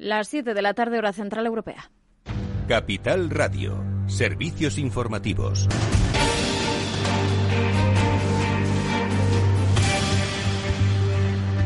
Las 0.00 0.28
7 0.28 0.54
de 0.54 0.62
la 0.62 0.72
tarde, 0.72 0.96
hora 0.96 1.12
central 1.12 1.44
europea. 1.44 1.90
Capital 2.66 3.28
Radio. 3.28 3.84
Servicios 4.06 4.78
informativos. 4.78 5.68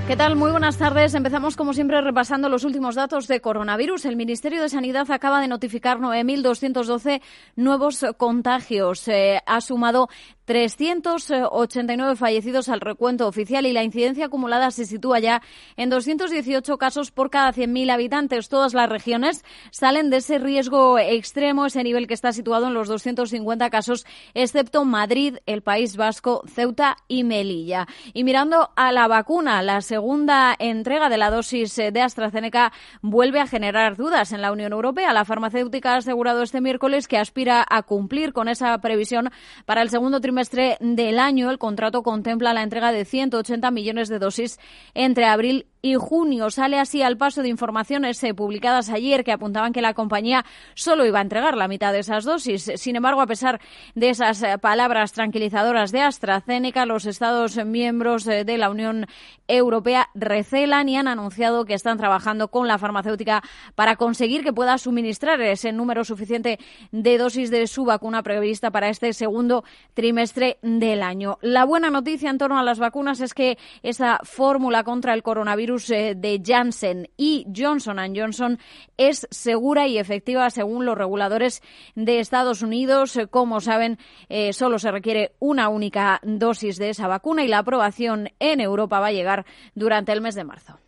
¿Qué 0.08 0.16
tal? 0.16 0.34
Muy 0.34 0.50
buenas 0.50 0.76
tardes. 0.76 1.14
Empezamos 1.14 1.56
como 1.56 1.72
siempre 1.72 2.00
repasando 2.00 2.48
los 2.48 2.64
últimos 2.64 2.96
datos 2.96 3.26
de 3.26 3.40
coronavirus. 3.40 4.04
El 4.04 4.16
Ministerio 4.16 4.60
de 4.60 4.68
Sanidad 4.68 5.10
acaba 5.10 5.40
de 5.40 5.48
notificar 5.48 5.98
9.212 5.98 7.22
nuevos 7.54 8.04
contagios. 8.16 9.08
Eh, 9.08 9.40
ha 9.46 9.60
sumado 9.60 10.08
389 10.44 12.16
fallecidos 12.16 12.68
al 12.68 12.80
recuento 12.80 13.26
oficial 13.26 13.64
y 13.66 13.72
la 13.72 13.82
incidencia 13.82 14.26
acumulada 14.26 14.70
se 14.70 14.84
sitúa 14.84 15.18
ya 15.18 15.42
en 15.76 15.88
218 15.88 16.76
casos 16.76 17.10
por 17.10 17.30
cada 17.30 17.52
100.000 17.52 17.90
habitantes. 17.90 18.48
Todas 18.48 18.74
las 18.74 18.88
regiones 18.88 19.44
salen 19.70 20.10
de 20.10 20.18
ese 20.18 20.38
riesgo 20.38 20.98
extremo, 20.98 21.66
ese 21.66 21.82
nivel 21.82 22.06
que 22.06 22.14
está 22.14 22.32
situado 22.32 22.66
en 22.66 22.74
los 22.74 22.88
250 22.88 23.70
casos, 23.70 24.04
excepto 24.34 24.84
Madrid, 24.84 25.38
el 25.46 25.62
País 25.62 25.96
Vasco, 25.96 26.42
Ceuta 26.46 26.96
y 27.08 27.24
Melilla. 27.24 27.86
Y 28.12 28.24
mirando 28.24 28.70
a 28.76 28.92
la 28.92 29.08
vacuna, 29.08 29.62
la 29.62 29.80
segunda 29.80 30.54
entrega 30.58 31.08
de 31.08 31.16
la 31.16 31.30
dosis 31.30 31.74
de 31.76 32.00
AstraZeneca 32.00 32.72
vuelve 33.00 33.40
a 33.40 33.46
generar 33.46 33.96
dudas 33.96 34.32
en 34.32 34.42
la 34.42 34.52
Unión 34.52 34.72
Europea. 34.72 35.12
La 35.14 35.24
farmacéutica 35.24 35.94
ha 35.94 35.96
asegurado 35.96 36.42
este 36.42 36.60
miércoles 36.60 37.08
que 37.08 37.16
aspira 37.16 37.64
a 37.68 37.82
cumplir 37.82 38.32
con 38.32 38.48
esa 38.48 38.76
previsión 38.78 39.30
para 39.64 39.80
el 39.80 39.88
segundo 39.88 40.20
trimestre 40.20 40.33
trimestre 40.34 40.76
del 40.80 41.20
año, 41.20 41.48
el 41.48 41.58
contrato 41.58 42.02
contempla 42.02 42.52
la 42.52 42.64
entrega 42.64 42.90
de 42.90 43.04
180 43.04 43.70
millones 43.70 44.08
de 44.08 44.18
dosis 44.18 44.58
entre 44.92 45.26
abril 45.26 45.68
y 45.80 45.94
junio. 45.96 46.50
Sale 46.50 46.80
así 46.80 47.02
al 47.02 47.18
paso 47.18 47.42
de 47.42 47.50
informaciones 47.50 48.24
eh, 48.24 48.32
publicadas 48.32 48.88
ayer 48.88 49.22
que 49.22 49.32
apuntaban 49.32 49.74
que 49.74 49.82
la 49.82 49.92
compañía 49.92 50.44
solo 50.74 51.04
iba 51.04 51.18
a 51.18 51.22
entregar 51.22 51.58
la 51.58 51.68
mitad 51.68 51.92
de 51.92 51.98
esas 51.98 52.24
dosis. 52.24 52.72
Sin 52.76 52.96
embargo, 52.96 53.20
a 53.20 53.26
pesar 53.26 53.60
de 53.94 54.08
esas 54.08 54.42
eh, 54.42 54.56
palabras 54.58 55.12
tranquilizadoras 55.12 55.92
de 55.92 56.00
AstraZeneca, 56.00 56.86
los 56.86 57.04
Estados 57.04 57.62
miembros 57.66 58.26
eh, 58.26 58.44
de 58.44 58.56
la 58.56 58.70
Unión 58.70 59.06
Europea 59.46 60.08
recelan 60.14 60.88
y 60.88 60.96
han 60.96 61.06
anunciado 61.06 61.66
que 61.66 61.74
están 61.74 61.98
trabajando 61.98 62.48
con 62.48 62.66
la 62.66 62.78
farmacéutica 62.78 63.42
para 63.74 63.96
conseguir 63.96 64.42
que 64.42 64.54
pueda 64.54 64.78
suministrar 64.78 65.40
ese 65.42 65.70
número 65.70 66.02
suficiente 66.02 66.58
de 66.92 67.18
dosis 67.18 67.50
de 67.50 67.66
su 67.66 67.84
vacuna 67.84 68.22
prevista 68.22 68.70
para 68.70 68.88
este 68.88 69.12
segundo 69.12 69.64
trimestre 69.92 70.23
del 70.62 71.02
año. 71.02 71.38
La 71.42 71.64
buena 71.64 71.90
noticia 71.90 72.30
en 72.30 72.38
torno 72.38 72.58
a 72.58 72.62
las 72.62 72.78
vacunas 72.78 73.20
es 73.20 73.34
que 73.34 73.58
esa 73.82 74.20
fórmula 74.22 74.84
contra 74.84 75.12
el 75.12 75.22
coronavirus 75.22 75.90
eh, 75.90 76.14
de 76.16 76.40
Janssen 76.44 77.10
y 77.16 77.46
Johnson 77.54 77.98
Johnson 78.14 78.58
es 78.96 79.26
segura 79.30 79.86
y 79.86 79.98
efectiva 79.98 80.48
según 80.50 80.84
los 80.86 80.96
reguladores 80.96 81.62
de 81.94 82.20
Estados 82.20 82.62
Unidos. 82.62 83.16
Eh, 83.16 83.26
como 83.26 83.60
saben, 83.60 83.98
eh, 84.28 84.52
solo 84.52 84.78
se 84.78 84.90
requiere 84.90 85.32
una 85.40 85.68
única 85.68 86.20
dosis 86.22 86.76
de 86.76 86.90
esa 86.90 87.08
vacuna 87.08 87.44
y 87.44 87.48
la 87.48 87.58
aprobación 87.58 88.30
en 88.38 88.60
Europa 88.60 89.00
va 89.00 89.08
a 89.08 89.12
llegar 89.12 89.44
durante 89.74 90.12
el 90.12 90.20
mes 90.20 90.34
de 90.34 90.44
marzo. 90.44 90.78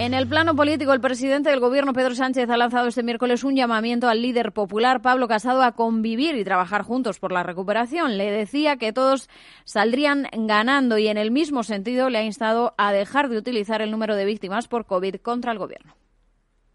En 0.00 0.14
el 0.14 0.26
plano 0.26 0.56
político, 0.56 0.94
el 0.94 1.00
presidente 1.02 1.50
del 1.50 1.60
Gobierno, 1.60 1.92
Pedro 1.92 2.14
Sánchez, 2.14 2.48
ha 2.48 2.56
lanzado 2.56 2.88
este 2.88 3.02
miércoles 3.02 3.44
un 3.44 3.54
llamamiento 3.54 4.08
al 4.08 4.22
líder 4.22 4.52
popular, 4.52 5.02
Pablo 5.02 5.28
Casado, 5.28 5.62
a 5.62 5.72
convivir 5.72 6.36
y 6.36 6.42
trabajar 6.42 6.84
juntos 6.84 7.18
por 7.18 7.32
la 7.32 7.42
recuperación. 7.42 8.16
Le 8.16 8.30
decía 8.30 8.78
que 8.78 8.94
todos 8.94 9.28
saldrían 9.64 10.26
ganando 10.32 10.96
y, 10.96 11.08
en 11.08 11.18
el 11.18 11.30
mismo 11.30 11.64
sentido, 11.64 12.08
le 12.08 12.16
ha 12.16 12.24
instado 12.24 12.72
a 12.78 12.94
dejar 12.94 13.28
de 13.28 13.36
utilizar 13.36 13.82
el 13.82 13.90
número 13.90 14.16
de 14.16 14.24
víctimas 14.24 14.68
por 14.68 14.86
COVID 14.86 15.16
contra 15.16 15.52
el 15.52 15.58
Gobierno. 15.58 15.94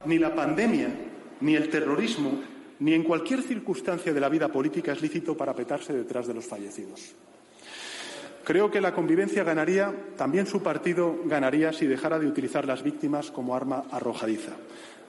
Ni 0.06 0.20
la 0.20 0.36
pandemia, 0.36 0.90
ni 1.42 1.56
el 1.56 1.68
terrorismo, 1.68 2.44
ni 2.78 2.94
en 2.94 3.02
cualquier 3.02 3.42
circunstancia 3.42 4.14
de 4.14 4.20
la 4.20 4.30
vida 4.30 4.50
política 4.50 4.92
es 4.92 5.02
lícito 5.02 5.36
para 5.36 5.56
petarse 5.56 5.94
detrás 5.94 6.28
de 6.28 6.36
los 6.36 6.46
fallecidos. 6.46 7.16
Creo 8.45 8.69
que 8.69 8.79
la 8.79 8.94
convivencia 8.94 9.44
ganaría, 9.44 9.91
también 10.17 10.45
su 10.45 10.61
partido 10.61 11.17
ganaría 11.25 11.73
si 11.73 11.88
dejara 11.88 12.19
de 12.19 12.28
utilizar 12.28 12.67
las 12.67 12.83
víctimas 12.83 13.31
como 13.31 13.56
arma 13.56 13.85
arrojadiza. 13.89 14.51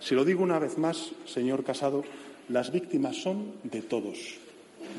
Si 0.00 0.14
lo 0.14 0.24
digo 0.24 0.42
una 0.42 0.58
vez 0.58 0.78
más, 0.78 1.10
señor 1.26 1.62
Casado, 1.62 2.02
las 2.48 2.72
víctimas 2.72 3.16
son 3.16 3.52
de 3.62 3.82
todos, 3.82 4.38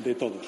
de 0.04 0.14
todos. 0.14 0.46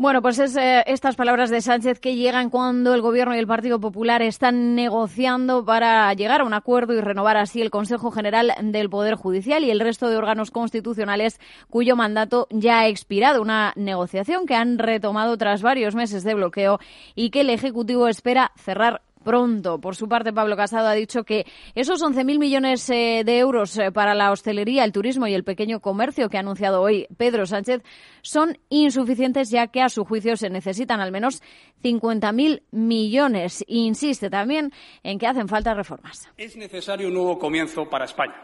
Bueno, 0.00 0.22
pues 0.22 0.38
es 0.38 0.56
eh, 0.56 0.82
estas 0.86 1.14
palabras 1.14 1.50
de 1.50 1.60
Sánchez 1.60 2.00
que 2.00 2.16
llegan 2.16 2.48
cuando 2.48 2.94
el 2.94 3.02
Gobierno 3.02 3.36
y 3.36 3.38
el 3.38 3.46
Partido 3.46 3.80
Popular 3.80 4.22
están 4.22 4.74
negociando 4.74 5.62
para 5.62 6.10
llegar 6.14 6.40
a 6.40 6.44
un 6.44 6.54
acuerdo 6.54 6.94
y 6.94 7.02
renovar 7.02 7.36
así 7.36 7.60
el 7.60 7.68
Consejo 7.68 8.10
General 8.10 8.54
del 8.62 8.88
Poder 8.88 9.14
Judicial 9.16 9.62
y 9.62 9.70
el 9.70 9.78
resto 9.78 10.08
de 10.08 10.16
órganos 10.16 10.50
constitucionales 10.50 11.38
cuyo 11.68 11.96
mandato 11.96 12.46
ya 12.48 12.78
ha 12.78 12.88
expirado. 12.88 13.42
Una 13.42 13.74
negociación 13.76 14.46
que 14.46 14.54
han 14.54 14.78
retomado 14.78 15.36
tras 15.36 15.60
varios 15.60 15.94
meses 15.94 16.24
de 16.24 16.32
bloqueo 16.32 16.78
y 17.14 17.28
que 17.28 17.42
el 17.42 17.50
Ejecutivo 17.50 18.08
espera 18.08 18.52
cerrar 18.56 19.02
pronto. 19.22 19.80
Por 19.80 19.96
su 19.96 20.08
parte, 20.08 20.32
Pablo 20.32 20.56
Casado 20.56 20.88
ha 20.88 20.94
dicho 20.94 21.24
que 21.24 21.46
esos 21.74 22.02
11.000 22.02 22.38
millones 22.38 22.88
eh, 22.90 23.22
de 23.24 23.38
euros 23.38 23.76
eh, 23.78 23.92
para 23.92 24.14
la 24.14 24.30
hostelería, 24.30 24.84
el 24.84 24.92
turismo 24.92 25.26
y 25.26 25.34
el 25.34 25.44
pequeño 25.44 25.80
comercio 25.80 26.28
que 26.28 26.36
ha 26.36 26.40
anunciado 26.40 26.82
hoy 26.82 27.06
Pedro 27.16 27.46
Sánchez 27.46 27.82
son 28.22 28.58
insuficientes 28.68 29.50
ya 29.50 29.68
que 29.68 29.82
a 29.82 29.88
su 29.88 30.04
juicio 30.04 30.36
se 30.36 30.50
necesitan 30.50 31.00
al 31.00 31.12
menos 31.12 31.42
50.000 31.82 32.62
millones. 32.70 33.64
Insiste 33.66 34.30
también 34.30 34.72
en 35.02 35.18
que 35.18 35.26
hacen 35.26 35.48
falta 35.48 35.74
reformas. 35.74 36.28
Es 36.36 36.56
necesario 36.56 37.08
un 37.08 37.14
nuevo 37.14 37.38
comienzo 37.38 37.88
para 37.88 38.04
España. 38.04 38.34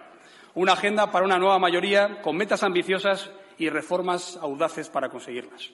Una 0.54 0.72
agenda 0.72 1.10
para 1.10 1.26
una 1.26 1.38
nueva 1.38 1.59
mayoría 1.59 2.22
con 2.22 2.36
metas 2.36 2.62
ambiciosas 2.62 3.31
y 3.59 3.69
reformas 3.69 4.38
audaces 4.41 4.88
para 4.88 5.09
conseguirlas. 5.09 5.70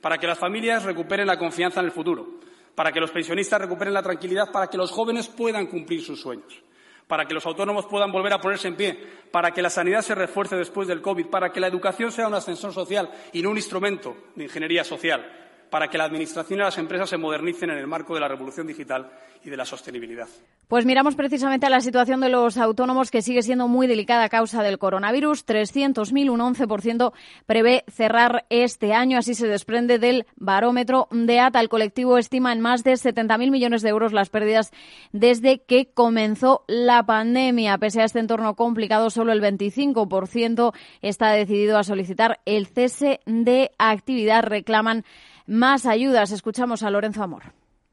Para 0.00 0.18
que 0.18 0.26
las 0.26 0.38
familias 0.38 0.84
recuperen 0.84 1.26
la 1.26 1.38
confianza 1.38 1.80
en 1.80 1.86
el 1.86 1.92
futuro 1.92 2.40
para 2.74 2.92
que 2.92 3.00
los 3.00 3.10
pensionistas 3.10 3.60
recuperen 3.60 3.94
la 3.94 4.02
tranquilidad, 4.02 4.50
para 4.50 4.68
que 4.68 4.76
los 4.76 4.90
jóvenes 4.90 5.28
puedan 5.28 5.66
cumplir 5.66 6.02
sus 6.02 6.20
sueños, 6.20 6.62
para 7.06 7.26
que 7.26 7.34
los 7.34 7.46
autónomos 7.46 7.86
puedan 7.86 8.10
volver 8.10 8.32
a 8.32 8.40
ponerse 8.40 8.68
en 8.68 8.76
pie, 8.76 8.98
para 9.30 9.52
que 9.52 9.62
la 9.62 9.70
sanidad 9.70 10.02
se 10.02 10.14
refuerce 10.14 10.56
después 10.56 10.88
del 10.88 11.02
COVID, 11.02 11.26
para 11.26 11.52
que 11.52 11.60
la 11.60 11.68
educación 11.68 12.10
sea 12.10 12.28
un 12.28 12.34
ascensor 12.34 12.72
social 12.72 13.10
y 13.32 13.42
no 13.42 13.50
un 13.50 13.56
instrumento 13.56 14.16
de 14.34 14.44
ingeniería 14.44 14.84
social, 14.84 15.44
para 15.74 15.88
que 15.88 15.98
la 15.98 16.04
Administración 16.04 16.60
y 16.60 16.62
las 16.62 16.78
empresas 16.78 17.10
se 17.10 17.16
modernicen 17.16 17.68
en 17.68 17.78
el 17.78 17.88
marco 17.88 18.14
de 18.14 18.20
la 18.20 18.28
revolución 18.28 18.64
digital 18.64 19.10
y 19.42 19.50
de 19.50 19.56
la 19.56 19.64
sostenibilidad. 19.64 20.28
Pues 20.68 20.86
miramos 20.86 21.16
precisamente 21.16 21.66
a 21.66 21.68
la 21.68 21.80
situación 21.80 22.20
de 22.20 22.28
los 22.28 22.58
autónomos 22.58 23.10
que 23.10 23.22
sigue 23.22 23.42
siendo 23.42 23.66
muy 23.66 23.88
delicada 23.88 24.22
a 24.22 24.28
causa 24.28 24.62
del 24.62 24.78
coronavirus. 24.78 25.44
300.000, 25.44 26.30
un 26.30 26.38
11% 26.38 27.12
prevé 27.46 27.82
cerrar 27.88 28.46
este 28.50 28.94
año. 28.94 29.18
Así 29.18 29.34
se 29.34 29.48
desprende 29.48 29.98
del 29.98 30.26
barómetro 30.36 31.08
de 31.10 31.40
ATA. 31.40 31.58
El 31.58 31.68
colectivo 31.68 32.18
estima 32.18 32.52
en 32.52 32.60
más 32.60 32.84
de 32.84 32.92
70.000 32.92 33.50
millones 33.50 33.82
de 33.82 33.88
euros 33.88 34.12
las 34.12 34.30
pérdidas 34.30 34.70
desde 35.10 35.58
que 35.58 35.90
comenzó 35.92 36.62
la 36.68 37.04
pandemia. 37.04 37.78
Pese 37.78 38.00
a 38.00 38.04
este 38.04 38.20
entorno 38.20 38.54
complicado, 38.54 39.10
solo 39.10 39.32
el 39.32 39.42
25% 39.42 40.72
está 41.02 41.32
decidido 41.32 41.78
a 41.78 41.82
solicitar 41.82 42.38
el 42.44 42.68
cese 42.68 43.18
de 43.26 43.72
actividad. 43.76 44.44
Reclaman 44.44 45.04
más 45.46 45.86
ayudas. 45.86 46.30
Escuchamos 46.30 46.82
a 46.82 46.90
Lorenzo 46.90 47.22
Amor. 47.22 47.42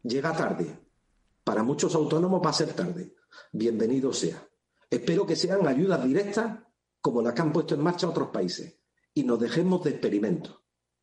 Llega 0.03 0.35
tarde 0.35 0.77
para 1.43 1.63
muchos 1.63 1.95
autónomos 1.95 2.41
va 2.43 2.51
a 2.51 2.53
ser 2.53 2.73
tarde. 2.73 3.15
Bienvenido 3.51 4.13
sea. 4.13 4.47
Espero 4.89 5.25
que 5.25 5.35
sean 5.35 5.67
ayudas 5.67 6.03
directas 6.03 6.59
como 7.01 7.21
las 7.21 7.33
que 7.33 7.41
han 7.41 7.53
puesto 7.53 7.75
en 7.75 7.81
marcha 7.81 8.07
otros 8.07 8.29
países 8.29 8.79
y 9.13 9.23
nos 9.23 9.39
dejemos 9.39 9.83
de 9.83 9.91
experimentos. 9.91 10.59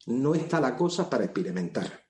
No 0.06 0.34
está 0.34 0.60
la 0.60 0.76
cosa 0.76 1.10
para 1.10 1.24
experimentar. 1.24 2.04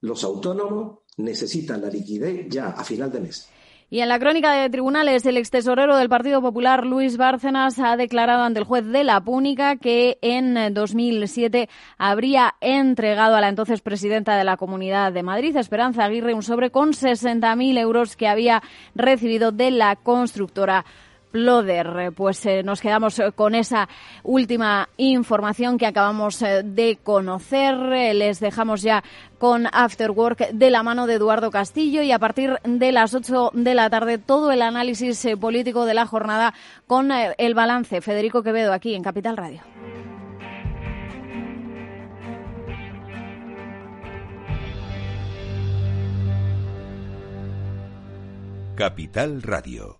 Los 0.00 0.22
autónomos 0.24 1.00
necesitan 1.16 1.80
la 1.80 1.88
liquidez 1.88 2.46
ya 2.48 2.68
a 2.68 2.84
final 2.84 3.10
de 3.10 3.20
mes. 3.20 3.48
Y 3.92 4.02
en 4.02 4.08
la 4.08 4.20
crónica 4.20 4.52
de 4.52 4.70
tribunales, 4.70 5.26
el 5.26 5.36
extesorero 5.36 5.96
del 5.96 6.08
Partido 6.08 6.40
Popular, 6.40 6.86
Luis 6.86 7.16
Bárcenas, 7.16 7.80
ha 7.80 7.96
declarado 7.96 8.44
ante 8.44 8.60
el 8.60 8.64
juez 8.64 8.86
de 8.86 9.02
la 9.02 9.20
Púnica 9.20 9.74
que 9.78 10.16
en 10.22 10.72
2007 10.72 11.68
habría 11.98 12.54
entregado 12.60 13.34
a 13.34 13.40
la 13.40 13.48
entonces 13.48 13.80
presidenta 13.80 14.36
de 14.36 14.44
la 14.44 14.56
Comunidad 14.56 15.12
de 15.12 15.24
Madrid, 15.24 15.56
Esperanza 15.56 16.04
Aguirre, 16.04 16.34
un 16.34 16.44
sobre 16.44 16.70
con 16.70 16.92
60.000 16.92 17.78
euros 17.80 18.14
que 18.14 18.28
había 18.28 18.62
recibido 18.94 19.50
de 19.50 19.72
la 19.72 19.96
constructora 19.96 20.84
Ploder. 21.30 22.12
Pues 22.14 22.44
eh, 22.46 22.62
nos 22.62 22.80
quedamos 22.80 23.18
eh, 23.18 23.32
con 23.32 23.54
esa 23.54 23.88
última 24.22 24.88
información 24.96 25.78
que 25.78 25.86
acabamos 25.86 26.42
eh, 26.42 26.62
de 26.64 26.98
conocer. 27.02 27.76
les 28.14 28.40
dejamos 28.40 28.82
ya 28.82 29.02
con 29.38 29.66
After 29.72 30.10
Work 30.10 30.50
de 30.52 30.70
la 30.70 30.82
mano 30.82 31.06
de 31.06 31.14
Eduardo 31.14 31.50
Castillo 31.50 32.02
y 32.02 32.12
a 32.12 32.18
partir 32.18 32.58
de 32.64 32.92
las 32.92 33.14
8 33.14 33.52
de 33.54 33.74
la 33.74 33.88
tarde 33.88 34.18
todo 34.18 34.52
el 34.52 34.62
análisis 34.62 35.26
político 35.40 35.84
de 35.84 35.94
la 35.94 36.06
jornada 36.06 36.54
con 36.86 37.10
el 37.12 37.54
balance. 37.54 38.00
Federico 38.00 38.42
Quevedo 38.42 38.72
aquí 38.72 38.94
en 38.94 39.02
Capital 39.02 39.36
Radio. 39.36 39.62
Capital 48.76 49.42
Radio 49.42 49.99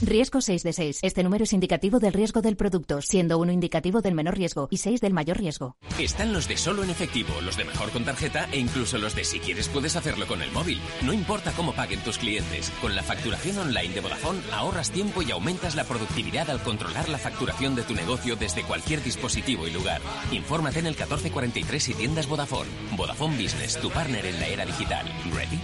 Riesgo 0.00 0.40
6 0.40 0.62
de 0.62 0.72
6. 0.72 0.98
Este 1.02 1.24
número 1.24 1.42
es 1.42 1.52
indicativo 1.52 1.98
del 1.98 2.12
riesgo 2.12 2.40
del 2.40 2.56
producto, 2.56 3.02
siendo 3.02 3.36
uno 3.36 3.50
indicativo 3.50 4.00
del 4.00 4.14
menor 4.14 4.36
riesgo 4.36 4.68
y 4.70 4.76
6 4.76 5.00
del 5.00 5.12
mayor 5.12 5.38
riesgo. 5.38 5.76
Están 5.98 6.32
los 6.32 6.46
de 6.46 6.56
solo 6.56 6.84
en 6.84 6.90
efectivo, 6.90 7.40
los 7.42 7.56
de 7.56 7.64
mejor 7.64 7.90
con 7.90 8.04
tarjeta 8.04 8.48
e 8.52 8.60
incluso 8.60 8.96
los 8.98 9.16
de 9.16 9.24
si 9.24 9.40
quieres 9.40 9.68
puedes 9.68 9.96
hacerlo 9.96 10.28
con 10.28 10.40
el 10.40 10.52
móvil. 10.52 10.80
No 11.02 11.12
importa 11.12 11.50
cómo 11.52 11.72
paguen 11.72 12.00
tus 12.00 12.18
clientes. 12.18 12.70
Con 12.80 12.94
la 12.94 13.02
facturación 13.02 13.58
online 13.58 13.92
de 13.92 14.00
Vodafone 14.00 14.40
ahorras 14.52 14.92
tiempo 14.92 15.20
y 15.22 15.32
aumentas 15.32 15.74
la 15.74 15.84
productividad 15.84 16.48
al 16.48 16.62
controlar 16.62 17.08
la 17.08 17.18
facturación 17.18 17.74
de 17.74 17.82
tu 17.82 17.94
negocio 17.94 18.36
desde 18.36 18.62
cualquier 18.62 19.02
dispositivo 19.02 19.66
y 19.66 19.72
lugar. 19.72 20.00
Infórmate 20.30 20.78
en 20.78 20.86
el 20.86 20.94
1443 20.94 21.88
y 21.88 21.94
tiendas 21.94 22.28
Vodafone. 22.28 22.70
Vodafone 22.96 23.42
Business, 23.42 23.76
tu 23.80 23.90
partner 23.90 24.26
en 24.26 24.38
la 24.38 24.46
era 24.46 24.64
digital. 24.64 25.06
¿Ready? 25.34 25.58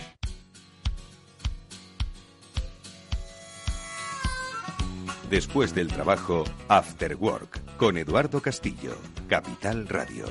Después 5.30 5.74
del 5.74 5.88
trabajo, 5.88 6.44
After 6.68 7.16
Work, 7.16 7.76
con 7.76 7.96
Eduardo 7.96 8.40
Castillo, 8.40 8.96
Capital 9.26 9.88
Radio. 9.88 10.26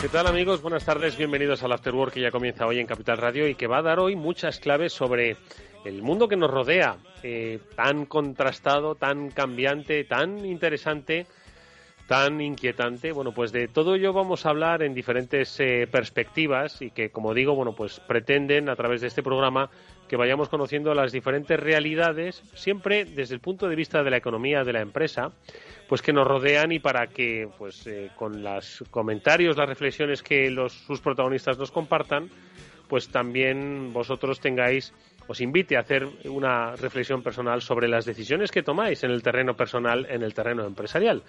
¿Qué 0.00 0.08
tal 0.08 0.26
amigos? 0.26 0.62
Buenas 0.62 0.84
tardes, 0.84 1.16
bienvenidos 1.16 1.62
al 1.62 1.72
After 1.72 1.94
Work 1.94 2.14
que 2.14 2.20
ya 2.20 2.30
comienza 2.30 2.66
hoy 2.66 2.78
en 2.78 2.86
Capital 2.86 3.18
Radio 3.18 3.48
y 3.48 3.54
que 3.54 3.66
va 3.66 3.78
a 3.78 3.82
dar 3.82 4.00
hoy 4.00 4.16
muchas 4.16 4.60
claves 4.60 4.92
sobre 4.92 5.36
el 5.84 6.02
mundo 6.02 6.28
que 6.28 6.36
nos 6.36 6.50
rodea, 6.50 6.98
eh, 7.22 7.58
tan 7.74 8.06
contrastado, 8.06 8.94
tan 8.94 9.30
cambiante, 9.30 10.04
tan 10.04 10.44
interesante 10.44 11.26
tan 12.06 12.40
inquietante. 12.40 13.12
Bueno, 13.12 13.32
pues 13.32 13.52
de 13.52 13.68
todo 13.68 13.94
ello 13.94 14.12
vamos 14.12 14.44
a 14.44 14.50
hablar 14.50 14.82
en 14.82 14.94
diferentes 14.94 15.58
eh, 15.60 15.86
perspectivas 15.90 16.82
y 16.82 16.90
que, 16.90 17.10
como 17.10 17.34
digo, 17.34 17.54
bueno, 17.54 17.74
pues 17.74 18.00
pretenden 18.00 18.68
a 18.68 18.76
través 18.76 19.00
de 19.00 19.08
este 19.08 19.22
programa 19.22 19.70
que 20.08 20.16
vayamos 20.16 20.48
conociendo 20.48 20.92
las 20.94 21.10
diferentes 21.10 21.58
realidades, 21.58 22.42
siempre 22.54 23.06
desde 23.06 23.34
el 23.34 23.40
punto 23.40 23.68
de 23.68 23.76
vista 23.76 24.02
de 24.02 24.10
la 24.10 24.18
economía 24.18 24.62
de 24.62 24.74
la 24.74 24.80
empresa, 24.82 25.32
pues 25.88 26.02
que 26.02 26.12
nos 26.12 26.26
rodean 26.26 26.72
y 26.72 26.80
para 26.80 27.06
que, 27.06 27.48
pues, 27.58 27.86
eh, 27.86 28.10
con 28.16 28.42
los 28.42 28.84
comentarios, 28.90 29.56
las 29.56 29.68
reflexiones 29.68 30.22
que 30.22 30.50
los, 30.50 30.72
sus 30.72 31.00
protagonistas 31.00 31.58
nos 31.58 31.70
compartan, 31.70 32.28
pues 32.88 33.08
también 33.08 33.92
vosotros 33.94 34.38
tengáis 34.38 34.92
os 35.26 35.40
invite 35.40 35.76
a 35.76 35.80
hacer 35.80 36.08
una 36.24 36.76
reflexión 36.76 37.22
personal 37.22 37.62
sobre 37.62 37.88
las 37.88 38.04
decisiones 38.04 38.50
que 38.50 38.62
tomáis 38.62 39.02
en 39.04 39.10
el 39.10 39.22
terreno 39.22 39.54
personal, 39.54 40.06
en 40.08 40.22
el 40.22 40.34
terreno 40.34 40.64
empresarial. 40.64 41.22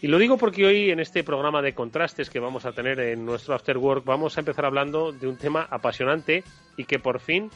Y 0.00 0.08
lo 0.08 0.18
digo 0.18 0.36
porque 0.38 0.64
hoy 0.64 0.90
en 0.90 1.00
este 1.00 1.24
programa 1.24 1.62
de 1.62 1.74
contrastes 1.74 2.30
que 2.30 2.40
vamos 2.40 2.64
a 2.64 2.72
tener 2.72 3.00
en 3.00 3.24
nuestro 3.24 3.54
After 3.54 3.76
Work 3.76 4.04
vamos 4.04 4.36
a 4.36 4.40
empezar 4.40 4.64
hablando 4.64 5.12
de 5.12 5.28
un 5.28 5.36
tema 5.36 5.66
apasionante 5.70 6.42
y 6.76 6.84
que 6.84 6.98
por 6.98 7.20
fin 7.20 7.50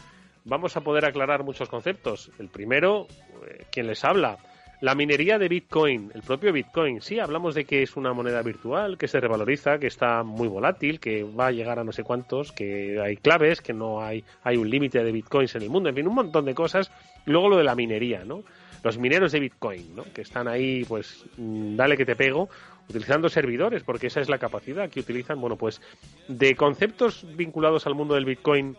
vamos 0.44 0.76
a 0.76 0.82
poder 0.82 1.04
aclarar 1.04 1.42
muchos 1.42 1.68
conceptos. 1.68 2.30
El 2.38 2.48
primero, 2.48 3.06
eh, 3.46 3.64
quien 3.72 3.86
les 3.86 4.04
habla, 4.04 4.38
la 4.80 4.94
minería 4.94 5.38
de 5.38 5.48
Bitcoin, 5.48 6.10
el 6.14 6.22
propio 6.22 6.52
Bitcoin. 6.52 7.00
Sí, 7.00 7.18
hablamos 7.18 7.54
de 7.54 7.64
que 7.64 7.82
es 7.82 7.96
una 7.96 8.12
moneda 8.12 8.42
virtual, 8.42 8.98
que 8.98 9.08
se 9.08 9.20
revaloriza, 9.20 9.78
que 9.78 9.86
está 9.86 10.22
muy 10.22 10.48
volátil, 10.48 11.00
que 11.00 11.22
va 11.22 11.48
a 11.48 11.52
llegar 11.52 11.78
a 11.78 11.84
no 11.84 11.92
sé 11.92 12.02
cuántos, 12.02 12.52
que 12.52 13.00
hay 13.00 13.16
claves, 13.16 13.60
que 13.60 13.72
no 13.72 14.02
hay, 14.02 14.24
hay 14.42 14.56
un 14.56 14.68
límite 14.68 15.02
de 15.02 15.12
Bitcoins 15.12 15.54
en 15.54 15.62
el 15.62 15.70
mundo, 15.70 15.88
en 15.88 15.94
fin, 15.94 16.06
un 16.06 16.14
montón 16.14 16.44
de 16.44 16.54
cosas. 16.54 16.90
Y 17.26 17.30
luego 17.30 17.48
lo 17.48 17.56
de 17.56 17.64
la 17.64 17.74
minería, 17.74 18.24
¿no? 18.24 18.42
los 18.82 18.98
mineros 18.98 19.32
de 19.32 19.40
Bitcoin, 19.40 19.96
¿no? 19.96 20.04
que 20.12 20.20
están 20.20 20.46
ahí, 20.46 20.84
pues, 20.84 21.24
mm, 21.38 21.74
dale 21.74 21.96
que 21.96 22.04
te 22.04 22.14
pego, 22.14 22.50
utilizando 22.88 23.30
servidores, 23.30 23.82
porque 23.82 24.08
esa 24.08 24.20
es 24.20 24.28
la 24.28 24.38
capacidad 24.38 24.90
que 24.90 25.00
utilizan. 25.00 25.40
Bueno, 25.40 25.56
pues 25.56 25.80
de 26.28 26.54
conceptos 26.54 27.26
vinculados 27.34 27.86
al 27.86 27.94
mundo 27.94 28.14
del 28.14 28.26
Bitcoin 28.26 28.76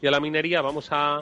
y 0.00 0.06
a 0.06 0.10
la 0.10 0.20
minería 0.20 0.62
vamos 0.62 0.88
a 0.90 1.20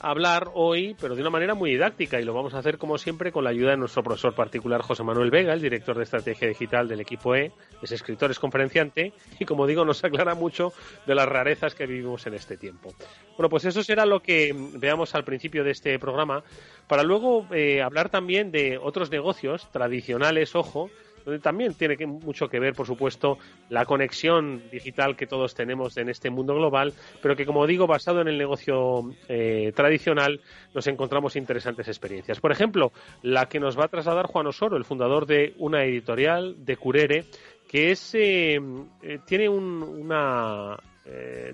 hablar 0.00 0.50
hoy, 0.54 0.94
pero 1.00 1.14
de 1.14 1.20
una 1.20 1.30
manera 1.30 1.54
muy 1.54 1.70
didáctica, 1.70 2.20
y 2.20 2.24
lo 2.24 2.34
vamos 2.34 2.54
a 2.54 2.58
hacer 2.58 2.78
como 2.78 2.98
siempre 2.98 3.32
con 3.32 3.44
la 3.44 3.50
ayuda 3.50 3.70
de 3.70 3.76
nuestro 3.76 4.02
profesor 4.02 4.34
particular 4.34 4.82
José 4.82 5.02
Manuel 5.02 5.30
Vega, 5.30 5.52
el 5.52 5.62
director 5.62 5.96
de 5.96 6.04
estrategia 6.04 6.48
digital 6.48 6.88
del 6.88 7.00
equipo 7.00 7.34
E, 7.34 7.52
es 7.82 7.92
escritor, 7.92 8.30
es 8.30 8.38
conferenciante, 8.38 9.12
y 9.38 9.44
como 9.44 9.66
digo, 9.66 9.84
nos 9.84 10.04
aclara 10.04 10.34
mucho 10.34 10.72
de 11.06 11.14
las 11.14 11.28
rarezas 11.28 11.74
que 11.74 11.86
vivimos 11.86 12.26
en 12.26 12.34
este 12.34 12.56
tiempo. 12.56 12.94
Bueno, 13.36 13.48
pues 13.48 13.64
eso 13.64 13.82
será 13.82 14.06
lo 14.06 14.20
que 14.20 14.54
veamos 14.74 15.14
al 15.14 15.24
principio 15.24 15.64
de 15.64 15.70
este 15.70 15.98
programa, 15.98 16.42
para 16.86 17.02
luego 17.02 17.46
eh, 17.52 17.82
hablar 17.82 18.08
también 18.08 18.50
de 18.52 18.78
otros 18.78 19.10
negocios 19.10 19.70
tradicionales, 19.72 20.54
ojo, 20.54 20.90
donde 21.26 21.40
también 21.40 21.74
tiene 21.74 21.96
mucho 22.06 22.48
que 22.48 22.60
ver, 22.60 22.72
por 22.72 22.86
supuesto, 22.86 23.36
la 23.68 23.84
conexión 23.84 24.62
digital 24.70 25.16
que 25.16 25.26
todos 25.26 25.56
tenemos 25.56 25.96
en 25.96 26.08
este 26.08 26.30
mundo 26.30 26.54
global, 26.54 26.94
pero 27.20 27.34
que, 27.34 27.44
como 27.44 27.66
digo, 27.66 27.88
basado 27.88 28.20
en 28.20 28.28
el 28.28 28.38
negocio 28.38 29.10
eh, 29.28 29.72
tradicional, 29.74 30.40
nos 30.72 30.86
encontramos 30.86 31.34
interesantes 31.34 31.88
experiencias. 31.88 32.38
Por 32.38 32.52
ejemplo, 32.52 32.92
la 33.22 33.46
que 33.46 33.58
nos 33.58 33.76
va 33.76 33.86
a 33.86 33.88
trasladar 33.88 34.26
Juan 34.26 34.46
Osoro, 34.46 34.76
el 34.76 34.84
fundador 34.84 35.26
de 35.26 35.54
una 35.58 35.82
editorial 35.82 36.64
de 36.64 36.76
Curere, 36.76 37.24
que 37.68 37.90
es, 37.90 38.14
eh, 38.14 38.60
eh, 39.02 39.18
tiene 39.26 39.48
una, 39.48 40.76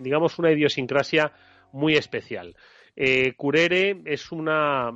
digamos, 0.01 0.39
una 0.39 0.53
idiosincrasia 0.53 1.33
muy 1.73 1.95
especial. 1.95 2.55
Curere 3.39 4.03
es 4.05 4.31
una 4.33 4.93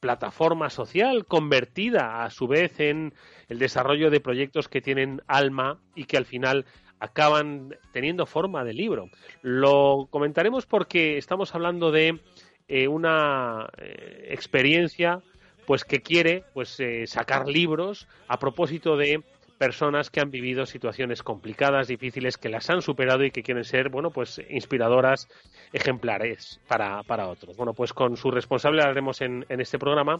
plataforma 0.00 0.70
social 0.70 1.26
convertida 1.26 2.24
a 2.24 2.30
su 2.30 2.46
vez 2.46 2.80
en 2.80 3.14
el 3.48 3.58
desarrollo 3.58 4.10
de 4.10 4.20
proyectos 4.20 4.68
que 4.68 4.80
tienen 4.80 5.22
alma 5.26 5.80
y 5.94 6.04
que 6.04 6.16
al 6.16 6.26
final 6.26 6.66
acaban 6.98 7.76
teniendo 7.92 8.26
forma 8.26 8.64
de 8.64 8.74
libro. 8.74 9.10
Lo 9.42 10.08
comentaremos 10.10 10.66
porque 10.66 11.18
estamos 11.18 11.54
hablando 11.54 11.90
de 11.90 12.20
eh, 12.68 12.88
una 12.88 13.68
eh, 13.78 14.28
experiencia 14.30 15.22
pues 15.66 15.84
que 15.84 16.00
quiere 16.00 16.44
pues 16.54 16.78
eh, 16.80 17.06
sacar 17.06 17.48
libros 17.48 18.06
a 18.28 18.38
propósito 18.38 18.96
de 18.96 19.22
personas 19.58 20.10
que 20.10 20.20
han 20.20 20.30
vivido 20.30 20.66
situaciones 20.66 21.22
complicadas, 21.22 21.88
difíciles, 21.88 22.36
que 22.36 22.48
las 22.48 22.68
han 22.70 22.82
superado 22.82 23.24
y 23.24 23.30
que 23.30 23.42
quieren 23.42 23.64
ser, 23.64 23.88
bueno, 23.88 24.10
pues 24.10 24.40
inspiradoras, 24.50 25.28
ejemplares 25.72 26.60
para, 26.68 27.02
para 27.02 27.28
otros. 27.28 27.56
Bueno, 27.56 27.72
pues 27.72 27.92
con 27.92 28.16
su 28.16 28.30
responsable 28.30 28.82
hablaremos 28.82 29.20
en, 29.20 29.46
en 29.48 29.60
este 29.60 29.78
programa 29.78 30.18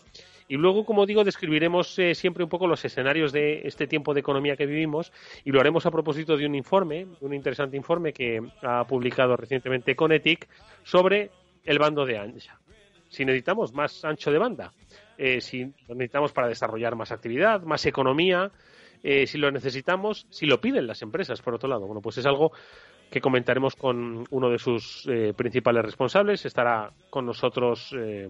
y 0.48 0.56
luego, 0.56 0.84
como 0.84 1.06
digo, 1.06 1.24
describiremos 1.24 1.98
eh, 1.98 2.14
siempre 2.14 2.44
un 2.44 2.50
poco 2.50 2.66
los 2.66 2.84
escenarios 2.84 3.32
de 3.32 3.62
este 3.64 3.86
tiempo 3.86 4.14
de 4.14 4.20
economía 4.20 4.56
que 4.56 4.66
vivimos 4.66 5.12
y 5.44 5.50
lo 5.50 5.60
haremos 5.60 5.86
a 5.86 5.90
propósito 5.90 6.36
de 6.36 6.46
un 6.46 6.54
informe, 6.54 7.06
un 7.20 7.34
interesante 7.34 7.76
informe 7.76 8.12
que 8.12 8.40
ha 8.62 8.84
publicado 8.84 9.36
recientemente 9.36 9.94
Conetic 9.94 10.48
sobre 10.82 11.30
el 11.64 11.78
bando 11.78 12.06
de 12.06 12.18
ancha. 12.18 12.58
Si 13.08 13.24
necesitamos 13.24 13.72
más 13.72 14.04
ancho 14.04 14.30
de 14.30 14.38
banda, 14.38 14.72
eh, 15.18 15.40
si 15.40 15.72
necesitamos 15.88 16.32
para 16.32 16.48
desarrollar 16.48 16.96
más 16.96 17.12
actividad, 17.12 17.62
más 17.62 17.86
economía, 17.86 18.50
eh, 19.08 19.24
si 19.28 19.38
lo 19.38 19.52
necesitamos, 19.52 20.26
si 20.30 20.46
lo 20.46 20.60
piden 20.60 20.88
las 20.88 21.00
empresas, 21.00 21.40
por 21.40 21.54
otro 21.54 21.68
lado. 21.68 21.86
Bueno, 21.86 22.00
pues 22.00 22.18
es 22.18 22.26
algo 22.26 22.50
que 23.08 23.20
comentaremos 23.20 23.76
con 23.76 24.24
uno 24.30 24.50
de 24.50 24.58
sus 24.58 25.06
eh, 25.06 25.32
principales 25.32 25.84
responsables. 25.84 26.44
Estará 26.44 26.90
con 27.08 27.24
nosotros 27.24 27.94
eh, 27.96 28.28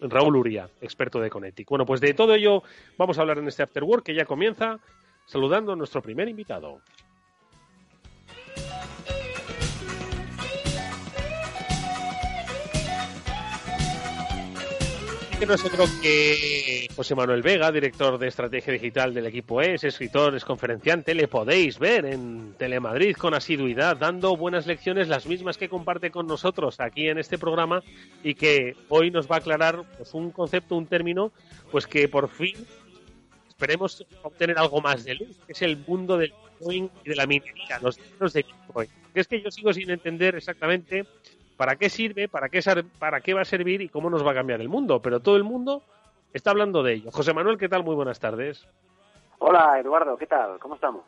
Raúl 0.00 0.36
Uria, 0.36 0.70
experto 0.80 1.20
de 1.20 1.28
Conetic. 1.28 1.68
Bueno, 1.68 1.84
pues 1.84 2.00
de 2.00 2.14
todo 2.14 2.34
ello 2.34 2.62
vamos 2.96 3.18
a 3.18 3.20
hablar 3.20 3.36
en 3.36 3.48
este 3.48 3.64
After 3.64 3.84
Work 3.84 4.02
que 4.02 4.14
ya 4.14 4.24
comienza 4.24 4.78
saludando 5.26 5.72
a 5.72 5.76
nuestro 5.76 6.00
primer 6.00 6.26
invitado. 6.26 6.80
Que 15.38 15.46
no 15.46 15.54
que 16.00 16.88
José 16.94 17.14
Manuel 17.14 17.42
Vega, 17.42 17.72
director 17.72 18.18
de 18.18 18.28
estrategia 18.28 18.72
digital 18.72 19.12
del 19.12 19.26
equipo 19.26 19.60
E, 19.60 19.74
es 19.74 19.84
escritor, 19.84 20.34
es 20.34 20.44
conferenciante. 20.44 21.14
Le 21.14 21.28
podéis 21.28 21.78
ver 21.78 22.06
en 22.06 22.54
Telemadrid 22.54 23.16
con 23.16 23.34
asiduidad, 23.34 23.96
dando 23.96 24.36
buenas 24.36 24.66
lecciones, 24.66 25.08
las 25.08 25.26
mismas 25.26 25.58
que 25.58 25.68
comparte 25.68 26.10
con 26.10 26.26
nosotros 26.26 26.78
aquí 26.78 27.08
en 27.08 27.18
este 27.18 27.38
programa 27.38 27.82
y 28.22 28.34
que 28.34 28.76
hoy 28.88 29.10
nos 29.10 29.28
va 29.28 29.36
a 29.36 29.38
aclarar 29.38 29.82
pues, 29.96 30.14
un 30.14 30.30
concepto, 30.30 30.76
un 30.76 30.86
término, 30.86 31.32
pues 31.70 31.86
que 31.86 32.08
por 32.08 32.28
fin 32.28 32.54
esperemos 33.48 34.06
obtener 34.22 34.58
algo 34.58 34.80
más 34.80 35.04
de 35.04 35.14
luz, 35.16 35.38
que 35.46 35.52
es 35.52 35.62
el 35.62 35.76
mundo 35.76 36.16
del 36.16 36.32
Bitcoin 36.58 36.90
y 37.04 37.08
de 37.08 37.16
la 37.16 37.26
minería, 37.26 37.78
los 37.80 37.98
números 37.98 38.32
de 38.34 38.42
Bitcoin. 38.42 38.88
Es 39.14 39.26
que 39.26 39.40
yo 39.40 39.50
sigo 39.50 39.72
sin 39.72 39.90
entender 39.90 40.36
exactamente 40.36 41.04
para 41.56 41.76
qué 41.76 41.88
sirve, 41.88 42.28
para 42.28 42.48
qué, 42.48 42.60
para 42.98 43.20
qué 43.20 43.34
va 43.34 43.42
a 43.42 43.46
servir 43.46 43.80
y 43.80 43.88
cómo 43.88 44.10
nos 44.10 44.26
va 44.26 44.32
a 44.32 44.34
cambiar 44.34 44.60
el 44.60 44.68
mundo. 44.68 45.00
Pero 45.00 45.20
todo 45.20 45.36
el 45.36 45.44
mundo 45.44 45.82
está 46.32 46.50
hablando 46.50 46.82
de 46.82 46.94
ello. 46.94 47.10
José 47.10 47.32
Manuel, 47.32 47.58
¿qué 47.58 47.68
tal? 47.68 47.84
Muy 47.84 47.94
buenas 47.94 48.20
tardes. 48.20 48.66
Hola, 49.38 49.78
Eduardo, 49.78 50.16
¿qué 50.16 50.26
tal? 50.26 50.58
¿Cómo 50.58 50.74
estamos? 50.74 51.04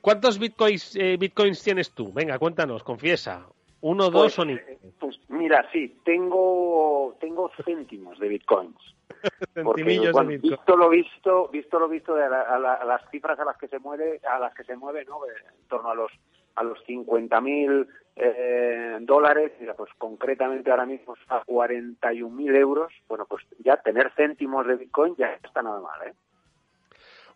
¿Cuántos 0.00 0.38
bitcoins, 0.38 0.96
eh, 0.96 1.16
bitcoins 1.18 1.62
tienes 1.62 1.90
tú? 1.90 2.12
Venga, 2.12 2.38
cuéntanos, 2.38 2.82
confiesa. 2.82 3.46
¿Uno, 3.80 4.10
pues, 4.10 4.12
dos 4.12 4.38
o 4.38 4.44
ni? 4.44 4.54
Eh, 4.54 4.78
pues 4.98 5.18
mira, 5.28 5.68
sí, 5.72 6.00
tengo, 6.04 7.16
tengo 7.20 7.50
céntimos 7.64 8.18
de 8.18 8.28
bitcoins. 8.28 8.76
Porque, 9.64 10.10
bueno, 10.12 10.30
visto 10.30 10.76
lo 10.76 10.88
visto, 10.88 11.48
visto 11.48 11.78
lo 11.78 11.88
visto 11.88 12.14
de 12.14 12.24
a, 12.24 12.58
las 12.58 13.10
cifras 13.10 13.38
a 13.38 13.44
las 13.44 13.56
que 13.56 13.68
se 13.68 13.78
mueve, 13.78 14.20
a 14.28 14.38
las 14.38 14.54
que 14.54 14.64
se 14.64 14.76
mueve, 14.76 15.04
¿no? 15.04 15.24
En 15.26 15.68
torno 15.68 15.90
a 15.90 15.94
los 15.94 16.10
a 16.56 16.64
los 16.64 16.78
50.000 16.86 17.86
eh, 18.16 18.98
dólares, 19.02 19.52
pues 19.76 19.90
concretamente 19.98 20.70
ahora 20.70 20.86
mismo 20.86 21.14
a 21.28 21.44
41.000 21.44 22.56
euros, 22.56 22.92
bueno, 23.08 23.26
pues 23.28 23.44
ya 23.58 23.76
tener 23.76 24.10
céntimos 24.16 24.66
de 24.66 24.76
Bitcoin 24.76 25.14
ya 25.16 25.34
está 25.34 25.62
nada 25.62 25.80
mal, 25.80 26.08
¿eh? 26.08 26.14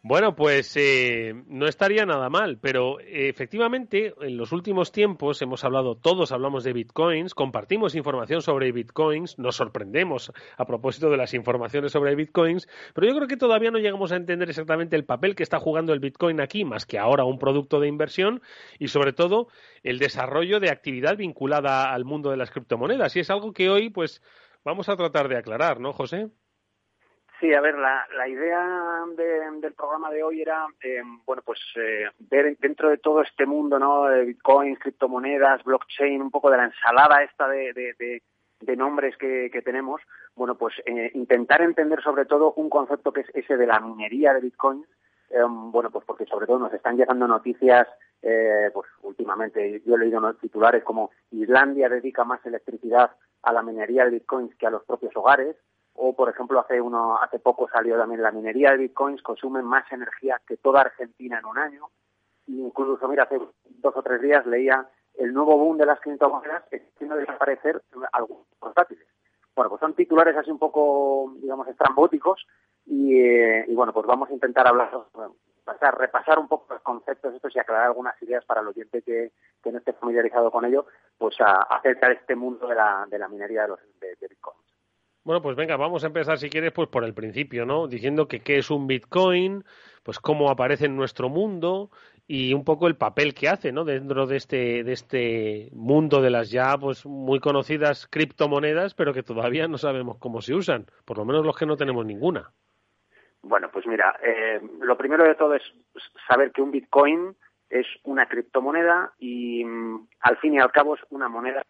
Bueno, 0.02 0.34
pues 0.34 0.74
eh, 0.78 1.34
no 1.46 1.66
estaría 1.66 2.06
nada 2.06 2.30
mal, 2.30 2.58
pero 2.58 3.00
eh, 3.00 3.28
efectivamente 3.28 4.14
en 4.22 4.38
los 4.38 4.50
últimos 4.50 4.92
tiempos 4.92 5.42
hemos 5.42 5.62
hablado, 5.62 5.94
todos 5.94 6.32
hablamos 6.32 6.64
de 6.64 6.72
bitcoins, 6.72 7.34
compartimos 7.34 7.94
información 7.94 8.40
sobre 8.40 8.72
bitcoins, 8.72 9.38
nos 9.38 9.56
sorprendemos 9.56 10.32
a 10.56 10.64
propósito 10.64 11.10
de 11.10 11.18
las 11.18 11.34
informaciones 11.34 11.92
sobre 11.92 12.14
bitcoins, 12.14 12.66
pero 12.94 13.08
yo 13.08 13.14
creo 13.14 13.28
que 13.28 13.36
todavía 13.36 13.70
no 13.70 13.78
llegamos 13.78 14.10
a 14.10 14.16
entender 14.16 14.48
exactamente 14.48 14.96
el 14.96 15.04
papel 15.04 15.34
que 15.34 15.42
está 15.42 15.58
jugando 15.58 15.92
el 15.92 16.00
bitcoin 16.00 16.40
aquí, 16.40 16.64
más 16.64 16.86
que 16.86 16.98
ahora 16.98 17.24
un 17.24 17.38
producto 17.38 17.78
de 17.78 17.88
inversión 17.88 18.40
y 18.78 18.88
sobre 18.88 19.12
todo 19.12 19.48
el 19.82 19.98
desarrollo 19.98 20.60
de 20.60 20.70
actividad 20.70 21.18
vinculada 21.18 21.92
al 21.92 22.06
mundo 22.06 22.30
de 22.30 22.38
las 22.38 22.50
criptomonedas. 22.50 23.14
Y 23.16 23.20
es 23.20 23.28
algo 23.28 23.52
que 23.52 23.68
hoy, 23.68 23.90
pues, 23.90 24.22
vamos 24.64 24.88
a 24.88 24.96
tratar 24.96 25.28
de 25.28 25.36
aclarar, 25.36 25.78
¿no, 25.78 25.92
José? 25.92 26.30
Sí, 27.40 27.54
a 27.54 27.60
ver, 27.62 27.74
la, 27.78 28.28
idea 28.28 28.62
del 29.16 29.72
programa 29.72 30.10
de 30.10 30.22
hoy 30.22 30.42
era, 30.42 30.66
eh, 30.82 31.00
bueno, 31.24 31.40
pues 31.42 31.58
eh, 31.76 32.04
ver 32.18 32.54
dentro 32.58 32.90
de 32.90 32.98
todo 32.98 33.22
este 33.22 33.46
mundo, 33.46 33.78
¿no? 33.78 34.04
De 34.04 34.26
Bitcoin, 34.26 34.76
criptomonedas, 34.76 35.64
blockchain, 35.64 36.20
un 36.20 36.30
poco 36.30 36.50
de 36.50 36.58
la 36.58 36.66
ensalada 36.66 37.22
esta 37.22 37.48
de, 37.48 37.72
de, 37.72 38.22
de, 38.60 38.76
nombres 38.76 39.16
que, 39.16 39.48
que, 39.50 39.62
tenemos, 39.62 40.02
bueno, 40.34 40.54
pues 40.56 40.74
eh, 40.84 41.12
intentar 41.14 41.62
entender 41.62 42.02
sobre 42.02 42.26
todo 42.26 42.52
un 42.56 42.68
concepto 42.68 43.10
que 43.10 43.22
es 43.22 43.30
ese 43.32 43.56
de 43.56 43.66
la 43.66 43.80
minería 43.80 44.34
de 44.34 44.42
Bitcoin, 44.42 44.84
bueno, 45.72 45.90
pues 45.90 46.04
porque 46.04 46.26
sobre 46.26 46.46
todo 46.46 46.58
nos 46.58 46.74
están 46.74 46.96
llegando 46.96 47.28
noticias, 47.28 47.86
pues 48.20 48.90
últimamente, 49.02 49.80
yo 49.86 49.94
he 49.94 49.98
leído 49.98 50.20
¿no? 50.20 50.34
titulares 50.34 50.82
como 50.82 51.12
Islandia 51.30 51.88
dedica 51.88 52.24
más 52.24 52.44
electricidad 52.44 53.12
a 53.44 53.52
la 53.52 53.62
minería 53.62 54.04
de 54.04 54.10
Bitcoins 54.10 54.54
que 54.56 54.66
a 54.66 54.70
los 54.70 54.84
propios 54.84 55.14
hogares, 55.14 55.56
o 56.02 56.14
por 56.14 56.30
ejemplo 56.30 56.58
hace 56.60 56.80
uno 56.80 57.18
hace 57.20 57.38
poco 57.38 57.68
salió 57.68 57.98
también 57.98 58.22
la 58.22 58.32
minería 58.32 58.70
de 58.70 58.78
bitcoins 58.78 59.22
consume 59.22 59.60
más 59.60 59.84
energía 59.92 60.40
que 60.46 60.56
toda 60.56 60.80
Argentina 60.80 61.38
en 61.38 61.44
un 61.44 61.58
año. 61.58 61.90
Incluso 62.46 63.06
mira 63.06 63.24
hace 63.24 63.38
dos 63.38 63.96
o 63.96 64.02
tres 64.02 64.22
días 64.22 64.46
leía 64.46 64.88
el 65.18 65.34
nuevo 65.34 65.58
boom 65.58 65.76
de 65.76 65.84
las 65.84 66.00
criptomonedas 66.00 66.64
haciendo 66.94 67.16
desaparecer 67.16 67.82
algunos 68.12 68.46
portátiles. 68.58 69.06
Bueno 69.54 69.68
pues 69.68 69.80
son 69.80 69.94
titulares 69.94 70.34
así 70.36 70.50
un 70.50 70.58
poco 70.58 71.34
digamos 71.36 71.68
estrambóticos 71.68 72.46
y, 72.86 73.20
eh, 73.20 73.66
bueno 73.68 73.92
pues 73.92 74.06
vamos 74.06 74.30
a 74.30 74.32
intentar 74.32 74.66
hablar 74.66 74.90
pasar, 75.64 75.98
repasar 75.98 76.38
un 76.38 76.48
poco 76.48 76.72
los 76.72 76.82
conceptos 76.82 77.34
estos 77.34 77.54
y 77.54 77.58
aclarar 77.58 77.88
algunas 77.88 78.20
ideas 78.22 78.42
para 78.46 78.62
el 78.62 78.68
oyente 78.68 79.02
que, 79.02 79.32
que 79.62 79.70
no 79.70 79.78
esté 79.78 79.92
familiarizado 79.92 80.50
con 80.50 80.64
ello 80.64 80.86
pues 81.18 81.38
a, 81.42 81.60
acerca 81.64 82.08
de 82.08 82.14
este 82.14 82.34
mundo 82.34 82.66
de 82.66 82.74
la, 82.74 83.06
de 83.10 83.18
la 83.18 83.28
minería 83.28 83.62
de 83.62 83.68
los 83.68 83.80
de, 84.00 84.16
de 84.18 84.28
bitcoins 84.28 84.69
bueno, 85.24 85.42
pues 85.42 85.56
venga, 85.56 85.76
vamos 85.76 86.02
a 86.02 86.06
empezar 86.06 86.38
si 86.38 86.48
quieres 86.48 86.72
pues 86.72 86.88
por 86.88 87.04
el 87.04 87.14
principio, 87.14 87.66
¿no? 87.66 87.86
Diciendo 87.86 88.26
que 88.26 88.40
qué 88.40 88.58
es 88.58 88.70
un 88.70 88.86
Bitcoin, 88.86 89.64
pues 90.02 90.18
cómo 90.18 90.50
aparece 90.50 90.86
en 90.86 90.96
nuestro 90.96 91.28
mundo 91.28 91.90
y 92.26 92.54
un 92.54 92.64
poco 92.64 92.86
el 92.86 92.96
papel 92.96 93.34
que 93.34 93.48
hace, 93.48 93.72
¿no? 93.72 93.84
Dentro 93.84 94.26
de 94.26 94.36
este 94.36 94.82
de 94.82 94.92
este 94.92 95.68
mundo 95.72 96.22
de 96.22 96.30
las 96.30 96.50
ya 96.50 96.76
pues 96.78 97.04
muy 97.04 97.40
conocidas 97.40 98.06
criptomonedas, 98.06 98.94
pero 98.94 99.12
que 99.12 99.22
todavía 99.22 99.68
no 99.68 99.78
sabemos 99.78 100.18
cómo 100.18 100.40
se 100.40 100.54
usan, 100.54 100.86
por 101.04 101.18
lo 101.18 101.24
menos 101.24 101.44
los 101.44 101.56
que 101.56 101.66
no 101.66 101.76
tenemos 101.76 102.06
ninguna. 102.06 102.50
Bueno, 103.42 103.70
pues 103.72 103.86
mira, 103.86 104.18
eh, 104.22 104.60
lo 104.80 104.96
primero 104.96 105.24
de 105.24 105.34
todo 105.34 105.54
es 105.54 105.62
saber 106.28 106.52
que 106.52 106.62
un 106.62 106.70
Bitcoin 106.70 107.34
es 107.68 107.86
una 108.04 108.26
criptomoneda 108.26 109.12
y 109.18 109.64
mm, 109.64 110.08
al 110.20 110.36
fin 110.38 110.54
y 110.54 110.58
al 110.58 110.72
cabo 110.72 110.94
es 110.94 111.00
una 111.10 111.28
moneda 111.28 111.62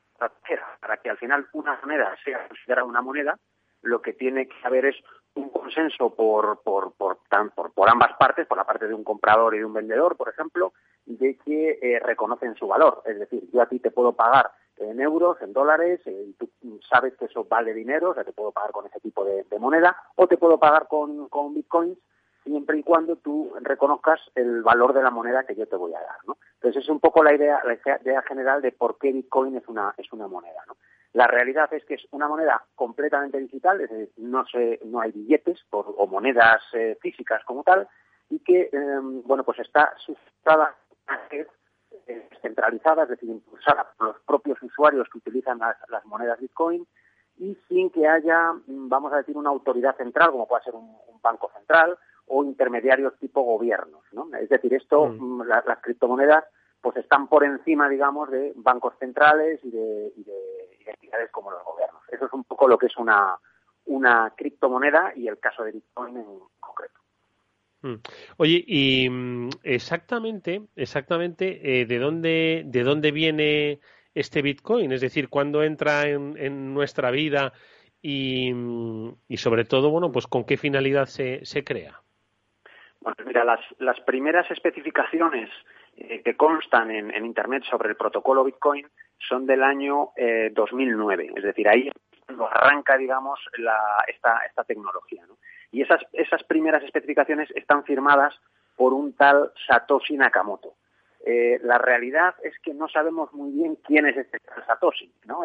para 0.81 0.97
que 0.99 1.11
al 1.11 1.19
final 1.19 1.49
una 1.53 1.79
moneda 1.81 2.17
sea 2.25 2.47
considerada 2.47 2.87
una 2.87 3.03
moneda, 3.03 3.39
lo 3.83 4.03
que 4.03 4.13
tiene 4.13 4.47
que 4.47 4.57
haber 4.65 4.87
es 4.87 4.97
un 5.35 5.49
consenso 5.51 6.15
por, 6.15 6.63
por, 6.63 6.93
por, 6.95 7.19
por, 7.75 7.89
ambas 7.89 8.13
partes, 8.19 8.47
por 8.47 8.59
la 8.59 8.65
parte 8.65 8.89
de 8.89 8.95
un 8.95 9.05
comprador 9.05 9.55
y 9.55 9.59
de 9.59 9.65
un 9.65 9.73
vendedor, 9.73 10.17
por 10.17 10.29
ejemplo, 10.29 10.73
de 11.07 11.37
que 11.39 11.79
eh, 11.81 12.01
reconocen 12.01 12.57
su 12.57 12.67
valor. 12.67 13.03
Es 13.07 13.19
decir, 13.19 13.49
yo 13.53 13.63
a 13.63 13.69
ti 13.69 13.79
te 13.79 13.91
puedo 13.91 14.13
pagar 14.13 14.51
en 14.77 15.01
euros, 15.01 15.41
en 15.43 15.53
dólares, 15.53 16.01
eh, 16.07 16.25
y 16.29 16.33
tú 16.33 16.51
sabes 16.89 17.15
que 17.17 17.27
eso 17.27 17.45
vale 17.45 17.75
dinero, 17.75 18.11
o 18.11 18.15
sea, 18.15 18.25
te 18.25 18.33
puedo 18.33 18.51
pagar 18.51 18.73
con 18.73 18.87
ese 18.87 19.01
tipo 19.01 19.25
de, 19.25 19.45
moneda, 19.59 19.97
o 20.17 20.27
te 20.27 20.39
puedo 20.39 20.59
pagar 20.59 20.89
con, 20.89 21.29
con 21.29 21.55
bitcoins, 21.55 21.99
siempre 22.45 22.79
y 22.79 22.83
cuando 22.83 23.17
tú 23.17 23.53
reconozcas 23.61 24.21
el 24.35 24.63
valor 24.63 24.93
de 24.93 25.03
la 25.03 25.11
moneda 25.11 25.45
que 25.45 25.55
yo 25.55 25.67
te 25.67 25.77
voy 25.77 25.95
a 25.95 26.01
dar, 26.01 26.19
¿no? 26.27 26.37
Entonces 26.55 26.83
es 26.83 26.89
un 26.89 27.01
poco 27.01 27.23
la 27.23 27.35
idea, 27.35 27.61
la 27.65 27.75
idea 27.75 28.23
general 28.23 28.63
de 28.63 28.73
por 28.73 28.99
qué 28.99 29.13
Bitcoin 29.13 29.57
es 29.57 29.67
una, 29.69 29.95
es 29.97 30.13
una 30.13 30.29
moneda, 30.29 30.63
¿no? 30.67 30.77
La 31.13 31.27
realidad 31.27 31.73
es 31.75 31.85
que 31.85 31.95
es 31.95 32.07
una 32.13 32.29
moneda 32.29 32.65
completamente 32.77 33.39
digital, 33.39 33.81
es 33.81 33.91
decir, 33.91 34.13
no, 34.19 34.47
se, 34.47 34.79
no 34.85 35.01
hay 35.01 35.11
billetes 35.11 35.59
o 35.71 36.07
monedas 36.07 36.63
eh, 36.73 36.97
físicas 37.01 37.43
como 37.45 37.65
tal, 37.65 37.89
y 38.29 38.39
que, 38.39 38.71
em, 38.73 39.23
bueno, 39.25 39.43
pues 39.43 39.59
está 39.59 39.93
sustentada 39.99 40.77
eh, 41.33 42.29
centralizada, 42.41 43.03
es 43.03 43.09
decir, 43.09 43.29
impulsada 43.29 43.93
por 43.97 44.09
los 44.09 44.21
propios 44.21 44.63
usuarios 44.63 45.09
que 45.11 45.19
utilizan 45.19 45.59
las, 45.59 46.05
monedas 46.05 46.39
Bitcoin 46.39 46.87
y 47.39 47.59
sin 47.69 47.91
que 47.91 48.07
haya, 48.07 48.53
mm, 48.53 48.89
vamos 48.89 49.13
a 49.13 49.17
decir, 49.17 49.37
una 49.37 49.51
autoridad 49.51 49.97
central, 49.97 50.31
como 50.31 50.47
puede 50.47 50.63
ser 50.63 50.75
un 50.75 50.97
banco 51.21 51.51
central, 51.57 51.99
o 52.33 52.45
intermediarios 52.45 53.19
tipo 53.19 53.43
gobiernos, 53.43 54.05
¿no? 54.13 54.29
Es 54.37 54.49
decir, 54.49 54.73
esto, 54.73 55.07
mm. 55.07 55.41
Mm, 55.41 55.43
las 55.49 55.79
criptomonedas, 55.83 56.45
pues 56.81 56.97
están 56.97 57.27
por 57.27 57.45
encima, 57.45 57.89
digamos, 57.89 58.31
de 58.31 58.53
bancos 58.55 58.95
centrales 58.99 59.61
y 59.65 59.71
de, 59.71 60.13
entidades 60.87 61.31
como 61.31 61.51
los 61.51 61.63
gobiernos. 61.65 62.03
Eso 62.11 62.27
es 62.27 62.33
un 62.33 62.45
poco 62.45 62.69
lo 62.69 62.79
que 62.79 62.87
es 62.87 62.97
una, 62.97 63.37
una 63.87 64.33
criptomoneda 64.37 65.13
y 65.15 65.27
el 65.27 65.39
caso 65.39 65.65
de 65.65 65.73
Bitcoin 65.73 66.17
en 66.17 66.27
concreto. 66.61 67.01
Mm. 67.83 67.95
Oye, 68.37 68.65
y 68.67 69.09
exactamente, 69.65 70.63
exactamente, 70.77 71.81
eh, 71.81 71.87
¿de 71.87 71.99
dónde, 71.99 72.63
de 72.65 72.83
dónde 72.85 73.11
viene 73.11 73.81
este 74.15 74.41
Bitcoin? 74.41 74.93
Es 74.93 75.01
decir, 75.01 75.29
¿cuándo 75.29 75.65
entra 75.65 76.09
en, 76.09 76.37
en 76.37 76.75
nuestra 76.75 77.11
vida 77.11 77.53
y, 78.01 78.53
y, 79.29 79.37
sobre 79.37 79.65
todo, 79.65 79.91
bueno, 79.91 80.13
pues 80.13 80.27
con 80.27 80.45
qué 80.45 80.57
finalidad 80.57 81.07
se, 81.07 81.45
se 81.45 81.65
crea? 81.65 82.01
Bueno, 83.01 83.17
mira, 83.25 83.45
las, 83.45 83.61
las 83.79 83.99
primeras 84.01 84.51
especificaciones 84.51 85.51
eh, 85.97 86.23
que 86.23 86.37
constan 86.37 86.91
en, 86.91 87.11
en, 87.15 87.25
Internet 87.25 87.65
sobre 87.65 87.89
el 87.91 87.97
protocolo 87.97 88.45
Bitcoin 88.45 88.87
son 89.19 89.47
del 89.47 89.63
año 89.63 90.11
eh, 90.17 90.51
2009, 90.53 91.33
es 91.37 91.43
decir, 91.43 91.69
ahí 91.69 91.91
arranca, 92.51 92.97
digamos, 92.97 93.41
la, 93.59 94.05
esta, 94.07 94.39
esta 94.47 94.65
tecnología. 94.65 95.25
¿no? 95.27 95.37
Y 95.73 95.83
esas, 95.83 96.01
esas 96.13 96.43
primeras 96.45 96.83
especificaciones 96.83 97.51
están 97.55 97.85
firmadas 97.85 98.39
por 98.77 98.93
un 98.93 99.15
tal 99.15 99.53
Satoshi 99.67 100.17
Nakamoto. 100.17 100.75
Eh, 101.25 101.59
la 101.63 101.79
realidad 101.79 102.35
es 102.43 102.59
que 102.61 102.73
no 102.73 102.89
sabemos 102.89 103.33
muy 103.35 103.53
bien 103.53 103.77
quién 103.85 104.07
es 104.07 104.17
este 104.17 104.39
Satoshi, 104.67 105.13
¿no? 105.27 105.43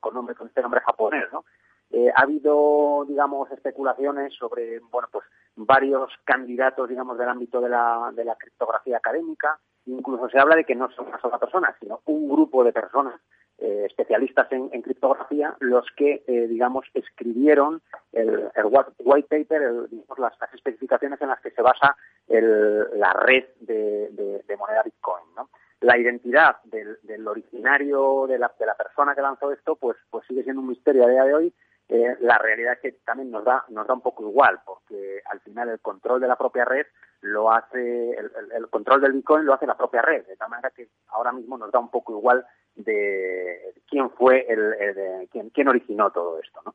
Con, 0.00 0.14
nombre, 0.14 0.34
con 0.34 0.46
este 0.46 0.62
nombre 0.62 0.80
japonés, 0.80 1.26
¿no? 1.32 1.44
Eh, 1.92 2.10
ha 2.14 2.22
habido, 2.22 3.04
digamos, 3.06 3.50
especulaciones 3.50 4.32
sobre, 4.34 4.80
bueno, 4.90 5.08
pues 5.12 5.26
varios 5.56 6.10
candidatos, 6.24 6.88
digamos, 6.88 7.18
del 7.18 7.28
ámbito 7.28 7.60
de 7.60 7.68
la, 7.68 8.10
de 8.14 8.24
la 8.24 8.34
criptografía 8.34 8.96
académica. 8.96 9.58
Incluso 9.84 10.28
se 10.30 10.38
habla 10.38 10.56
de 10.56 10.64
que 10.64 10.74
no 10.74 10.90
son 10.92 11.08
una 11.08 11.20
sola 11.20 11.38
persona, 11.38 11.76
sino 11.78 12.00
un 12.06 12.30
grupo 12.30 12.64
de 12.64 12.72
personas 12.72 13.20
eh, 13.58 13.84
especialistas 13.86 14.50
en, 14.52 14.70
criptografía 14.80 15.54
los 15.60 15.84
que, 15.94 16.24
eh, 16.26 16.46
digamos, 16.48 16.86
escribieron 16.94 17.82
el, 18.12 18.50
white 18.98 19.28
paper, 19.28 19.90
digamos, 19.90 20.18
las, 20.18 20.32
especificaciones 20.54 21.20
en 21.20 21.28
las 21.28 21.40
que 21.40 21.50
se 21.50 21.60
basa 21.60 21.94
la 22.28 23.12
red 23.12 23.44
de, 23.60 24.56
moneda 24.58 24.82
Bitcoin. 24.82 25.24
¿no? 25.36 25.50
La 25.80 25.98
identidad 25.98 26.56
del, 26.64 26.98
del 27.02 27.28
originario 27.28 28.26
de 28.28 28.38
la, 28.38 28.50
de 28.58 28.66
la 28.66 28.74
persona 28.76 29.14
que 29.14 29.20
lanzó 29.20 29.52
esto, 29.52 29.76
pues, 29.76 29.98
pues 30.08 30.24
sigue 30.26 30.42
siendo 30.42 30.62
un 30.62 30.68
misterio 30.68 31.04
a 31.04 31.10
día 31.10 31.24
de 31.24 31.34
hoy 31.34 31.54
eh, 31.94 32.16
la 32.20 32.38
realidad 32.38 32.72
es 32.72 32.80
que 32.80 32.92
también 33.04 33.30
nos 33.30 33.44
da, 33.44 33.66
nos 33.68 33.86
da 33.86 33.92
un 33.92 34.00
poco 34.00 34.22
igual, 34.22 34.60
porque 34.64 35.20
al 35.26 35.40
final 35.40 35.68
el 35.68 35.80
control 35.80 36.22
de 36.22 36.26
la 36.26 36.36
propia 36.36 36.64
red 36.64 36.86
lo 37.20 37.52
hace, 37.52 38.12
el, 38.12 38.68
control 38.70 39.02
del 39.02 39.12
Bitcoin 39.12 39.44
lo 39.44 39.52
hace 39.52 39.66
la 39.66 39.76
propia 39.76 40.00
red, 40.00 40.26
de 40.26 40.36
tal 40.36 40.48
manera 40.48 40.70
que 40.70 40.88
ahora 41.08 41.32
mismo 41.32 41.58
nos 41.58 41.70
da 41.70 41.78
un 41.78 41.90
poco 41.90 42.16
igual 42.16 42.46
de 42.76 43.74
quién 43.86 44.08
fue 44.12 44.46
el, 44.48 45.28
quién, 45.30 45.50
quién, 45.50 45.68
originó 45.68 46.10
todo 46.10 46.40
esto, 46.40 46.62
¿no? 46.64 46.74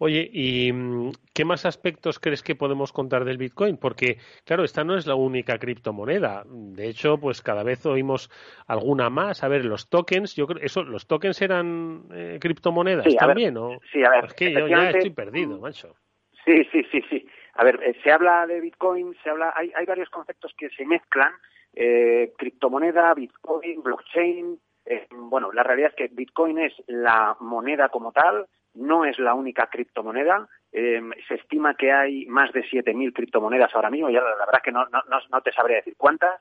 Oye, 0.00 0.30
¿y 0.32 0.72
mm, 0.72 1.10
qué 1.34 1.44
más 1.44 1.66
aspectos 1.66 2.20
crees 2.20 2.42
que 2.42 2.54
podemos 2.54 2.92
contar 2.92 3.24
del 3.24 3.36
Bitcoin? 3.36 3.76
Porque, 3.76 4.18
claro, 4.44 4.62
esta 4.62 4.84
no 4.84 4.96
es 4.96 5.06
la 5.06 5.16
única 5.16 5.58
criptomoneda. 5.58 6.44
De 6.46 6.88
hecho, 6.88 7.18
pues 7.18 7.42
cada 7.42 7.64
vez 7.64 7.84
oímos 7.84 8.30
alguna 8.68 9.10
más. 9.10 9.42
A 9.42 9.48
ver, 9.48 9.64
los 9.64 9.88
tokens, 9.88 10.36
yo 10.36 10.46
creo, 10.46 10.64
eso, 10.64 10.84
¿los 10.84 11.08
tokens 11.08 11.42
eran 11.42 12.04
eh, 12.12 12.38
criptomonedas 12.40 13.06
también? 13.16 13.56
¿o? 13.56 13.80
Sí, 13.92 14.04
a 14.04 14.10
ver. 14.10 14.24
Es 14.26 14.34
que 14.34 14.52
yo 14.52 14.68
ya 14.68 14.90
estoy 14.90 15.10
perdido, 15.10 15.58
macho. 15.58 15.96
Sí, 16.44 16.64
sí, 16.70 16.84
sí, 16.92 17.02
sí. 17.10 17.26
A 17.54 17.64
ver, 17.64 17.80
eh, 17.82 17.96
se 18.04 18.12
habla 18.12 18.46
de 18.46 18.60
Bitcoin, 18.60 19.16
se 19.24 19.30
habla, 19.30 19.52
hay, 19.56 19.72
hay 19.74 19.84
varios 19.84 20.10
conceptos 20.10 20.54
que 20.56 20.70
se 20.70 20.86
mezclan. 20.86 21.32
Eh, 21.74 22.32
criptomoneda, 22.38 23.12
Bitcoin, 23.14 23.82
blockchain. 23.82 24.58
bueno, 25.10 25.50
la 25.52 25.64
realidad 25.64 25.90
es 25.90 25.96
que 25.96 26.14
Bitcoin 26.14 26.58
es 26.58 26.72
la 26.86 27.36
moneda 27.40 27.88
como 27.88 28.12
tal, 28.12 28.46
no 28.78 29.04
es 29.04 29.18
la 29.18 29.34
única 29.34 29.66
criptomoneda. 29.66 30.48
Eh, 30.72 31.00
se 31.26 31.34
estima 31.34 31.74
que 31.74 31.92
hay 31.92 32.26
más 32.26 32.52
de 32.52 32.62
7.000 32.62 33.12
criptomonedas 33.12 33.74
ahora 33.74 33.90
mismo. 33.90 34.10
Ya 34.10 34.20
la, 34.20 34.30
verdad 34.30 34.54
es 34.56 34.62
que 34.62 34.72
no, 34.72 34.84
no, 34.86 35.02
no, 35.30 35.40
te 35.42 35.52
sabría 35.52 35.76
decir 35.76 35.94
cuántas. 35.96 36.40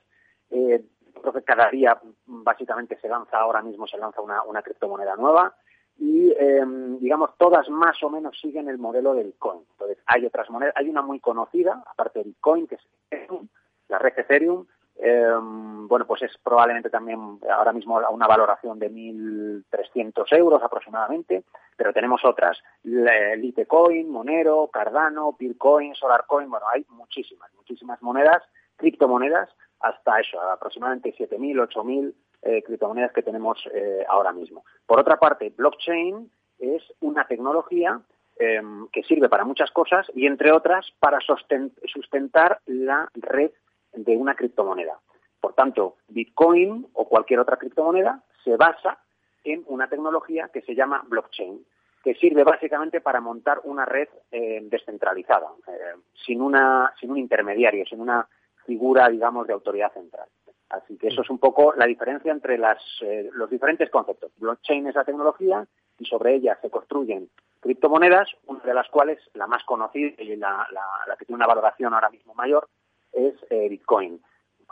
Eh, 0.49 0.81
creo 1.19 1.33
que 1.33 1.43
cada 1.43 1.69
día 1.69 1.99
básicamente 2.25 2.97
se 2.99 3.09
lanza, 3.09 3.39
ahora 3.39 3.61
mismo 3.61 3.87
se 3.87 3.97
lanza 3.97 4.21
una, 4.21 4.43
una 4.43 4.61
criptomoneda 4.61 5.15
nueva. 5.15 5.55
Y, 5.99 6.31
eh, 6.31 6.63
digamos, 6.99 7.35
todas 7.37 7.67
más 7.69 8.01
o 8.03 8.09
menos 8.09 8.39
siguen 8.39 8.69
el 8.69 8.77
modelo 8.77 9.15
de 9.15 9.23
Bitcoin. 9.23 9.61
Entonces, 9.71 9.97
hay 10.05 10.25
otras 10.25 10.49
monedas. 10.49 10.75
Hay 10.77 10.89
una 10.89 11.01
muy 11.01 11.19
conocida, 11.19 11.83
aparte 11.87 12.19
de 12.19 12.25
Bitcoin, 12.25 12.67
que 12.67 12.75
es 12.75 12.87
Ethereum, 13.09 13.47
la 13.87 13.97
red 13.97 14.13
Ethereum, 14.15 14.67
eh, 14.99 15.33
bueno, 15.39 16.05
pues 16.05 16.23
es 16.23 16.37
probablemente 16.43 16.89
también 16.89 17.39
ahora 17.49 17.71
mismo 17.71 17.99
una 18.11 18.27
valoración 18.27 18.79
de 18.79 18.91
1.300 18.91 20.37
euros 20.37 20.61
aproximadamente, 20.63 21.43
pero 21.75 21.93
tenemos 21.93 22.25
otras, 22.25 22.57
Litecoin, 22.83 24.09
Monero, 24.09 24.69
Cardano, 24.71 25.35
Bitcoin, 25.37 25.93
Solarcoin, 25.95 26.49
bueno, 26.49 26.65
hay 26.73 26.85
muchísimas, 26.89 27.53
muchísimas 27.53 28.01
monedas, 28.01 28.43
criptomonedas, 28.75 29.49
hasta 29.79 30.19
eso, 30.19 30.41
aproximadamente 30.41 31.13
7.000, 31.15 31.69
8.000 31.69 32.13
eh, 32.41 32.63
criptomonedas 32.63 33.11
que 33.11 33.21
tenemos 33.21 33.59
eh, 33.73 34.03
ahora 34.09 34.31
mismo. 34.31 34.65
Por 34.85 34.99
otra 34.99 35.17
parte, 35.17 35.53
blockchain 35.55 36.31
es 36.59 36.81
una 37.01 37.27
tecnología 37.27 38.01
em, 38.37 38.87
que 38.89 39.03
sirve 39.03 39.29
para 39.29 39.45
muchas 39.45 39.69
cosas 39.71 40.07
y, 40.15 40.25
entre 40.25 40.51
otras, 40.51 40.91
para 40.99 41.19
sustentar 41.21 42.59
la 42.65 43.09
red 43.13 43.51
de 43.93 44.17
una 44.17 44.35
criptomoneda. 44.35 44.99
Por 45.39 45.53
tanto, 45.53 45.97
Bitcoin 46.07 46.87
o 46.93 47.07
cualquier 47.07 47.39
otra 47.39 47.57
criptomoneda 47.57 48.23
se 48.43 48.55
basa 48.55 48.99
en 49.43 49.63
una 49.67 49.87
tecnología 49.87 50.49
que 50.51 50.61
se 50.61 50.75
llama 50.75 51.03
blockchain, 51.07 51.65
que 52.03 52.15
sirve 52.15 52.43
básicamente 52.43 53.01
para 53.01 53.21
montar 53.21 53.61
una 53.63 53.85
red 53.85 54.07
eh, 54.31 54.59
descentralizada, 54.63 55.47
eh, 55.67 55.95
sin, 56.25 56.41
una, 56.41 56.93
sin 56.99 57.11
un 57.11 57.17
intermediario, 57.17 57.85
sin 57.85 58.01
una 58.01 58.27
figura, 58.65 59.09
digamos, 59.09 59.47
de 59.47 59.53
autoridad 59.53 59.93
central. 59.93 60.27
Así 60.69 60.97
que 60.97 61.07
eso 61.07 61.21
es 61.21 61.29
un 61.29 61.39
poco 61.39 61.73
la 61.75 61.85
diferencia 61.85 62.31
entre 62.31 62.57
las, 62.57 62.81
eh, 63.01 63.29
los 63.31 63.49
diferentes 63.49 63.89
conceptos. 63.89 64.31
Blockchain 64.37 64.87
es 64.87 64.95
la 64.95 65.05
tecnología 65.05 65.65
y 65.97 66.05
sobre 66.05 66.35
ella 66.35 66.57
se 66.61 66.69
construyen 66.69 67.29
criptomonedas, 67.61 68.29
una 68.45 68.59
de 68.61 68.73
las 68.73 68.87
cuales, 68.89 69.19
la 69.33 69.47
más 69.47 69.63
conocida 69.63 70.21
y 70.21 70.35
la, 70.35 70.67
la 70.71 71.15
que 71.15 71.25
tiene 71.25 71.37
una 71.37 71.47
valoración 71.47 71.93
ahora 71.93 72.09
mismo 72.09 72.33
mayor, 72.33 72.67
es 73.17 73.33
eh, 73.49 73.67
Bitcoin. 73.69 74.21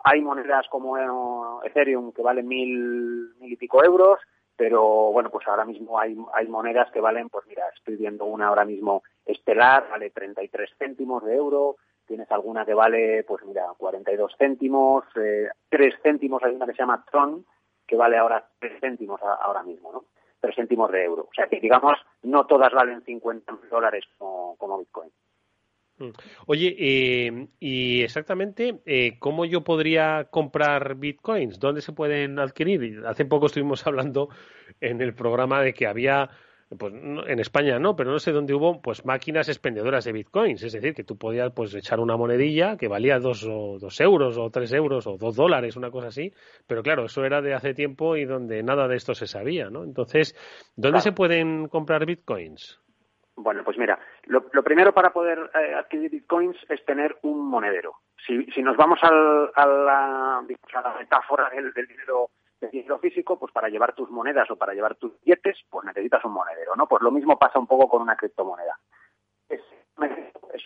Hay 0.03 0.21
monedas 0.21 0.67
como 0.69 0.97
eh, 0.97 1.67
Ethereum 1.67 2.11
que 2.11 2.21
valen 2.21 2.47
mil, 2.47 3.33
mil 3.39 3.51
y 3.51 3.55
pico 3.55 3.83
euros, 3.83 4.19
pero 4.55 5.11
bueno, 5.11 5.29
pues 5.29 5.47
ahora 5.47 5.65
mismo 5.65 5.99
hay, 5.99 6.15
hay 6.33 6.47
monedas 6.47 6.91
que 6.91 7.01
valen, 7.01 7.29
pues 7.29 7.45
mira, 7.47 7.63
estoy 7.75 7.95
viendo 7.95 8.25
una 8.25 8.47
ahora 8.47 8.65
mismo 8.65 9.03
estelar, 9.25 9.89
vale 9.89 10.11
33 10.11 10.69
céntimos 10.77 11.23
de 11.23 11.35
euro, 11.35 11.77
tienes 12.05 12.31
alguna 12.31 12.65
que 12.65 12.73
vale, 12.73 13.23
pues 13.23 13.43
mira, 13.45 13.65
42 13.77 14.35
céntimos, 14.37 15.03
eh, 15.15 15.49
3 15.69 15.95
céntimos, 16.03 16.43
hay 16.43 16.55
una 16.55 16.67
que 16.67 16.73
se 16.73 16.79
llama 16.79 17.03
Tron, 17.09 17.45
que 17.87 17.95
vale 17.95 18.17
ahora 18.17 18.47
3 18.59 18.79
céntimos 18.79 19.19
ahora 19.21 19.63
mismo, 19.63 19.91
¿no? 19.91 20.05
3 20.39 20.55
céntimos 20.55 20.91
de 20.91 21.03
euro. 21.03 21.23
O 21.23 21.33
sea 21.33 21.47
que, 21.47 21.59
digamos, 21.59 21.93
no 22.23 22.45
todas 22.45 22.71
valen 22.71 23.01
50 23.03 23.57
dólares 23.69 24.05
como, 24.17 24.55
como 24.57 24.77
Bitcoin. 24.77 25.11
Mm. 25.97 26.09
Oye, 26.47 26.75
eh, 26.77 27.47
y 27.59 28.01
exactamente, 28.01 28.81
eh, 28.85 29.17
¿cómo 29.19 29.45
yo 29.45 29.63
podría 29.63 30.25
comprar 30.29 30.95
bitcoins? 30.95 31.59
¿Dónde 31.59 31.81
se 31.81 31.93
pueden 31.93 32.37
adquirir? 32.37 33.03
Hace 33.05 33.25
poco 33.25 33.45
estuvimos 33.45 33.85
hablando 33.87 34.29
en 34.81 35.01
el 35.01 35.13
programa 35.13 35.61
de 35.61 35.73
que 35.73 35.87
había, 35.87 36.29
pues 36.77 36.93
en 36.93 37.39
España 37.39 37.79
no, 37.79 37.95
pero 37.95 38.11
no 38.11 38.19
sé 38.19 38.33
dónde 38.33 38.53
hubo, 38.53 38.81
pues 38.81 39.05
máquinas 39.05 39.47
expendedoras 39.47 40.03
de 40.03 40.11
bitcoins. 40.11 40.63
Es 40.63 40.73
decir, 40.73 40.93
que 40.93 41.05
tú 41.05 41.17
podías 41.17 41.53
pues 41.53 41.73
echar 41.73 42.01
una 42.01 42.17
monedilla 42.17 42.75
que 42.75 42.89
valía 42.89 43.17
dos, 43.19 43.45
o, 43.45 43.77
dos 43.79 44.01
euros 44.01 44.37
o 44.37 44.49
tres 44.49 44.73
euros 44.73 45.07
o 45.07 45.15
dos 45.17 45.37
dólares, 45.37 45.77
una 45.77 45.91
cosa 45.91 46.07
así. 46.07 46.33
Pero 46.67 46.83
claro, 46.83 47.05
eso 47.05 47.23
era 47.23 47.41
de 47.41 47.53
hace 47.53 47.73
tiempo 47.73 48.17
y 48.17 48.25
donde 48.25 48.63
nada 48.63 48.89
de 48.89 48.97
esto 48.97 49.15
se 49.15 49.27
sabía, 49.27 49.69
¿no? 49.69 49.85
Entonces, 49.85 50.35
¿dónde 50.75 50.99
se 50.99 51.13
pueden 51.13 51.69
comprar 51.69 52.05
bitcoins? 52.05 52.81
Bueno, 53.37 53.63
pues 53.63 53.77
mira, 53.77 53.99
lo, 54.25 54.41
primero 54.63 54.93
para 54.93 55.11
poder 55.11 55.51
eh, 55.53 55.73
adquirir 55.73 56.09
bitcoins 56.09 56.57
es 56.69 56.83
tener 56.85 57.17
un 57.23 57.49
monedero. 57.49 57.97
Si, 58.25 58.45
si 58.51 58.63
nos 58.63 58.77
vamos 58.77 58.99
al, 59.03 59.51
a, 59.53 59.65
la, 59.65 60.43
metáfora 60.97 61.49
del, 61.49 61.73
dinero 61.73 62.29
del 62.61 62.71
dinero 62.71 62.97
físico, 62.99 63.37
pues 63.37 63.51
para 63.51 63.67
llevar 63.67 63.93
tus 63.93 64.09
monedas 64.09 64.49
o 64.49 64.55
para 64.55 64.73
llevar 64.73 64.95
tus 64.95 65.19
billetes, 65.21 65.57
pues 65.69 65.85
necesitas 65.85 66.23
un 66.23 66.31
monedero, 66.31 66.75
¿no? 66.77 66.87
Pues 66.87 67.01
lo 67.01 67.11
mismo 67.11 67.37
pasa 67.37 67.59
un 67.59 67.67
poco 67.67 67.89
con 67.89 68.01
una 68.01 68.15
criptomoneda. 68.15 68.79
Es, 69.49 69.61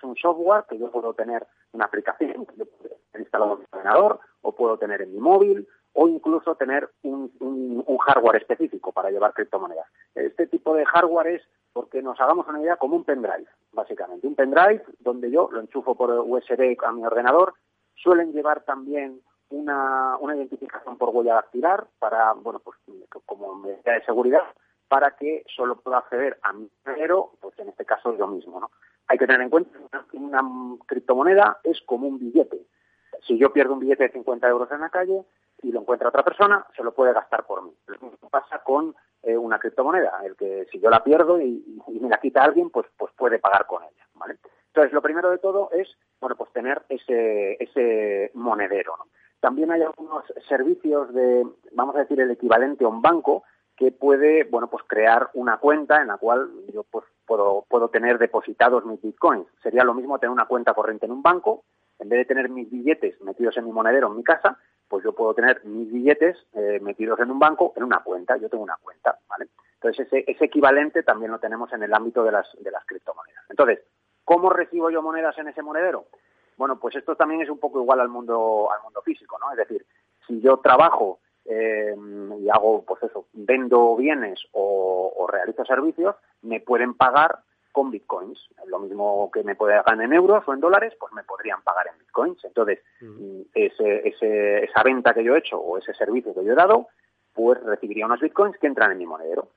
un 0.02 0.16
software 0.16 0.64
que 0.70 0.78
yo 0.78 0.90
puedo 0.92 1.14
tener 1.14 1.46
una 1.74 1.86
aplicación 1.86 2.46
que 2.46 2.56
yo 2.56 2.66
puedo 2.66 2.96
instalado 3.20 3.54
en 3.54 3.60
mi 3.60 3.66
ordenador 3.72 4.20
o 4.42 4.56
puedo 4.56 4.78
tener 4.78 5.02
en 5.02 5.12
mi 5.12 5.20
móvil 5.20 5.68
o 5.94 6.08
incluso 6.08 6.56
tener 6.56 6.90
un, 7.02 7.32
un, 7.40 7.98
hardware 7.98 8.38
específico 8.38 8.94
para 8.94 9.12
llevar 9.12 9.34
criptomonedas. 9.34 9.88
Este 10.16 10.48
tipo 10.48 10.74
de 10.74 10.86
hardware 10.86 11.28
es, 11.28 11.50
porque 11.74 12.02
nos 12.02 12.20
hagamos 12.20 12.48
una 12.48 12.62
idea, 12.62 12.78
como 12.78 12.96
un 12.96 13.04
pendrive, 13.04 13.48
básicamente. 13.72 14.28
Un 14.28 14.36
pendrive 14.36 14.84
donde 15.00 15.32
yo 15.32 15.50
lo 15.52 15.60
enchufo 15.60 15.96
por 15.96 16.12
USB 16.12 16.78
a 16.84 16.92
mi 16.92 17.06
ordenador. 17.06 17.54
Suelen 17.96 18.32
llevar 18.32 18.64
también 18.64 19.22
una, 19.50 20.18
una 20.20 20.36
identificación 20.36 20.98
por 20.98 21.10
huella 21.10 21.36
dactilar 21.36 21.88
para, 22.00 22.34
bueno, 22.34 22.60
pues 22.60 22.78
como 23.26 23.56
medida 23.56 23.94
de 23.94 24.06
seguridad, 24.06 24.44
para 24.88 25.16
que 25.16 25.44
solo 25.56 25.80
pueda 25.80 26.00
acceder 26.00 26.40
a 26.42 26.54
mi 26.54 26.70
dinero, 26.86 27.32
pues 27.40 27.58
en 27.60 27.70
este 27.70 27.86
caso 27.86 28.18
yo 28.18 28.28
mismo, 28.28 28.60
¿no? 28.60 28.72
Hay 29.08 29.18
que 29.18 29.26
tener 29.26 29.42
en 29.42 29.50
cuenta 29.50 29.72
que 30.12 30.18
una 30.18 30.42
criptomoneda 30.86 31.60
es 31.64 31.82
como 31.82 32.08
un 32.08 32.20
billete. 32.20 32.60
Si 33.26 33.38
yo 33.38 33.52
pierdo 33.52 33.74
un 33.74 33.80
billete 33.80 34.04
de 34.04 34.12
50 34.12 34.48
euros 34.48 34.72
en 34.72 34.82
la 34.82 34.90
calle, 34.90 35.24
y 35.62 35.72
lo 35.72 35.82
encuentra 35.82 36.10
otra 36.10 36.24
persona, 36.24 36.66
se 36.76 36.84
lo 36.84 36.94
puede 36.94 37.14
gastar 37.14 37.46
por 37.46 37.64
mí. 37.64 37.74
Lo 37.88 38.10
mismo 38.10 38.30
pasa 38.30 38.60
con 38.64 38.96
eh, 39.24 39.38
una 39.38 39.60
criptomoneda, 39.60 40.22
el 40.24 40.36
que 40.36 40.68
si 40.72 40.80
yo 40.80 40.90
la 40.90 41.04
pierdo 41.04 41.40
y, 41.42 41.82
me 42.00 42.10
la 42.10 42.20
quita 42.20 42.44
alguien, 42.44 42.70
pues, 42.70 42.88
pues 42.98 43.12
puede 43.18 43.40
pagar 43.40 43.66
con 43.66 43.84
ella, 43.84 44.08
¿vale? 44.14 44.38
Entonces, 44.68 44.94
lo 44.94 45.02
primero 45.02 45.30
de 45.30 45.40
todo 45.40 45.70
es, 45.72 45.88
bueno, 46.22 46.36
pues 46.36 46.52
tener 46.54 46.84
ese, 46.90 47.58
ese 47.60 48.32
monedero, 48.34 48.94
También 49.40 49.72
hay 49.72 49.82
algunos 49.82 50.24
servicios 50.48 51.14
de, 51.14 51.46
vamos 51.72 51.96
a 51.96 52.00
decir, 52.00 52.20
el 52.22 52.32
equivalente 52.32 52.86
a 52.86 52.90
un 52.90 53.02
banco, 53.02 53.44
que 53.80 53.94
puede, 53.94 54.44
bueno, 54.44 54.70
pues 54.70 54.84
crear 54.88 55.30
una 55.34 55.58
cuenta 55.58 56.02
en 56.02 56.08
la 56.08 56.18
cual 56.18 56.50
yo 56.74 56.84
pues 56.84 57.06
puedo, 57.26 57.66
puedo 57.70 57.88
tener 57.88 58.20
depositados 58.20 58.86
mis 58.86 59.02
bitcoins. 59.02 59.48
Sería 59.64 59.86
lo 59.86 59.94
mismo 59.94 60.20
tener 60.20 60.32
una 60.32 60.48
cuenta 60.48 60.74
corriente 60.74 61.06
en 61.06 61.14
un 61.14 61.22
banco, 61.22 61.64
en 61.98 62.10
vez 62.10 62.20
de 62.20 62.26
tener 62.26 62.50
mis 62.50 62.70
billetes 62.70 63.22
metidos 63.22 63.56
en 63.56 63.64
mi 63.64 63.72
monedero 63.72 64.08
en 64.08 64.18
mi 64.18 64.24
casa, 64.24 64.58
pues 64.90 65.04
yo 65.04 65.14
puedo 65.14 65.34
tener 65.34 65.64
mis 65.64 65.92
billetes 65.92 66.36
eh, 66.54 66.80
metidos 66.82 67.20
en 67.20 67.32
un 67.32 67.40
banco 67.40 67.74
en 67.78 67.84
una 67.84 68.00
cuenta. 68.00 68.36
Yo 68.38 68.50
tengo 68.50 68.64
una 68.64 68.78
cuenta, 68.82 69.18
¿vale? 69.30 69.48
Entonces 69.76 70.08
ese, 70.08 70.26
ese 70.28 70.46
equivalente 70.46 71.04
también 71.04 71.32
lo 71.32 71.40
tenemos 71.40 71.72
en 71.72 71.84
el 71.84 71.94
ámbito 71.94 72.24
de 72.24 72.32
las, 72.32 72.48
de 72.60 72.72
las 72.72 72.84
criptomonedas. 72.86 73.46
Entonces, 73.50 73.80
¿cómo 74.26 74.50
recibo 74.50 74.90
yo 74.90 75.02
monedas 75.02 75.38
en 75.38 75.48
ese 75.48 75.62
monedero? 75.62 76.06
Bueno, 76.58 76.80
pues 76.80 76.96
esto 76.96 77.16
también 77.16 77.42
es 77.42 77.50
un 77.50 77.60
poco 77.60 77.80
igual 77.80 78.02
al 78.02 78.10
mundo, 78.10 78.70
al 78.72 78.84
mundo 78.84 79.02
físico, 79.02 79.38
¿no? 79.40 79.52
Es 79.52 79.58
decir, 79.58 79.86
si 80.28 80.42
yo 80.42 80.58
trabajo 80.58 81.20
eh, 81.46 81.96
y 82.40 82.50
hago, 82.50 82.84
pues 82.84 83.04
eso, 83.04 83.28
vendo 83.32 83.96
bienes 83.96 84.40
o, 84.52 85.14
o 85.16 85.28
realizo 85.28 85.64
servicios, 85.64 86.16
me 86.42 86.60
pueden 86.60 86.96
pagar 86.96 87.40
con 87.72 87.92
bitcoins. 87.92 88.40
Lo 88.68 88.80
mismo 88.80 89.30
que 89.32 89.44
me 89.44 89.56
pagar 89.56 90.02
en 90.02 90.14
euros 90.14 90.44
o 90.48 90.54
en 90.54 90.60
dólares, 90.60 90.94
pues 91.00 91.14
me 91.14 91.24
podrían 91.24 91.62
pagar 91.62 91.88
en 91.88 92.00
bitcoins. 92.00 92.44
Entonces, 92.44 92.80
mm, 93.02 93.42
ese, 93.54 94.08
esa 94.64 94.84
venta 94.84 95.14
que 95.14 95.24
yo 95.24 95.36
he 95.36 95.40
hecho 95.40 95.58
o 95.58 95.78
ese 95.78 95.94
servicio 95.94 96.34
que 96.34 96.44
yo 96.44 96.54
he 96.54 96.56
dado, 96.56 96.88
pues 97.34 97.62
recibiría 97.64 98.06
unos 98.06 98.20
bitcoins 98.20 98.58
que 98.58 98.68
entran 98.68 98.92
en 98.92 98.98
mi 98.98 99.06
monedero. 99.06 99.50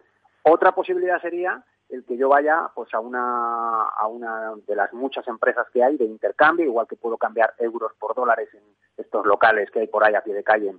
Otra 0.42 0.72
posibilidad 0.72 1.20
sería 1.20 1.64
el 1.88 2.04
que 2.04 2.16
yo 2.16 2.28
vaya 2.28 2.70
pues 2.74 2.92
a 2.94 3.00
una, 3.00 3.88
a 3.88 4.06
una 4.06 4.54
de 4.66 4.74
las 4.74 4.92
muchas 4.92 5.26
empresas 5.28 5.66
que 5.72 5.84
hay 5.84 5.96
de 5.96 6.04
intercambio, 6.04 6.64
igual 6.64 6.86
que 6.86 6.96
puedo 6.96 7.18
cambiar 7.18 7.54
euros 7.58 7.92
por 7.98 8.14
dólares 8.14 8.48
en 8.54 8.62
estos 8.96 9.26
locales 9.26 9.70
que 9.70 9.80
hay 9.80 9.86
por 9.88 10.04
ahí 10.04 10.14
a 10.14 10.22
pie 10.22 10.34
de 10.34 10.42
calle 10.42 10.74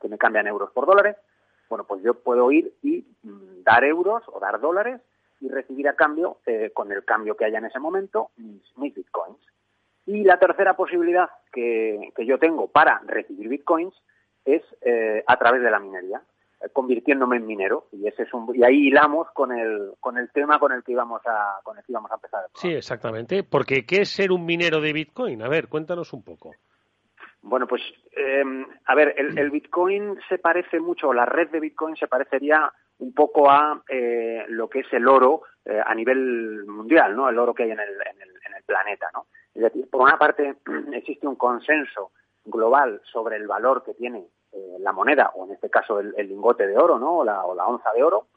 que 0.00 0.08
me 0.08 0.18
cambian 0.18 0.48
euros 0.48 0.70
por 0.72 0.86
dólares. 0.86 1.16
Bueno, 1.68 1.84
pues 1.84 2.02
yo 2.02 2.14
puedo 2.14 2.50
ir 2.50 2.74
y 2.82 3.06
mm, 3.22 3.62
dar 3.62 3.84
euros 3.84 4.22
o 4.26 4.40
dar 4.40 4.60
dólares 4.60 5.00
y 5.42 5.48
recibir 5.48 5.88
a 5.88 5.94
cambio, 5.94 6.38
eh, 6.46 6.70
con 6.72 6.92
el 6.92 7.04
cambio 7.04 7.36
que 7.36 7.44
haya 7.44 7.58
en 7.58 7.66
ese 7.66 7.80
momento, 7.80 8.30
mis, 8.36 8.94
bitcoins. 8.94 9.40
Y 10.06 10.22
la 10.22 10.38
tercera 10.38 10.74
posibilidad 10.74 11.28
que, 11.52 12.12
yo 12.24 12.38
tengo 12.38 12.68
para 12.68 13.00
recibir 13.06 13.48
bitcoins 13.48 13.94
es 14.44 14.62
eh, 14.82 15.22
a 15.26 15.36
través 15.36 15.62
de 15.62 15.70
la 15.70 15.80
minería, 15.80 16.22
eh, 16.60 16.68
convirtiéndome 16.72 17.36
en 17.36 17.46
minero. 17.46 17.88
Y 17.92 18.06
ese 18.06 18.22
es 18.22 18.32
un, 18.32 18.54
y 18.54 18.62
ahí 18.62 18.86
hilamos 18.86 19.28
con 19.32 19.50
el, 19.52 19.92
con 19.98 20.16
el 20.16 20.30
tema 20.30 20.60
con 20.60 20.72
el 20.72 20.84
que 20.84 20.92
íbamos 20.92 21.22
a, 21.26 21.58
con 21.64 21.76
el 21.76 21.84
que 21.84 21.92
íbamos 21.92 22.10
a 22.12 22.14
empezar. 22.14 22.44
Sí, 22.54 22.72
exactamente. 22.72 23.42
Porque 23.42 23.84
¿qué 23.84 24.02
es 24.02 24.10
ser 24.10 24.30
un 24.30 24.46
minero 24.46 24.80
de 24.80 24.92
bitcoin? 24.92 25.42
A 25.42 25.48
ver, 25.48 25.68
cuéntanos 25.68 26.12
un 26.12 26.22
poco. 26.22 26.52
Bueno, 27.44 27.66
pues 27.66 27.82
a 28.86 28.94
ver, 28.94 29.14
el, 29.16 29.36
el, 29.36 29.50
Bitcoin 29.50 30.16
se 30.28 30.38
parece 30.38 30.78
mucho, 30.78 31.12
la 31.12 31.26
red 31.26 31.50
de 31.50 31.58
Bitcoin 31.58 31.96
se 31.96 32.06
parecería 32.06 32.72
un 33.02 33.12
poco 33.12 33.50
a 33.50 33.82
eh, 33.88 34.44
lo 34.48 34.68
que 34.68 34.80
es 34.80 34.92
el 34.92 35.08
oro 35.08 35.42
eh, 35.64 35.80
a 35.84 35.92
nivel 35.92 36.64
mundial, 36.66 37.16
¿no? 37.16 37.28
El 37.28 37.36
oro 37.36 37.52
que 37.52 37.64
hay 37.64 37.72
en 37.72 37.80
el, 37.80 37.90
en 37.90 38.22
el, 38.22 38.30
en 38.46 38.54
el 38.56 38.62
planeta, 38.62 39.10
¿no? 39.12 39.26
Es 39.52 39.62
decir, 39.62 39.90
por 39.90 40.02
una 40.02 40.16
parte 40.16 40.56
existe 40.92 41.26
un 41.26 41.34
consenso 41.34 42.12
global 42.44 43.00
sobre 43.04 43.36
el 43.36 43.48
valor 43.48 43.82
que 43.82 43.94
tiene 43.94 44.28
eh, 44.52 44.76
la 44.78 44.92
moneda, 44.92 45.32
o 45.34 45.46
en 45.46 45.52
este 45.52 45.68
caso 45.68 45.98
el, 45.98 46.14
lingote 46.28 46.64
de 46.68 46.78
oro, 46.78 46.96
¿no? 46.98 47.18
O 47.18 47.24
la, 47.24 47.44
o 47.44 47.56
la 47.56 47.66
onza 47.66 47.90
de 47.92 48.04
oro. 48.04 48.28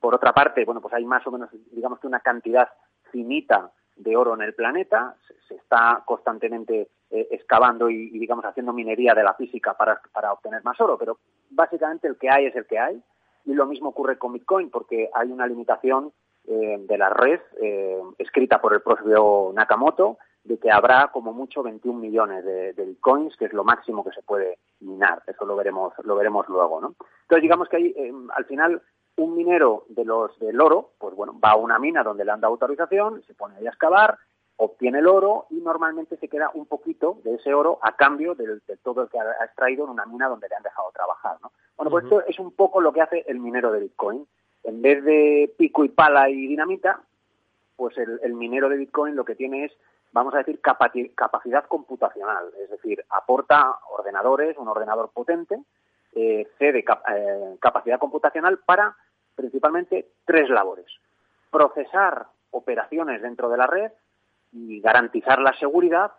por 0.00 0.14
otra 0.16 0.32
parte, 0.32 0.64
bueno, 0.64 0.80
pues 0.80 0.94
hay 0.94 1.04
más 1.04 1.24
o 1.26 1.30
menos, 1.30 1.50
digamos 1.70 2.00
que 2.00 2.08
una 2.08 2.20
cantidad 2.20 2.68
finita 3.12 3.70
de 3.94 4.16
oro 4.16 4.34
en 4.34 4.42
el 4.42 4.54
planeta, 4.54 5.14
se, 5.46 5.54
está 5.54 6.02
constantemente 6.04 6.88
excavando 7.10 7.90
y, 7.90 8.08
y, 8.12 8.18
digamos, 8.18 8.44
haciendo 8.44 8.72
minería 8.72 9.14
de 9.14 9.22
la 9.22 9.34
física 9.34 9.74
para, 9.74 10.00
para 10.12 10.32
obtener 10.32 10.64
más 10.64 10.80
oro, 10.80 10.96
pero 10.98 11.18
básicamente 11.50 12.08
el 12.08 12.16
que 12.16 12.30
hay 12.30 12.46
es 12.46 12.56
el 12.56 12.66
que 12.66 12.78
hay 12.78 13.02
y 13.44 13.54
lo 13.54 13.66
mismo 13.66 13.90
ocurre 13.90 14.18
con 14.18 14.32
Bitcoin, 14.32 14.70
porque 14.70 15.10
hay 15.14 15.30
una 15.30 15.46
limitación 15.46 16.12
eh, 16.46 16.76
de 16.80 16.98
la 16.98 17.10
red 17.10 17.40
eh, 17.60 18.00
escrita 18.18 18.60
por 18.60 18.72
el 18.72 18.82
propio 18.82 19.52
Nakamoto 19.54 20.18
de 20.44 20.58
que 20.58 20.70
habrá 20.70 21.10
como 21.12 21.32
mucho 21.32 21.62
21 21.62 21.98
millones 21.98 22.44
de, 22.44 22.72
bitcoins, 22.72 23.36
que 23.36 23.44
es 23.44 23.52
lo 23.52 23.62
máximo 23.62 24.02
que 24.02 24.12
se 24.12 24.22
puede 24.22 24.58
minar. 24.80 25.22
Eso 25.26 25.44
lo 25.44 25.54
veremos, 25.54 25.92
lo 26.02 26.16
veremos 26.16 26.48
luego, 26.48 26.80
¿no? 26.80 26.94
Entonces, 27.22 27.42
digamos 27.42 27.68
que 27.68 27.76
hay, 27.76 27.86
eh, 27.96 28.12
al 28.34 28.44
final, 28.46 28.82
un 29.16 29.36
minero 29.36 29.84
de 29.88 30.04
los 30.04 30.38
del 30.38 30.60
oro, 30.60 30.92
pues 30.98 31.14
bueno, 31.14 31.38
va 31.38 31.50
a 31.50 31.56
una 31.56 31.78
mina 31.78 32.02
donde 32.02 32.24
le 32.24 32.32
han 32.32 32.40
dado 32.40 32.54
autorización, 32.54 33.22
se 33.26 33.34
pone 33.34 33.56
ahí 33.56 33.66
a 33.66 33.70
excavar, 33.70 34.16
obtiene 34.62 34.98
el 34.98 35.06
oro 35.06 35.46
y 35.48 35.54
normalmente 35.54 36.18
se 36.18 36.28
queda 36.28 36.50
un 36.52 36.66
poquito 36.66 37.16
de 37.24 37.36
ese 37.36 37.54
oro 37.54 37.78
a 37.80 37.96
cambio 37.96 38.34
de, 38.34 38.60
todo 38.82 39.02
el 39.02 39.08
que 39.08 39.18
ha 39.18 39.44
extraído 39.44 39.84
en 39.84 39.90
una 39.90 40.04
mina 40.04 40.28
donde 40.28 40.50
le 40.50 40.54
han 40.54 40.62
dejado 40.62 40.90
trabajar, 40.92 41.38
¿no? 41.42 41.50
Bueno, 41.78 41.90
pues 41.90 42.04
esto 42.04 42.20
es 42.26 42.38
un 42.38 42.52
poco 42.52 42.82
lo 42.82 42.92
que 42.92 43.00
hace 43.00 43.24
el 43.26 43.40
minero 43.40 43.72
de 43.72 43.80
Bitcoin. 43.80 44.26
En 44.64 44.82
vez 44.82 45.02
de 45.02 45.50
pico 45.56 45.82
y 45.82 45.88
pala 45.88 46.28
y 46.28 46.46
dinamita, 46.46 47.00
pues 47.74 47.96
el, 47.96 48.34
minero 48.34 48.68
de 48.68 48.76
Bitcoin 48.76 49.16
lo 49.16 49.24
que 49.24 49.34
tiene 49.34 49.64
es, 49.64 49.72
vamos 50.12 50.34
a 50.34 50.38
decir, 50.38 50.60
capacidad 50.60 51.64
computacional. 51.64 52.52
Es 52.62 52.68
decir, 52.68 53.02
aporta 53.08 53.78
ordenadores, 53.90 54.58
un 54.58 54.68
ordenador 54.68 55.08
potente, 55.08 55.58
eh, 56.14 56.46
cede 56.58 56.84
eh, 57.14 57.56
capacidad 57.60 57.98
computacional 57.98 58.58
para 58.58 58.94
principalmente 59.34 60.10
tres 60.26 60.50
labores. 60.50 60.92
Procesar 61.50 62.26
operaciones 62.50 63.22
dentro 63.22 63.48
de 63.48 63.56
la 63.56 63.66
red 63.66 63.90
y 64.52 64.80
garantizar 64.80 65.40
la 65.40 65.52
seguridad 65.58 66.12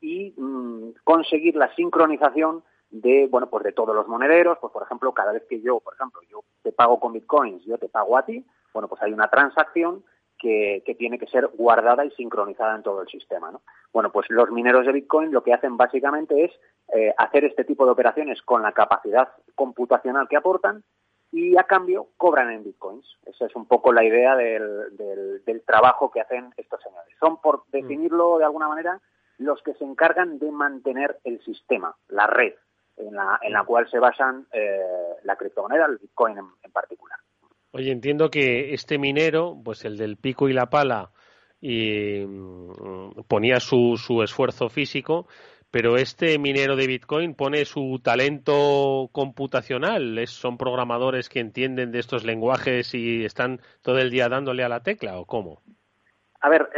y 0.00 0.34
mm, 0.36 0.92
conseguir 1.04 1.56
la 1.56 1.74
sincronización 1.74 2.62
de, 2.90 3.28
bueno, 3.30 3.48
pues 3.48 3.64
de 3.64 3.72
todos 3.72 3.94
los 3.94 4.08
monederos, 4.08 4.58
pues 4.60 4.72
por 4.72 4.82
ejemplo, 4.82 5.12
cada 5.12 5.32
vez 5.32 5.44
que 5.48 5.60
yo, 5.60 5.80
por 5.80 5.94
ejemplo, 5.94 6.20
yo 6.28 6.42
te 6.62 6.72
pago 6.72 6.98
con 6.98 7.12
bitcoins, 7.12 7.64
yo 7.64 7.78
te 7.78 7.88
pago 7.88 8.18
a 8.18 8.24
ti, 8.24 8.44
bueno, 8.72 8.88
pues 8.88 9.00
hay 9.02 9.12
una 9.12 9.28
transacción 9.28 10.04
que, 10.38 10.82
que, 10.86 10.94
tiene 10.94 11.18
que 11.18 11.26
ser 11.26 11.48
guardada 11.48 12.04
y 12.04 12.10
sincronizada 12.12 12.74
en 12.74 12.82
todo 12.82 13.02
el 13.02 13.08
sistema. 13.08 13.50
¿no? 13.50 13.60
Bueno, 13.92 14.10
pues 14.10 14.26
los 14.30 14.50
mineros 14.50 14.86
de 14.86 14.92
Bitcoin 14.92 15.32
lo 15.32 15.42
que 15.42 15.52
hacen 15.52 15.76
básicamente 15.76 16.44
es 16.44 16.52
eh, 16.94 17.14
hacer 17.18 17.44
este 17.44 17.64
tipo 17.64 17.84
de 17.84 17.92
operaciones 17.92 18.40
con 18.42 18.62
la 18.62 18.72
capacidad 18.72 19.28
computacional 19.54 20.28
que 20.28 20.36
aportan 20.36 20.82
y 21.32 21.56
a 21.56 21.64
cambio 21.64 22.08
cobran 22.16 22.50
en 22.50 22.64
Bitcoins. 22.64 23.06
Esa 23.26 23.46
es 23.46 23.54
un 23.54 23.66
poco 23.66 23.92
la 23.92 24.04
idea 24.04 24.34
del, 24.36 24.96
del, 24.96 25.44
del 25.44 25.62
trabajo 25.62 26.10
que 26.10 26.20
hacen 26.20 26.52
estos 26.56 26.82
señores. 26.82 27.14
Son, 27.18 27.40
por 27.40 27.58
mm. 27.58 27.70
definirlo 27.70 28.38
de 28.38 28.44
alguna 28.44 28.68
manera, 28.68 29.00
los 29.38 29.62
que 29.62 29.74
se 29.74 29.84
encargan 29.84 30.38
de 30.38 30.50
mantener 30.50 31.18
el 31.24 31.42
sistema, 31.44 31.96
la 32.08 32.26
red, 32.26 32.54
en 32.96 33.14
la, 33.14 33.38
en 33.42 33.52
la 33.52 33.64
cual 33.64 33.88
se 33.90 33.98
basan 33.98 34.46
eh, 34.52 34.80
la 35.24 35.36
criptomoneda, 35.36 35.86
el 35.86 35.98
Bitcoin 35.98 36.38
en, 36.38 36.72
particular. 36.72 37.18
Oye, 37.72 37.90
entiendo 37.90 38.30
que 38.30 38.74
este 38.74 38.98
minero, 38.98 39.56
pues 39.64 39.84
el 39.84 39.96
del 39.96 40.16
pico 40.16 40.48
y 40.48 40.52
la 40.52 40.66
pala, 40.66 41.10
y 41.60 42.24
mm, 42.26 43.22
ponía 43.28 43.60
su, 43.60 43.96
su 43.96 44.22
esfuerzo 44.22 44.68
físico, 44.68 45.26
pero 45.70 45.96
este 45.96 46.38
minero 46.38 46.76
de 46.76 46.86
Bitcoin 46.86 47.34
pone 47.34 47.64
su 47.64 48.00
talento 48.02 49.08
computacional. 49.12 50.18
¿Es, 50.18 50.30
¿Son 50.30 50.58
programadores 50.58 51.28
que 51.28 51.40
entienden 51.40 51.92
de 51.92 52.00
estos 52.00 52.24
lenguajes 52.24 52.94
y 52.94 53.24
están 53.24 53.60
todo 53.82 53.98
el 53.98 54.10
día 54.10 54.28
dándole 54.28 54.64
a 54.64 54.68
la 54.68 54.82
tecla 54.82 55.18
o 55.18 55.26
cómo? 55.26 55.62
A 56.40 56.48
ver, 56.48 56.70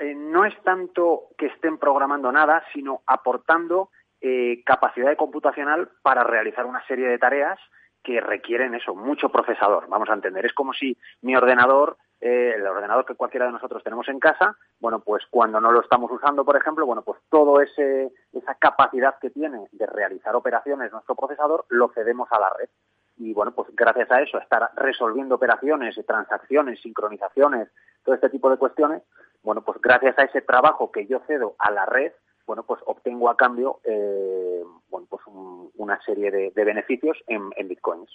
eh, 0.00 0.14
no 0.14 0.44
es 0.44 0.54
tanto 0.62 1.28
que 1.36 1.46
estén 1.46 1.78
programando 1.78 2.32
nada, 2.32 2.64
sino 2.72 3.02
aportando 3.06 3.90
eh, 4.20 4.62
capacidad 4.64 5.14
computacional 5.16 5.90
para 6.02 6.24
realizar 6.24 6.66
una 6.66 6.84
serie 6.86 7.08
de 7.08 7.18
tareas 7.18 7.58
que 8.02 8.20
requieren 8.20 8.74
eso, 8.74 8.94
mucho 8.94 9.28
procesador, 9.28 9.86
vamos 9.88 10.08
a 10.08 10.14
entender. 10.14 10.46
Es 10.46 10.54
como 10.54 10.72
si 10.72 10.96
mi 11.20 11.36
ordenador, 11.36 11.98
eh, 12.20 12.54
el 12.56 12.66
ordenador 12.66 13.04
que 13.04 13.14
cualquiera 13.14 13.46
de 13.46 13.52
nosotros 13.52 13.82
tenemos 13.82 14.08
en 14.08 14.18
casa, 14.18 14.56
bueno, 14.78 15.00
pues 15.00 15.24
cuando 15.30 15.60
no 15.60 15.72
lo 15.72 15.80
estamos 15.80 16.10
usando, 16.10 16.44
por 16.44 16.56
ejemplo, 16.56 16.86
bueno, 16.86 17.02
pues 17.02 17.18
ese, 17.62 18.12
esa 18.32 18.54
capacidad 18.54 19.18
que 19.18 19.30
tiene 19.30 19.68
de 19.72 19.86
realizar 19.86 20.34
operaciones 20.36 20.92
nuestro 20.92 21.14
procesador, 21.14 21.64
lo 21.68 21.88
cedemos 21.88 22.28
a 22.32 22.40
la 22.40 22.50
red. 22.50 22.68
Y 23.16 23.34
bueno, 23.34 23.52
pues 23.52 23.68
gracias 23.74 24.10
a 24.10 24.22
eso, 24.22 24.38
estar 24.38 24.70
resolviendo 24.76 25.34
operaciones, 25.34 25.98
transacciones, 26.06 26.80
sincronizaciones, 26.80 27.68
todo 28.02 28.14
este 28.14 28.30
tipo 28.30 28.48
de 28.48 28.56
cuestiones, 28.56 29.02
bueno, 29.42 29.62
pues 29.62 29.78
gracias 29.80 30.18
a 30.18 30.22
ese 30.22 30.42
trabajo 30.42 30.90
que 30.90 31.06
yo 31.06 31.20
cedo 31.26 31.54
a 31.58 31.70
la 31.70 31.86
red, 31.86 32.12
bueno, 32.46 32.64
pues 32.64 32.80
obtengo 32.86 33.30
a 33.30 33.36
cambio 33.36 33.80
eh, 33.84 34.64
bueno, 34.88 35.06
pues 35.08 35.22
una 35.76 36.00
serie 36.02 36.30
de, 36.30 36.64
beneficios 36.64 37.16
en, 37.26 37.50
bitcoins. 37.68 38.10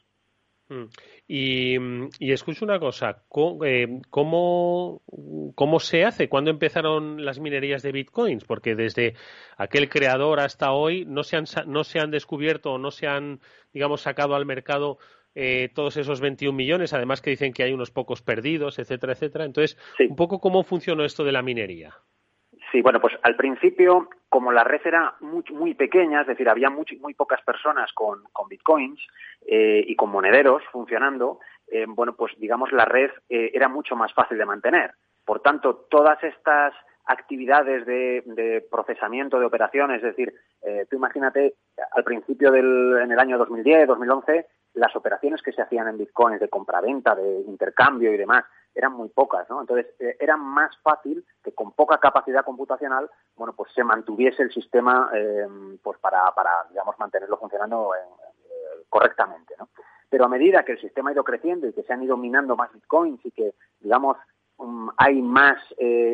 Mm. 0.67 0.85
Y, 1.27 1.75
y, 2.19 2.31
escucho 2.31 2.65
una 2.65 2.79
cosa, 2.79 3.21
eh, 3.65 4.01
¿cómo, 4.09 5.01
¿cómo, 5.53 5.79
se 5.79 6.03
hace? 6.03 6.27
¿Cuándo 6.27 6.49
empezaron 6.49 7.23
las 7.23 7.39
minerías 7.39 7.83
de 7.83 7.91
bitcoins? 7.91 8.45
Porque 8.45 8.75
desde 8.75 9.13
aquel 9.57 9.89
creador 9.89 10.39
hasta 10.39 10.71
hoy 10.71 11.05
no 11.05 11.23
se 11.23 11.37
han, 11.37 11.45
no 11.67 11.83
se 11.83 11.99
han 11.99 12.09
descubierto 12.09 12.73
o 12.73 12.77
no 12.79 12.89
se 12.89 13.07
han, 13.07 13.41
digamos, 13.73 14.01
sacado 14.01 14.35
al 14.35 14.45
mercado 14.45 14.97
eh, 15.35 15.69
todos 15.75 15.97
esos 15.97 16.19
21 16.19 16.55
millones, 16.55 16.93
además 16.93 17.21
que 17.21 17.29
dicen 17.29 17.53
que 17.53 17.63
hay 17.63 17.73
unos 17.73 17.91
pocos 17.91 18.21
perdidos, 18.21 18.79
etcétera, 18.79 19.13
etcétera. 19.13 19.45
Entonces, 19.45 19.77
un 20.09 20.15
poco 20.15 20.39
cómo 20.39 20.63
funcionó 20.63 21.05
esto 21.05 21.23
de 21.23 21.31
la 21.31 21.43
minería. 21.43 21.93
Sí, 22.75 22.81
bueno, 22.81 22.99
pues 22.99 23.13
al 23.23 23.37
principio, 23.37 24.09
como 24.27 24.51
la 24.51 24.65
red 24.65 24.81
era 24.83 25.15
muy, 25.21 25.45
muy 25.53 25.75
pequeña, 25.75 26.19
es 26.19 26.27
decir, 26.27 26.49
había 26.49 26.69
muy, 26.69 26.85
muy 26.99 27.13
pocas 27.13 27.41
personas 27.41 27.89
con, 27.93 28.23
con 28.33 28.49
bitcoins 28.49 28.99
eh, 29.47 29.81
y 29.87 29.95
con 29.95 30.09
monederos 30.09 30.61
funcionando, 30.73 31.39
eh, 31.69 31.85
bueno, 31.87 32.17
pues 32.17 32.33
digamos 32.37 32.73
la 32.73 32.83
red 32.83 33.11
eh, 33.29 33.51
era 33.53 33.69
mucho 33.69 33.95
más 33.95 34.13
fácil 34.13 34.37
de 34.37 34.45
mantener. 34.45 34.91
Por 35.23 35.39
tanto, 35.39 35.87
todas 35.89 36.21
estas 36.21 36.73
actividades 37.05 37.85
de, 37.85 38.23
de 38.25 38.67
procesamiento 38.69 39.39
de 39.39 39.45
operaciones, 39.45 40.03
es 40.03 40.13
decir, 40.13 40.33
tú 40.89 40.97
imagínate 40.97 41.53
al 41.91 42.03
principio 42.03 42.51
del 42.51 42.97
en 43.01 43.09
el 43.09 43.19
año 43.19 43.37
2010, 43.37 43.87
2011, 43.87 44.47
las 44.75 44.95
operaciones 44.95 45.41
que 45.41 45.51
se 45.51 45.61
hacían 45.61 45.87
en 45.87 45.97
bitcoins 45.97 46.39
de 46.39 46.49
compraventa, 46.49 47.15
de 47.15 47.41
intercambio 47.41 48.13
y 48.13 48.17
demás, 48.17 48.45
eran 48.75 48.91
muy 48.91 49.07
pocas, 49.09 49.49
¿no? 49.49 49.61
Entonces, 49.61 49.87
eh, 49.99 50.17
era 50.19 50.35
más 50.35 50.77
fácil 50.83 51.25
que 51.41 51.53
con 51.53 51.71
poca 51.71 51.97
capacidad 51.97 52.43
computacional, 52.43 53.09
bueno, 53.35 53.53
pues 53.53 53.71
se 53.73 53.83
mantuviese 53.83 54.43
el 54.43 54.51
sistema, 54.51 55.09
eh, 55.13 55.47
pues 55.81 55.97
para, 55.99 56.29
para, 56.35 56.65
digamos, 56.69 56.99
mantenerlo 56.99 57.37
funcionando 57.37 57.91
eh, 57.95 58.83
correctamente, 58.89 59.55
¿no? 59.57 59.69
Pero 60.09 60.25
a 60.25 60.29
medida 60.29 60.63
que 60.63 60.73
el 60.73 60.81
sistema 60.81 61.09
ha 61.09 61.13
ido 61.13 61.23
creciendo 61.23 61.67
y 61.67 61.73
que 61.73 61.83
se 61.83 61.93
han 61.93 62.03
ido 62.03 62.17
minando 62.17 62.55
más 62.55 62.71
bitcoins 62.73 63.25
y 63.25 63.31
que, 63.31 63.55
digamos, 63.79 64.17
um, 64.57 64.89
hay 64.97 65.21
más, 65.21 65.57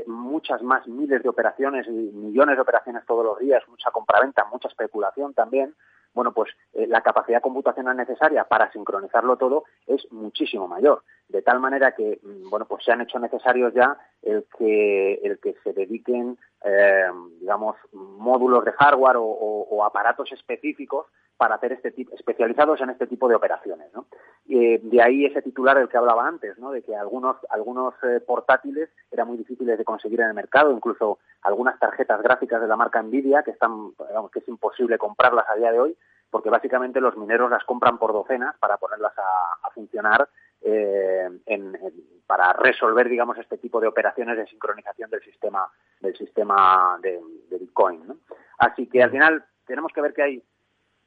muchas 0.08 0.62
más 0.62 0.88
miles 0.88 1.21
de 1.21 1.30
operaciones 1.30 1.88
y 1.88 1.91
millones 1.91 2.56
de 2.56 2.62
operaciones 2.62 3.06
todos 3.06 3.26
los 3.26 3.39
días, 3.39 3.67
mucha 3.67 3.91
compraventa, 3.91 4.45
mucha 4.45 4.69
especulación 4.69 5.34
también, 5.34 5.76
bueno, 6.13 6.34
pues 6.34 6.52
eh, 6.74 6.88
la 6.88 7.02
capacidad 7.02 7.41
computacional 7.41 7.95
necesaria 7.97 8.43
para 8.43 8.71
sincronizarlo 8.71 9.38
todo 9.38 9.63
es 9.88 10.06
muchísimo 10.12 10.67
mayor. 10.67 11.04
De 11.32 11.41
tal 11.41 11.60
manera 11.60 11.94
que, 11.94 12.20
mm, 12.22 12.50
bueno, 12.50 12.65
pues 12.65 12.84
se 12.84 12.91
han 12.91 13.02
hecho 13.02 13.17
necesarios 13.20 13.74
ya 13.74 13.98
el 14.22 14.46
que, 14.58 15.13
el 15.24 15.39
que 15.39 15.56
se 15.63 15.74
dediquen, 15.74 16.38
eh, 16.63 17.10
digamos, 17.39 17.78
módulos 17.94 18.65
de 18.65 18.74
hardware 18.74 19.15
o, 19.17 19.84
aparatos 19.84 20.32
específicos 20.32 21.08
para 21.38 21.56
hacer 21.56 21.72
este 21.72 21.91
tipo, 21.91 22.13
especializados 22.13 22.80
en 22.82 22.91
este 22.91 23.08
tipo 23.08 23.28
de 23.28 23.34
operaciones. 23.36 23.91
¿no? 23.94 24.06
de 24.46 25.02
ahí 25.02 25.26
ese 25.26 25.41
titular 25.41 25.78
del 25.78 25.88
que 25.88 25.98
hablaba 25.98 26.28
antes, 26.28 26.58
¿no? 26.60 26.72
de 26.72 26.84
que 26.84 26.96
algunos, 26.96 27.38
algunos 27.50 27.96
eh, 28.04 28.20
portátiles 28.20 28.89
eran 29.10 29.28
muy 29.28 29.38
difíciles 29.38 29.78
de 29.78 29.86
conseguir 29.86 30.22
en 30.22 30.28
el 30.28 30.34
mercado, 30.34 30.72
incluso 30.72 31.20
algunas 31.41 31.80
tarjetas 31.80 32.22
gráficas 32.22 32.62
de 32.62 32.67
la 32.67 32.76
marca 32.76 33.02
Nvidia 33.02 33.44
que 33.44 33.52
están, 33.52 33.91
digamos, 34.08 34.30
que 34.30 34.39
es 34.39 34.48
imposible 34.48 34.98
comprarlas 34.98 35.46
a 35.50 35.56
día 35.56 35.72
de 35.72 35.80
hoy, 35.80 35.98
porque 36.32 36.50
básicamente 36.50 37.02
los 37.02 37.17
mineros 37.17 37.52
las 37.52 37.63
compran 37.65 38.00
por 38.00 38.13
docenas 38.13 38.56
para 38.58 38.78
ponerlas 38.78 39.13
a, 39.17 39.70
funcionar 39.72 40.28
eh, 40.62 41.30
para 42.28 42.54
resolver, 42.54 43.10
digamos, 43.10 43.38
este 43.38 43.58
tipo 43.58 43.80
de 43.80 43.88
operaciones 43.88 44.38
de 44.38 44.47
sincronización 44.47 45.10
del 45.10 45.21
sistema 45.24 45.67
del 46.00 46.15
sistema 46.15 46.97
de, 47.02 47.19
de 47.50 47.58
Bitcoin. 47.58 48.08
¿no? 48.08 48.17
Así 48.58 48.88
que 48.88 49.04
al 49.04 49.12
final 49.12 49.45
tenemos 49.65 49.91
que 49.93 50.02
ver 50.02 50.13
que 50.13 50.24
hay 50.24 50.43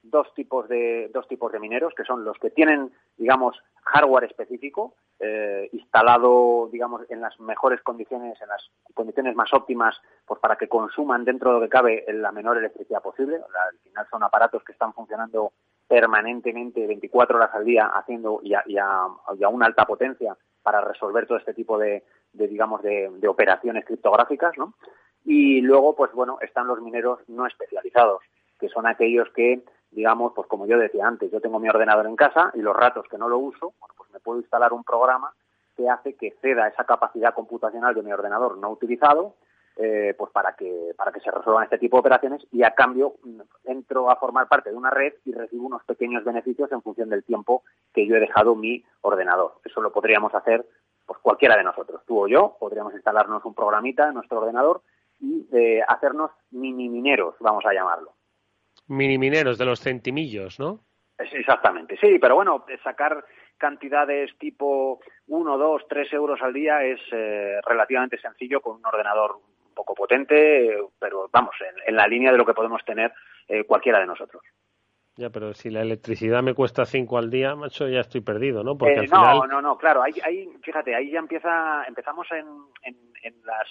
dos 0.05 0.33
tipos 0.35 0.69
de 0.69 1.11
dos 1.12 1.27
tipos 1.29 1.51
de 1.51 1.59
mineros 1.59 1.95
que 1.97 2.05
son 2.05 2.25
los 2.25 2.38
que 2.38 2.51
tienen 2.51 2.93
digamos 3.17 3.57
hardware 3.85 4.25
específico 4.25 4.95
eh, 5.19 5.71
instalado 5.73 6.69
digamos 6.71 7.03
en 7.09 7.23
las 7.23 7.40
mejores 7.40 7.81
condiciones 7.81 8.40
en 8.40 8.49
las 8.49 8.71
condiciones 8.93 9.35
más 9.35 9.53
óptimas 9.55 9.97
pues 10.27 10.38
para 10.40 10.57
que 10.57 10.69
consuman 10.69 11.25
dentro 11.25 11.51
de 11.51 11.57
lo 11.57 11.62
que 11.62 11.71
cabe 11.71 12.05
la 12.09 12.33
menor 12.33 12.59
electricidad 12.59 13.03
posible 13.03 13.37
al 13.37 13.79
final 13.79 14.07
son 14.11 14.23
aparatos 14.23 14.62
que 14.62 14.73
están 14.73 14.93
funcionando 14.93 15.53
permanentemente 15.94 16.88
24 16.88 17.37
horas 17.37 17.50
al 17.54 17.64
día 17.64 17.87
haciendo 17.87 18.40
y 18.42 18.52
a, 18.52 19.48
una 19.48 19.66
alta 19.66 19.85
potencia 19.85 20.37
para 20.61 20.80
resolver 20.80 21.24
todo 21.24 21.38
este 21.38 21.54
tipo 21.54 21.78
de, 21.78 22.02
digamos 22.33 22.83
de, 22.83 23.12
de 23.16 23.28
operaciones 23.28 23.85
criptográficas 23.85 24.59
¿no? 24.59 24.74
y 25.24 25.61
luego 25.61 25.94
pues 25.94 26.11
bueno 26.12 26.38
están 26.40 26.66
los 26.66 26.80
mineros 26.80 27.20
no 27.28 27.46
especializados 27.46 28.22
que 28.59 28.68
son 28.68 28.88
aquellos 28.88 29.28
que 29.37 29.62
digamos, 29.92 30.33
pues 30.35 30.48
como 30.48 30.66
yo 30.66 30.76
decía 30.76 31.07
antes, 31.07 31.30
yo 31.30 31.40
tengo 31.40 31.61
mi 31.61 31.68
ordenador 31.68 32.07
en 32.07 32.16
casa 32.16 32.50
y 32.54 32.59
los 32.59 32.74
ratos 32.74 33.07
que 33.09 33.16
no 33.16 33.28
lo 33.28 33.38
uso, 33.38 33.74
bueno, 33.78 33.94
pues 33.96 34.11
me 34.11 34.18
puedo 34.18 34.40
instalar 34.40 34.72
un 34.72 34.83
programa 34.83 35.33
que 35.76 35.88
hace 35.88 36.14
que 36.16 36.35
ceda 36.42 36.66
esa 36.66 36.83
capacidad 36.83 37.33
computacional 37.33 37.94
de 37.94 38.02
mi 38.02 38.12
ordenador 38.12 38.59
no 38.59 38.70
utilizado, 38.70 39.37
eh, 39.77 40.15
pues 40.17 40.31
para 40.33 40.55
que 40.55 40.93
para 40.97 41.13
que 41.13 41.21
se 41.21 41.31
resuelvan 41.31 41.65
este 41.65 41.79
tipo 41.79 41.97
de 41.97 42.01
operaciones 42.01 42.47
y 42.53 42.63
a 42.63 42.71
cambio 42.73 43.15
mm, 43.25 43.41
entro 43.65 44.11
a 44.11 44.17
formar 44.17 44.49
parte 44.49 44.71
de 44.71 44.77
una 44.77 44.91
red 44.91 45.15
y 45.25 45.33
recibo 45.33 45.67
unos 45.67 45.83
pequeños 45.85 46.25
beneficios 46.25 46.71
en 46.73 46.83
función 46.83 47.09
del 47.09 47.25
tiempo 47.25 47.65
que 47.93 48.07
yo 48.07 48.17
he 48.17 48.21
dejado 48.21 48.55
mi 48.55 48.85
ordenador. 49.01 49.55
Eso 49.65 49.81
lo 49.81 49.93
podríamos 49.93 50.35
hacer 50.35 50.65
pues 51.07 51.19
cualquiera 51.21 51.57
de 51.57 51.65
nosotros, 51.65 52.03
tú 52.07 52.25
o 52.25 52.29
yo, 52.29 52.57
podríamos 52.59 52.95
instalarnos 52.95 53.45
un 53.45 53.55
programita 53.55 54.09
en 54.09 54.15
nuestro 54.15 54.41
ordenador 54.41 54.83
y 55.21 55.47
eh, 55.53 55.83
hacernos 55.87 56.31
mini 56.51 56.89
mineros, 56.89 57.35
vamos 57.41 57.65
a 57.67 57.75
llamarlo 57.75 58.15
mini 58.89 59.19
mineros 59.19 59.59
de 59.59 59.65
los 59.65 59.81
centimillos, 59.81 60.59
¿no? 60.59 60.81
Exactamente, 61.19 61.97
sí, 62.01 62.19
pero 62.19 62.35
bueno, 62.35 62.65
sacar 62.83 63.25
cantidades 63.57 64.37
tipo 64.39 65.01
1, 65.29 65.59
2, 65.59 65.83
3 65.89 66.13
euros 66.13 66.43
al 66.43 66.53
día 66.53 66.83
es 66.83 67.01
eh, 67.13 67.61
relativamente 67.65 68.19
sencillo 68.19 68.61
con 68.61 68.77
un 68.77 68.87
ordenador 68.87 69.39
poco 69.75 69.95
potente, 69.95 70.79
pero 70.99 71.29
vamos, 71.33 71.55
en, 71.87 71.97
la 71.97 72.07
línea 72.07 72.33
de 72.33 72.39
lo 72.39 72.47
que 72.47 72.55
podemos 72.55 72.85
tener 72.85 73.13
eh, 73.49 73.65
cualquiera 73.65 74.01
de 74.01 74.07
nosotros. 74.07 74.43
Ya, 75.17 75.31
pero 75.31 75.55
si 75.55 75.71
la 75.71 75.83
electricidad 75.83 76.43
me 76.43 76.55
cuesta 76.55 76.85
5 76.85 77.19
al 77.19 77.31
día, 77.31 77.55
macho, 77.55 77.87
ya 77.89 78.01
estoy 78.01 78.21
perdido, 78.21 78.65
¿no? 78.65 78.77
Porque 78.77 79.01
eh, 79.01 79.09
no, 79.09 79.47
no, 79.47 79.63
no, 79.63 79.77
claro, 79.77 80.03
ahí, 80.03 80.15
ahí, 80.25 80.49
fíjate, 80.63 80.95
ahí 80.95 81.13
ya 81.13 81.21
empieza, 81.21 81.85
empezamos 81.87 82.27
en, 82.33 82.47
en, 82.83 82.97
en 83.23 83.35
las 83.45 83.69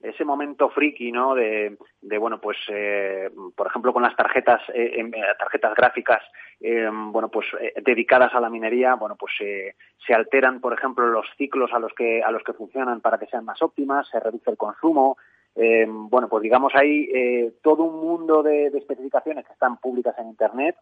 ese 0.00 0.24
momento 0.24 0.70
friki, 0.70 1.10
¿no? 1.10 1.34
De, 1.34 1.76
de 2.00 2.18
bueno, 2.18 2.40
pues, 2.40 2.56
eh, 2.68 3.30
por 3.56 3.66
ejemplo, 3.66 3.92
con 3.92 4.02
las 4.02 4.14
tarjetas, 4.14 4.62
eh, 4.72 4.92
em, 4.96 5.12
eh 5.12 5.22
tarjetas 5.38 5.74
gráficas, 5.74 6.22
eh, 6.60 6.88
bueno, 6.92 7.28
pues, 7.28 7.46
eh, 7.60 7.74
dedicadas 7.82 8.32
a 8.34 8.40
la 8.40 8.50
minería, 8.50 8.94
bueno, 8.94 9.16
pues, 9.16 9.32
se 9.38 10.14
alteran, 10.14 10.60
por 10.60 10.72
ejemplo, 10.72 11.06
los 11.08 11.26
ciclos 11.36 11.72
a 11.72 11.78
los 11.78 11.92
que 11.94 12.22
a 12.22 12.30
los 12.30 12.42
que 12.42 12.52
funcionan 12.52 13.00
para 13.00 13.18
que 13.18 13.26
sean 13.26 13.44
más 13.44 13.60
óptimas, 13.60 14.08
se 14.08 14.20
reduce 14.20 14.50
el 14.50 14.56
consumo. 14.56 15.16
bueno, 15.54 16.28
pues 16.28 16.42
digamos 16.42 16.72
ahí 16.76 17.52
todo 17.62 17.82
un 17.82 18.00
mundo 18.00 18.42
de, 18.44 18.70
de 18.70 18.78
especificaciones 18.78 19.44
que 19.44 19.52
están 19.52 19.78
públicas 19.78 20.14
en 20.18 20.28
Internet, 20.28 20.76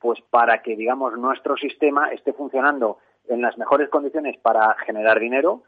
pues 0.00 0.20
para 0.30 0.62
que 0.62 0.74
digamos 0.74 1.16
nuestro 1.18 1.56
sistema 1.56 2.10
esté 2.12 2.32
funcionando 2.32 2.98
en 3.28 3.42
las 3.42 3.56
mejores 3.58 3.88
condiciones 3.90 4.36
para 4.38 4.74
generar 4.86 5.20
dinero 5.20 5.62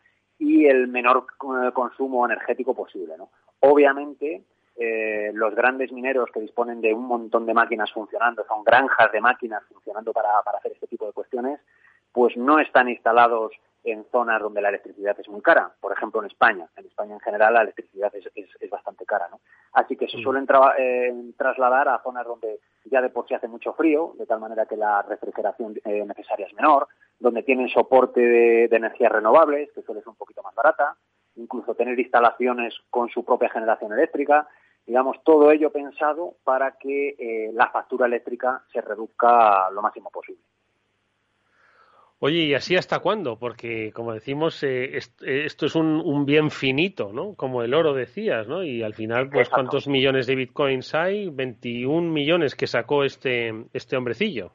y 0.44 0.66
el 0.66 0.88
menor 0.88 1.26
eh, 1.28 1.72
consumo 1.72 2.26
energético 2.26 2.74
posible. 2.74 3.16
¿no? 3.16 3.30
Obviamente, 3.60 4.42
eh, 4.76 5.30
los 5.32 5.54
grandes 5.54 5.90
mineros 5.90 6.28
que 6.32 6.40
disponen 6.40 6.80
de 6.80 6.92
un 6.92 7.06
montón 7.06 7.46
de 7.46 7.54
máquinas 7.54 7.90
funcionando, 7.92 8.44
son 8.46 8.62
granjas 8.62 9.10
de 9.10 9.20
máquinas 9.20 9.62
funcionando 9.72 10.12
para, 10.12 10.42
para 10.44 10.58
hacer 10.58 10.72
este 10.72 10.86
tipo 10.86 11.06
de 11.06 11.12
cuestiones, 11.12 11.60
pues 12.12 12.36
no 12.36 12.58
están 12.58 12.88
instalados 12.88 13.52
en 13.84 14.04
zonas 14.10 14.40
donde 14.40 14.62
la 14.62 14.70
electricidad 14.70 15.18
es 15.18 15.28
muy 15.28 15.40
cara. 15.40 15.70
Por 15.80 15.92
ejemplo, 15.92 16.20
en 16.20 16.26
España. 16.26 16.68
En 16.76 16.86
España 16.86 17.14
en 17.14 17.20
general 17.20 17.54
la 17.54 17.62
electricidad 17.62 18.12
es, 18.14 18.28
es, 18.34 18.70
bastante 18.70 19.04
cara, 19.04 19.28
¿no? 19.30 19.40
Así 19.72 19.96
que 19.96 20.08
se 20.08 20.18
suelen 20.18 20.46
eh, 20.78 21.32
trasladar 21.36 21.88
a 21.88 22.02
zonas 22.02 22.26
donde 22.26 22.60
ya 22.84 23.00
de 23.00 23.10
por 23.10 23.26
sí 23.28 23.34
hace 23.34 23.48
mucho 23.48 23.72
frío, 23.74 24.14
de 24.18 24.26
tal 24.26 24.40
manera 24.40 24.66
que 24.66 24.76
la 24.76 25.02
refrigeración 25.02 25.74
eh, 25.84 26.04
necesaria 26.06 26.46
es 26.46 26.54
menor, 26.54 26.88
donde 27.18 27.42
tienen 27.42 27.68
soporte 27.68 28.20
de, 28.20 28.64
energías 28.64 29.12
renovables, 29.12 29.70
que 29.72 29.82
suele 29.82 30.00
ser 30.00 30.10
un 30.10 30.16
poquito 30.16 30.42
más 30.42 30.54
barata, 30.54 30.96
incluso 31.36 31.74
tener 31.74 31.98
instalaciones 31.98 32.74
con 32.90 33.08
su 33.08 33.24
propia 33.24 33.50
generación 33.50 33.92
eléctrica, 33.92 34.48
digamos, 34.86 35.16
todo 35.24 35.50
ello 35.50 35.70
pensado 35.70 36.34
para 36.44 36.72
que 36.72 37.14
eh, 37.18 37.50
la 37.54 37.70
factura 37.70 38.06
eléctrica 38.06 38.62
se 38.72 38.80
reduzca 38.80 39.70
lo 39.70 39.80
máximo 39.80 40.10
posible. 40.10 40.42
Oye, 42.20 42.44
¿y 42.44 42.54
así 42.54 42.74
hasta 42.76 43.00
cuándo? 43.00 43.38
Porque, 43.38 43.92
como 43.92 44.14
decimos, 44.14 44.62
eh, 44.62 44.96
eh, 44.96 45.42
esto 45.44 45.66
es 45.66 45.74
un, 45.74 46.24
bien 46.24 46.50
finito, 46.50 47.12
¿no? 47.12 47.34
Como 47.34 47.62
el 47.62 47.74
oro 47.74 47.92
decías, 47.92 48.48
¿no? 48.48 48.62
Y 48.64 48.82
al 48.82 48.94
final, 48.94 49.28
pues, 49.28 49.50
¿cuántos 49.50 49.88
millones 49.88 50.26
de 50.26 50.36
bitcoins 50.36 50.94
hay? 50.94 51.28
21 51.28 52.10
millones 52.10 52.54
que 52.54 52.66
sacó 52.66 53.04
este, 53.04 53.66
este 53.74 53.96
hombrecillo. 53.96 54.52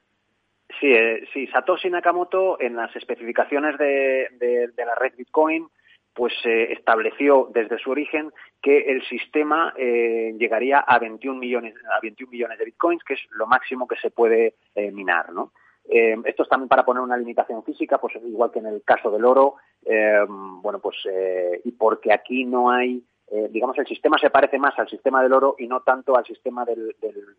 Sí, 0.79 0.93
eh, 0.93 1.27
sí, 1.33 1.47
Satoshi 1.47 1.89
Nakamoto 1.89 2.59
en 2.61 2.75
las 2.75 2.95
especificaciones 2.95 3.77
de, 3.77 4.71
la 4.77 4.95
red 4.95 5.13
Bitcoin 5.17 5.67
pues 6.13 6.33
estableció 6.43 7.49
desde 7.53 7.77
su 7.79 7.91
origen 7.91 8.33
que 8.61 8.91
el 8.91 9.01
sistema 9.05 9.73
llegaría 9.77 10.79
a 10.79 10.99
21 10.99 11.39
millones 11.39 11.75
a 11.95 11.99
21 12.01 12.29
millones 12.29 12.59
de 12.59 12.65
bitcoins, 12.65 13.03
que 13.05 13.13
es 13.13 13.21
lo 13.29 13.47
máximo 13.47 13.87
que 13.87 13.95
se 13.95 14.11
puede 14.11 14.55
minar, 14.91 15.31
¿no? 15.31 15.53
Eh, 15.91 16.15
esto 16.25 16.43
es 16.43 16.49
también 16.49 16.69
para 16.69 16.85
poner 16.85 17.01
una 17.01 17.17
limitación 17.17 17.63
física, 17.63 17.97
pues 17.97 18.15
igual 18.23 18.51
que 18.51 18.59
en 18.59 18.67
el 18.67 18.83
caso 18.83 19.09
del 19.09 19.25
oro, 19.25 19.55
eh, 19.83 20.23
bueno, 20.27 20.79
pues 20.79 20.97
eh, 21.05 21.61
y 21.65 21.71
porque 21.71 22.13
aquí 22.13 22.45
no 22.45 22.69
hay, 22.69 23.03
digamos, 23.49 23.77
el 23.77 23.87
sistema 23.87 24.17
se 24.19 24.29
parece 24.29 24.57
más 24.59 24.77
al 24.77 24.89
sistema 24.89 25.21
del 25.21 25.33
oro 25.33 25.55
y 25.57 25.67
no 25.67 25.81
tanto 25.81 26.15
al 26.15 26.25
sistema 26.25 26.65
del, 26.65 26.95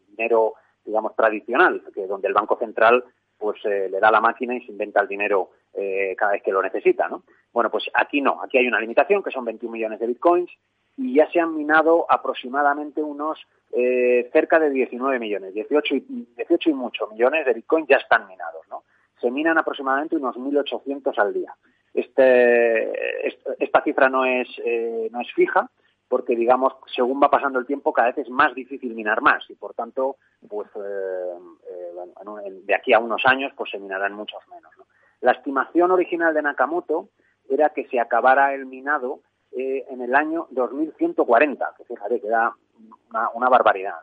dinero, 0.09 0.55
digamos, 0.85 1.15
tradicional, 1.15 1.83
que 1.95 2.07
donde 2.07 2.29
el 2.29 2.35
Banco 2.35 2.57
Central 2.59 3.05
pues 3.41 3.65
le 3.65 3.99
da 3.99 4.11
la 4.11 4.21
máquina 4.21 4.55
y 4.55 4.61
se 4.61 4.73
inventa 4.73 5.01
el 5.01 5.09
dinero 5.09 5.51
cada 6.17 6.33
vez 6.33 6.43
que 6.43 6.53
lo 6.53 6.63
necesita, 6.63 7.09
¿no? 7.09 7.23
Bueno, 7.53 7.71
pues 7.71 7.91
aquí 7.95 8.21
no, 8.21 8.43
aquí 8.43 8.59
hay 8.59 8.69
una 8.69 8.81
limitación 8.81 9.23
que 9.23 9.31
son 9.31 9.45
21 9.45 9.73
millones 9.73 10.01
de 10.01 10.07
bitcoins 10.07 10.51
y 10.97 11.15
ya 11.15 11.31
se 11.31 11.41
han 11.41 11.57
minado 11.57 12.05
aproximadamente 12.09 13.03
unos 13.03 13.39
eh, 13.73 14.29
cerca 14.33 14.59
de 14.59 14.69
19 14.69 15.19
millones, 15.19 15.55
18 15.55 15.95
y, 15.95 16.27
18 16.37 16.71
y 16.71 16.75
mucho 16.75 17.07
millones 17.07 17.47
de 17.47 17.55
Bitcoin 17.55 17.87
ya 17.87 17.97
están 17.97 18.27
minados, 18.27 18.67
¿no? 18.69 18.83
Se 19.21 19.31
minan 19.31 19.59
aproximadamente 19.59 20.17
unos 20.17 20.37
1.800 20.37 21.19
al 21.19 21.33
día. 21.33 21.55
Este, 21.95 23.29
esta 23.59 23.83
cifra 23.83 24.09
no 24.09 24.25
es, 24.25 24.49
eh, 24.65 25.09
no 25.13 25.21
es 25.21 25.33
fija, 25.33 25.71
porque 26.11 26.35
digamos, 26.35 26.75
según 26.93 27.23
va 27.23 27.31
pasando 27.31 27.61
el 27.61 27.67
tiempo, 27.67 27.93
cada 27.93 28.09
vez 28.09 28.19
es 28.19 28.29
más 28.29 28.53
difícil 28.53 28.97
minar 28.97 29.23
más 29.23 29.49
y 29.49 29.55
por 29.55 29.75
tanto, 29.75 30.17
pues 30.49 30.69
eh, 30.75 31.35
de 32.67 32.75
aquí 32.75 32.93
a 32.93 32.99
unos 32.99 33.25
años, 33.27 33.53
pues 33.57 33.71
se 33.71 33.79
minarán 33.79 34.15
muchos 34.15 34.41
menos. 34.49 34.73
La 35.21 35.31
estimación 35.31 35.93
original 35.93 36.35
de 36.35 36.43
Nakamoto 36.43 37.11
era 37.49 37.69
que 37.69 37.87
se 37.87 38.01
acabara 38.01 38.53
el 38.55 38.67
minado 38.67 39.21
en 39.53 40.01
el 40.01 40.17
año 40.17 40.49
2140, 40.51 41.75
que 41.77 41.85
fíjate 41.85 42.21
que 42.21 42.29
da 42.29 42.57
una, 43.35 43.49
barbaridad. 43.49 43.95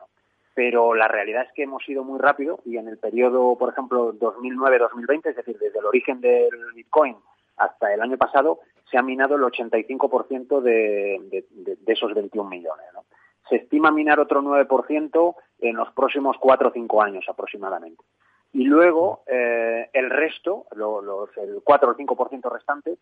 Pero 0.54 0.94
la 0.94 1.10
realidad 1.10 1.44
es 1.44 1.52
que 1.54 1.64
hemos 1.64 1.88
ido 1.90 2.06
muy 2.06 2.20
rápido 2.20 2.60
y 2.64 2.78
en 2.78 2.88
el 2.88 2.98
periodo, 2.98 3.58
por 3.58 3.70
ejemplo, 3.70 4.14
2009-2020, 4.14 5.30
es 5.30 5.36
decir, 5.36 5.58
desde 5.58 5.80
el 5.80 5.86
origen 5.86 6.22
del 6.22 6.50
Bitcoin 6.74 7.18
hasta 7.58 7.94
el 7.94 8.02
año 8.02 8.18
pasado, 8.18 8.60
se 8.90 8.98
ha 8.98 9.02
minado 9.02 9.36
el 9.36 9.42
85% 9.42 10.62
de, 10.62 11.46
esos 11.86 12.14
21 12.14 12.50
millones. 12.50 12.86
Se 13.50 13.58
estima 13.58 13.92
minar 13.92 14.20
otro 14.20 14.42
9% 14.42 15.36
en 15.60 15.76
los 15.76 15.92
próximos 15.94 16.38
4 16.40 16.70
o 16.70 16.72
5 16.72 17.02
años 17.02 17.26
aproximadamente. 17.30 18.04
Y 18.54 18.64
luego 18.64 19.22
eh, 19.28 19.90
el 19.94 20.10
resto, 20.10 20.66
los, 20.76 21.30
el 21.38 21.62
4 21.64 21.92
o 21.92 21.96
5% 21.96 22.52
restante, 22.52 22.98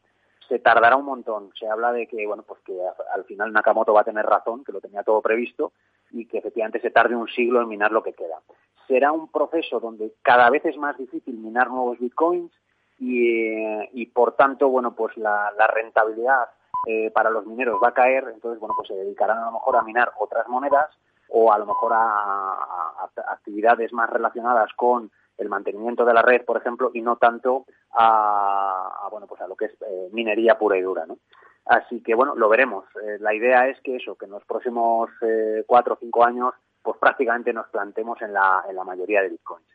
se 0.47 0.59
tardará 0.59 0.95
un 0.95 1.05
montón. 1.05 1.51
Se 1.59 1.67
habla 1.67 1.91
de 1.91 2.07
que, 2.07 2.25
bueno, 2.27 2.43
pues 2.43 2.59
que 2.61 2.77
al 3.13 3.23
final 3.25 3.51
Nakamoto 3.51 3.93
va 3.93 4.01
a 4.01 4.05
tener 4.05 4.25
razón, 4.25 4.63
que 4.63 4.71
lo 4.71 4.81
tenía 4.81 5.03
todo 5.03 5.21
previsto 5.21 5.71
y 6.11 6.25
que 6.25 6.37
efectivamente 6.37 6.79
se 6.79 6.91
tarde 6.91 7.15
un 7.15 7.27
siglo 7.27 7.61
en 7.61 7.67
minar 7.67 7.91
lo 7.91 8.03
que 8.03 8.13
queda. 8.13 8.39
Será 8.87 9.11
un 9.11 9.31
proceso 9.31 9.79
donde 9.79 10.13
cada 10.21 10.49
vez 10.51 10.63
es 10.65 10.77
más 10.77 10.97
difícil 10.97 11.35
minar 11.37 11.69
nuevos 11.69 11.97
bitcoins 11.97 12.51
y, 12.97 14.05
por 14.07 14.35
tanto, 14.35 14.69
bueno, 14.69 14.95
pues 14.95 15.15
la, 15.17 15.51
rentabilidad 15.73 16.49
eh, 16.87 17.11
para 17.11 17.29
los 17.29 17.45
mineros 17.45 17.79
va 17.83 17.89
a 17.89 17.93
caer, 17.93 18.25
entonces, 18.33 18.59
bueno, 18.59 18.75
pues 18.77 18.87
se 18.87 18.95
dedicarán 18.95 19.39
a 19.39 19.45
lo 19.45 19.51
mejor 19.53 19.77
a 19.77 19.81
minar 19.81 20.11
otras 20.19 20.47
monedas 20.47 20.89
o 21.29 21.51
a 21.51 21.57
lo 21.57 21.65
mejor 21.65 21.93
a 21.93 23.09
actividades 23.27 23.91
más 23.91 24.09
relacionadas 24.09 24.71
con 24.75 25.11
el 25.37 25.49
mantenimiento 25.49 26.05
de 26.05 26.13
la 26.13 26.21
red, 26.21 26.43
por 26.45 26.57
ejemplo, 26.57 26.91
y 26.93 27.01
no 27.01 27.17
tanto 27.17 27.65
a, 27.91 29.07
bueno 29.11 29.27
pues 29.27 29.41
a 29.41 29.47
lo 29.47 29.55
que 29.55 29.65
es 29.65 29.73
eh, 29.81 30.09
minería 30.11 30.57
pura 30.57 30.77
y 30.77 30.81
dura, 30.81 31.05
¿no? 31.05 31.17
Así 31.65 32.01
que 32.01 32.13
bueno, 32.13 32.35
lo 32.35 32.47
veremos. 32.47 32.85
Eh, 33.03 33.17
la 33.19 33.33
idea 33.33 33.67
es 33.67 33.79
que 33.81 33.95
eso, 33.95 34.15
que 34.15 34.25
en 34.25 34.31
los 34.31 34.45
próximos 34.45 35.09
eh, 35.21 35.63
cuatro 35.65 35.95
o 35.95 35.97
cinco 35.99 36.23
años, 36.23 36.53
pues 36.81 36.97
prácticamente 36.97 37.51
nos 37.53 37.67
plantemos 37.69 38.21
en 38.21 38.33
la, 38.33 38.63
en 38.69 38.75
la 38.75 38.83
mayoría 38.83 39.21
de 39.21 39.29
bitcoins. 39.29 39.65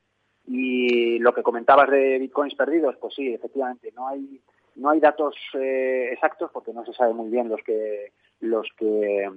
Y 0.53 1.21
lo 1.21 1.33
que 1.33 1.45
comentabas 1.45 1.89
de 1.91 2.19
bitcoins 2.19 2.57
perdidos, 2.57 2.97
pues 3.01 3.15
sí, 3.15 3.33
efectivamente, 3.33 3.93
no 3.95 4.09
hay 4.09 4.41
no 4.75 4.91
hay 4.91 4.99
datos 4.99 5.35
exactos 5.55 6.51
porque 6.53 6.73
no 6.73 6.85
se 6.85 6.93
sabe 6.93 7.13
muy 7.15 7.31
bien 7.31 7.49
los 7.49 7.63
que 7.63 8.13
los 8.41 8.67
que 8.77 9.31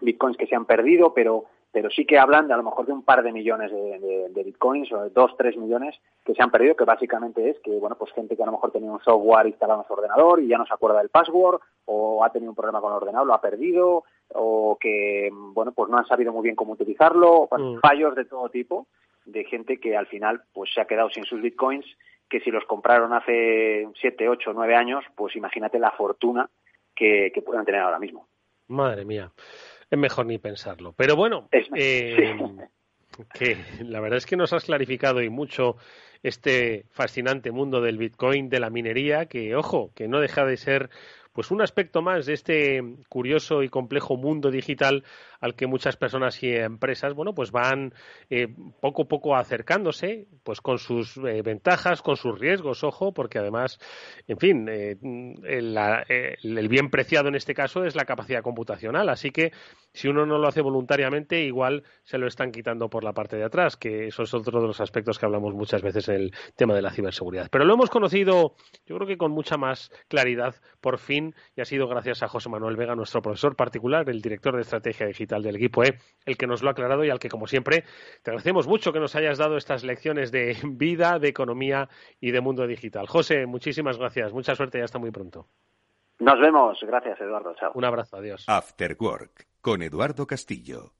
bitcoins 0.00 0.36
que 0.36 0.46
se 0.46 0.54
han 0.54 0.64
perdido, 0.64 1.12
pero 1.12 1.44
pero 1.72 1.90
sí 1.90 2.06
que 2.06 2.18
hablan 2.18 2.48
de 2.48 2.54
a 2.54 2.56
lo 2.56 2.62
mejor 2.62 2.86
de 2.86 2.94
un 2.94 3.02
par 3.02 3.22
de 3.22 3.32
millones 3.32 3.70
de, 3.70 4.42
bitcoins 4.42 4.90
o 4.92 5.02
de 5.02 5.10
dos, 5.10 5.36
tres 5.36 5.58
millones 5.58 5.94
que 6.24 6.34
se 6.34 6.42
han 6.42 6.50
perdido, 6.50 6.74
que 6.74 6.84
básicamente 6.84 7.50
es 7.50 7.60
que, 7.60 7.78
bueno, 7.78 7.96
pues 7.98 8.12
gente 8.12 8.34
que 8.34 8.42
a 8.42 8.46
lo 8.46 8.52
mejor 8.52 8.70
tenía 8.70 8.90
un 8.90 9.02
software 9.02 9.46
instalado 9.46 9.82
en 9.82 9.86
su 9.86 9.92
ordenador 9.92 10.40
y 10.40 10.48
ya 10.48 10.56
no 10.56 10.64
se 10.64 10.72
acuerda 10.72 11.00
del 11.00 11.10
password, 11.10 11.60
o 11.84 12.24
ha 12.24 12.30
tenido 12.30 12.50
un 12.50 12.56
problema 12.56 12.80
con 12.80 12.92
el 12.92 12.96
ordenador, 12.96 13.26
lo 13.26 13.34
ha 13.34 13.42
perdido, 13.42 14.04
o 14.32 14.78
que, 14.80 15.28
bueno, 15.30 15.72
pues 15.72 15.90
no 15.90 15.98
han 15.98 16.06
sabido 16.06 16.32
muy 16.32 16.44
bien 16.44 16.56
cómo 16.56 16.72
utilizarlo, 16.72 17.46
mm. 17.50 17.80
fallos 17.80 18.14
de 18.14 18.24
todo 18.24 18.48
tipo, 18.48 18.86
de 19.26 19.44
gente 19.44 19.78
que 19.78 19.96
al 19.96 20.06
final, 20.06 20.42
pues 20.52 20.72
se 20.72 20.80
ha 20.80 20.86
quedado 20.86 21.10
sin 21.10 21.24
sus 21.24 21.42
bitcoins, 21.42 21.86
que 22.28 22.40
si 22.40 22.50
los 22.50 22.64
compraron 22.64 23.12
hace 23.12 23.86
siete, 24.00 24.28
ocho, 24.28 24.52
nueve 24.52 24.74
años, 24.74 25.04
pues 25.14 25.36
imagínate 25.36 25.78
la 25.78 25.90
fortuna 25.90 26.48
que, 26.94 27.30
que 27.34 27.42
puedan 27.42 27.64
tener 27.64 27.82
ahora 27.82 27.98
mismo. 27.98 28.26
Madre 28.68 29.04
mía 29.04 29.30
es 29.90 29.98
mejor 29.98 30.26
ni 30.26 30.38
pensarlo. 30.38 30.92
Pero 30.92 31.16
bueno, 31.16 31.48
eh, 31.52 32.36
que 33.34 33.56
la 33.80 34.00
verdad 34.00 34.18
es 34.18 34.26
que 34.26 34.36
nos 34.36 34.52
has 34.52 34.64
clarificado 34.64 35.22
y 35.22 35.28
mucho 35.28 35.76
este 36.22 36.86
fascinante 36.90 37.52
mundo 37.52 37.80
del 37.80 37.98
Bitcoin, 37.98 38.48
de 38.48 38.60
la 38.60 38.70
minería, 38.70 39.26
que 39.26 39.54
ojo, 39.54 39.92
que 39.94 40.08
no 40.08 40.20
deja 40.20 40.44
de 40.44 40.56
ser 40.56 40.90
pues 41.36 41.50
un 41.50 41.60
aspecto 41.60 42.00
más 42.00 42.24
de 42.24 42.32
este 42.32 42.82
curioso 43.10 43.62
y 43.62 43.68
complejo 43.68 44.16
mundo 44.16 44.50
digital 44.50 45.04
al 45.38 45.54
que 45.54 45.66
muchas 45.66 45.94
personas 45.98 46.42
y 46.42 46.50
empresas, 46.50 47.12
bueno, 47.12 47.34
pues 47.34 47.50
van 47.50 47.92
eh, 48.30 48.48
poco 48.80 49.02
a 49.02 49.04
poco 49.04 49.36
acercándose, 49.36 50.28
pues 50.42 50.62
con 50.62 50.78
sus 50.78 51.18
eh, 51.18 51.42
ventajas, 51.42 52.00
con 52.00 52.16
sus 52.16 52.38
riesgos, 52.38 52.84
ojo, 52.84 53.12
porque 53.12 53.38
además, 53.38 53.78
en 54.26 54.38
fin, 54.38 54.66
eh, 54.70 54.96
el, 55.42 56.68
bien 56.70 56.88
preciado 56.88 57.28
en 57.28 57.34
este 57.34 57.52
caso 57.52 57.84
es 57.84 57.94
la 57.96 58.06
capacidad 58.06 58.40
computacional, 58.40 59.10
así 59.10 59.30
que 59.30 59.52
si 59.92 60.08
uno 60.08 60.24
no 60.24 60.38
lo 60.38 60.48
hace 60.48 60.62
voluntariamente, 60.62 61.42
igual 61.42 61.82
se 62.02 62.16
lo 62.16 62.26
están 62.26 62.50
quitando 62.50 62.88
por 62.88 63.04
la 63.04 63.12
parte 63.12 63.36
de 63.36 63.44
atrás, 63.44 63.76
que 63.76 64.06
eso 64.06 64.22
es 64.22 64.32
otro 64.32 64.62
de 64.62 64.68
los 64.68 64.80
aspectos 64.80 65.18
que 65.18 65.26
hablamos 65.26 65.52
muchas 65.52 65.82
veces 65.82 66.08
en 66.08 66.14
el 66.14 66.34
tema 66.56 66.74
de 66.74 66.80
la 66.80 66.92
ciberseguridad. 66.92 67.48
Pero 67.50 67.66
lo 67.66 67.74
hemos 67.74 67.90
conocido, 67.90 68.54
yo 68.86 68.96
creo 68.96 69.06
que 69.06 69.18
con 69.18 69.32
mucha 69.32 69.58
más 69.58 69.90
claridad, 70.08 70.54
por 70.80 70.98
fin, 70.98 71.25
y 71.54 71.60
ha 71.60 71.64
sido 71.64 71.88
gracias 71.88 72.22
a 72.22 72.28
José 72.28 72.48
Manuel 72.48 72.76
Vega, 72.76 72.94
nuestro 72.94 73.22
profesor 73.22 73.56
particular, 73.56 74.08
el 74.08 74.20
director 74.20 74.54
de 74.54 74.62
estrategia 74.62 75.06
digital 75.06 75.42
del 75.42 75.56
equipo 75.56 75.84
E, 75.84 75.98
el 76.24 76.36
que 76.36 76.46
nos 76.46 76.62
lo 76.62 76.68
ha 76.68 76.72
aclarado 76.72 77.04
y 77.04 77.10
al 77.10 77.18
que, 77.18 77.28
como 77.28 77.46
siempre, 77.46 77.84
te 78.22 78.30
agradecemos 78.30 78.66
mucho 78.66 78.92
que 78.92 79.00
nos 79.00 79.14
hayas 79.16 79.38
dado 79.38 79.56
estas 79.56 79.84
lecciones 79.84 80.32
de 80.32 80.56
vida, 80.64 81.18
de 81.18 81.28
economía 81.28 81.88
y 82.20 82.30
de 82.30 82.40
mundo 82.40 82.66
digital. 82.66 83.06
José, 83.06 83.46
muchísimas 83.46 83.98
gracias. 83.98 84.32
Mucha 84.32 84.54
suerte 84.54 84.78
y 84.78 84.82
hasta 84.82 84.98
muy 84.98 85.10
pronto. 85.10 85.46
Nos 86.18 86.40
vemos. 86.40 86.78
Gracias, 86.80 87.20
Eduardo. 87.20 87.54
Chao. 87.54 87.72
Un 87.74 87.84
abrazo. 87.84 88.16
Adiós. 88.16 88.44
After 88.48 88.96
Work 88.98 89.46
con 89.60 89.82
Eduardo 89.82 90.26
Castillo. 90.26 90.95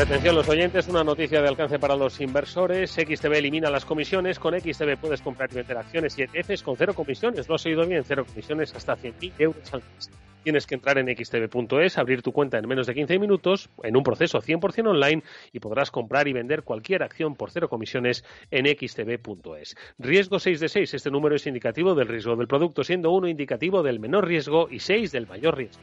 Atención 0.00 0.36
los 0.36 0.48
oyentes, 0.48 0.86
una 0.86 1.02
noticia 1.02 1.42
de 1.42 1.48
alcance 1.48 1.80
para 1.80 1.96
los 1.96 2.20
inversores. 2.20 2.92
XTB 2.92 3.32
elimina 3.32 3.68
las 3.68 3.84
comisiones. 3.84 4.38
Con 4.38 4.58
XTB 4.58 4.96
puedes 4.96 5.20
comprar 5.22 5.50
y 5.50 5.56
vender 5.56 5.76
acciones 5.76 6.16
y 6.16 6.22
ETFs 6.22 6.62
con 6.62 6.76
cero 6.76 6.94
comisiones. 6.94 7.48
Lo 7.48 7.56
has 7.56 7.66
oído 7.66 7.84
bien, 7.84 8.04
cero 8.04 8.24
comisiones 8.24 8.72
hasta 8.76 8.96
100.000 8.96 9.32
euros 9.38 9.74
al 9.74 9.82
mes. 9.92 10.08
Tienes 10.44 10.68
que 10.68 10.76
entrar 10.76 10.98
en 10.98 11.08
xtb.es, 11.08 11.98
abrir 11.98 12.22
tu 12.22 12.30
cuenta 12.30 12.58
en 12.58 12.68
menos 12.68 12.86
de 12.86 12.94
15 12.94 13.18
minutos, 13.18 13.70
en 13.82 13.96
un 13.96 14.04
proceso 14.04 14.38
100% 14.38 14.88
online 14.88 15.24
y 15.52 15.58
podrás 15.58 15.90
comprar 15.90 16.28
y 16.28 16.32
vender 16.32 16.62
cualquier 16.62 17.02
acción 17.02 17.34
por 17.34 17.50
cero 17.50 17.68
comisiones 17.68 18.24
en 18.52 18.66
xtb.es. 18.66 19.76
Riesgo 19.98 20.38
6 20.38 20.60
de 20.60 20.68
6. 20.68 20.94
Este 20.94 21.10
número 21.10 21.34
es 21.34 21.46
indicativo 21.48 21.96
del 21.96 22.06
riesgo 22.06 22.36
del 22.36 22.46
producto, 22.46 22.84
siendo 22.84 23.10
uno 23.10 23.26
indicativo 23.26 23.82
del 23.82 23.98
menor 23.98 24.28
riesgo 24.28 24.68
y 24.70 24.78
6 24.78 25.10
del 25.10 25.26
mayor 25.26 25.56
riesgo. 25.56 25.82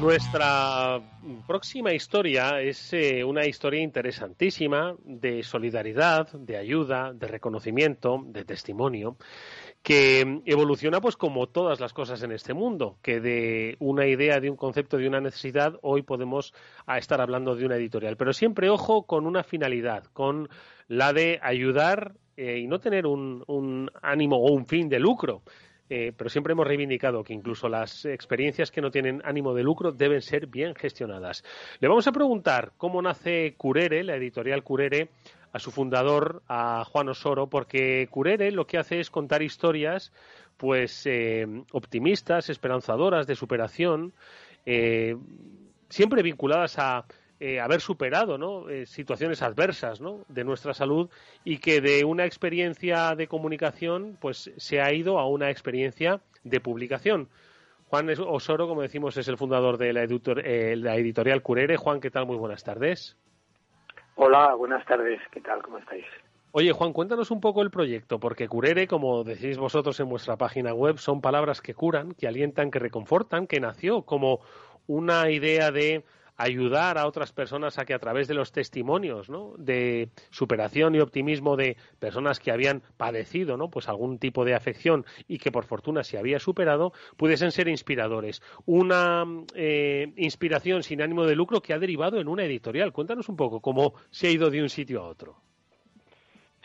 Nuestra 0.00 1.00
próxima 1.46 1.94
historia 1.94 2.60
es 2.60 2.92
eh, 2.92 3.24
una 3.24 3.46
historia 3.46 3.80
interesantísima 3.80 4.94
de 5.02 5.42
solidaridad, 5.42 6.30
de 6.32 6.58
ayuda, 6.58 7.14
de 7.14 7.26
reconocimiento, 7.26 8.22
de 8.26 8.44
testimonio, 8.44 9.16
que 9.82 10.42
evoluciona 10.44 11.00
pues 11.00 11.16
como 11.16 11.46
todas 11.46 11.80
las 11.80 11.94
cosas 11.94 12.22
en 12.22 12.32
este 12.32 12.52
mundo, 12.52 12.98
que 13.00 13.20
de 13.20 13.76
una 13.78 14.06
idea, 14.06 14.38
de 14.38 14.50
un 14.50 14.56
concepto, 14.56 14.98
de 14.98 15.08
una 15.08 15.22
necesidad, 15.22 15.78
hoy 15.80 16.02
podemos 16.02 16.52
estar 16.98 17.22
hablando 17.22 17.56
de 17.56 17.64
una 17.64 17.76
editorial. 17.76 18.18
Pero 18.18 18.34
siempre, 18.34 18.68
ojo, 18.68 19.04
con 19.04 19.26
una 19.26 19.44
finalidad, 19.44 20.04
con 20.12 20.50
la 20.88 21.14
de 21.14 21.40
ayudar 21.42 22.12
eh, 22.36 22.58
y 22.58 22.66
no 22.66 22.80
tener 22.80 23.06
un 23.06 23.90
ánimo 24.02 24.36
o 24.36 24.52
un 24.52 24.66
fin 24.66 24.90
de 24.90 25.00
lucro, 25.00 25.42
eh, 25.88 26.12
pero 26.16 26.30
siempre 26.30 26.52
hemos 26.52 26.66
reivindicado 26.66 27.22
que 27.22 27.32
incluso 27.32 27.68
las 27.68 28.04
experiencias 28.04 28.70
que 28.70 28.80
no 28.80 28.90
tienen 28.90 29.22
ánimo 29.24 29.54
de 29.54 29.62
lucro 29.62 29.92
deben 29.92 30.22
ser 30.22 30.46
bien 30.46 30.74
gestionadas. 30.74 31.44
Le 31.80 31.88
vamos 31.88 32.06
a 32.06 32.12
preguntar 32.12 32.72
cómo 32.76 33.00
nace 33.02 33.54
Curere, 33.56 34.02
la 34.02 34.16
editorial 34.16 34.62
Curere, 34.62 35.10
a 35.52 35.58
su 35.58 35.70
fundador, 35.70 36.42
a 36.48 36.84
Juan 36.84 37.08
Osoro, 37.08 37.46
porque 37.48 38.08
Curere 38.10 38.50
lo 38.50 38.66
que 38.66 38.78
hace 38.78 39.00
es 39.00 39.10
contar 39.10 39.42
historias 39.42 40.12
pues 40.56 41.06
eh, 41.06 41.46
optimistas, 41.72 42.48
esperanzadoras, 42.48 43.26
de 43.26 43.34
superación, 43.34 44.12
eh, 44.64 45.16
siempre 45.88 46.22
vinculadas 46.22 46.78
a 46.78 47.04
eh, 47.40 47.60
haber 47.60 47.80
superado 47.80 48.38
¿no? 48.38 48.68
Eh, 48.68 48.86
situaciones 48.86 49.42
adversas 49.42 50.00
¿no? 50.00 50.24
de 50.28 50.44
nuestra 50.44 50.72
salud 50.74 51.10
y 51.44 51.58
que 51.58 51.80
de 51.80 52.04
una 52.04 52.24
experiencia 52.24 53.14
de 53.14 53.26
comunicación 53.28 54.16
pues 54.20 54.52
se 54.56 54.80
ha 54.80 54.92
ido 54.92 55.18
a 55.18 55.28
una 55.28 55.50
experiencia 55.50 56.20
de 56.44 56.60
publicación. 56.60 57.28
Juan 57.88 58.08
Osoro, 58.18 58.66
como 58.66 58.82
decimos, 58.82 59.16
es 59.16 59.28
el 59.28 59.36
fundador 59.36 59.78
de 59.78 59.92
la, 59.92 60.04
eh, 60.04 60.76
la 60.76 60.96
editorial 60.96 61.42
Curere. 61.42 61.76
Juan, 61.76 62.00
¿qué 62.00 62.10
tal? 62.10 62.26
Muy 62.26 62.36
buenas 62.36 62.64
tardes. 62.64 63.16
Hola, 64.16 64.54
buenas 64.54 64.84
tardes. 64.86 65.20
¿Qué 65.30 65.40
tal? 65.40 65.62
¿Cómo 65.62 65.78
estáis? 65.78 66.04
Oye, 66.52 66.72
Juan, 66.72 66.94
cuéntanos 66.94 67.30
un 67.30 67.40
poco 67.40 67.60
el 67.60 67.70
proyecto, 67.70 68.18
porque 68.18 68.48
curere, 68.48 68.86
como 68.88 69.24
decís 69.24 69.58
vosotros 69.58 70.00
en 70.00 70.08
vuestra 70.08 70.38
página 70.38 70.72
web, 70.72 70.96
son 70.96 71.20
palabras 71.20 71.60
que 71.60 71.74
curan, 71.74 72.12
que 72.12 72.26
alientan, 72.26 72.70
que 72.70 72.78
reconfortan, 72.78 73.46
que 73.46 73.60
nació 73.60 74.02
como 74.02 74.40
una 74.86 75.30
idea 75.30 75.70
de 75.70 76.02
ayudar 76.36 76.98
a 76.98 77.06
otras 77.06 77.32
personas 77.32 77.78
a 77.78 77.84
que 77.84 77.94
a 77.94 77.98
través 77.98 78.28
de 78.28 78.34
los 78.34 78.52
testimonios 78.52 79.28
¿no? 79.28 79.54
de 79.58 80.10
superación 80.30 80.94
y 80.94 81.00
optimismo 81.00 81.56
de 81.56 81.76
personas 81.98 82.40
que 82.40 82.50
habían 82.50 82.82
padecido 82.96 83.56
¿no? 83.56 83.70
pues 83.70 83.88
algún 83.88 84.18
tipo 84.18 84.44
de 84.44 84.54
afección 84.54 85.04
y 85.28 85.38
que 85.38 85.50
por 85.50 85.64
fortuna 85.64 86.04
se 86.04 86.18
había 86.18 86.38
superado, 86.38 86.92
pudiesen 87.16 87.52
ser 87.52 87.68
inspiradores. 87.68 88.42
Una 88.66 89.24
eh, 89.54 90.12
inspiración 90.16 90.82
sin 90.82 91.02
ánimo 91.02 91.24
de 91.24 91.36
lucro 91.36 91.60
que 91.60 91.72
ha 91.72 91.78
derivado 91.78 92.20
en 92.20 92.28
una 92.28 92.44
editorial. 92.44 92.92
Cuéntanos 92.92 93.28
un 93.28 93.36
poco 93.36 93.60
cómo 93.60 93.94
se 94.10 94.28
ha 94.28 94.30
ido 94.30 94.50
de 94.50 94.62
un 94.62 94.68
sitio 94.68 95.02
a 95.02 95.08
otro. 95.08 95.36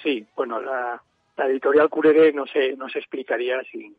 Sí, 0.03 0.25
bueno, 0.35 0.59
la, 0.59 1.01
editorial 1.37 1.89
Curere 1.89 2.33
no 2.33 2.45
se, 2.45 2.75
no 2.75 2.89
se 2.89 2.99
explicaría 2.99 3.61
sin, 3.71 3.95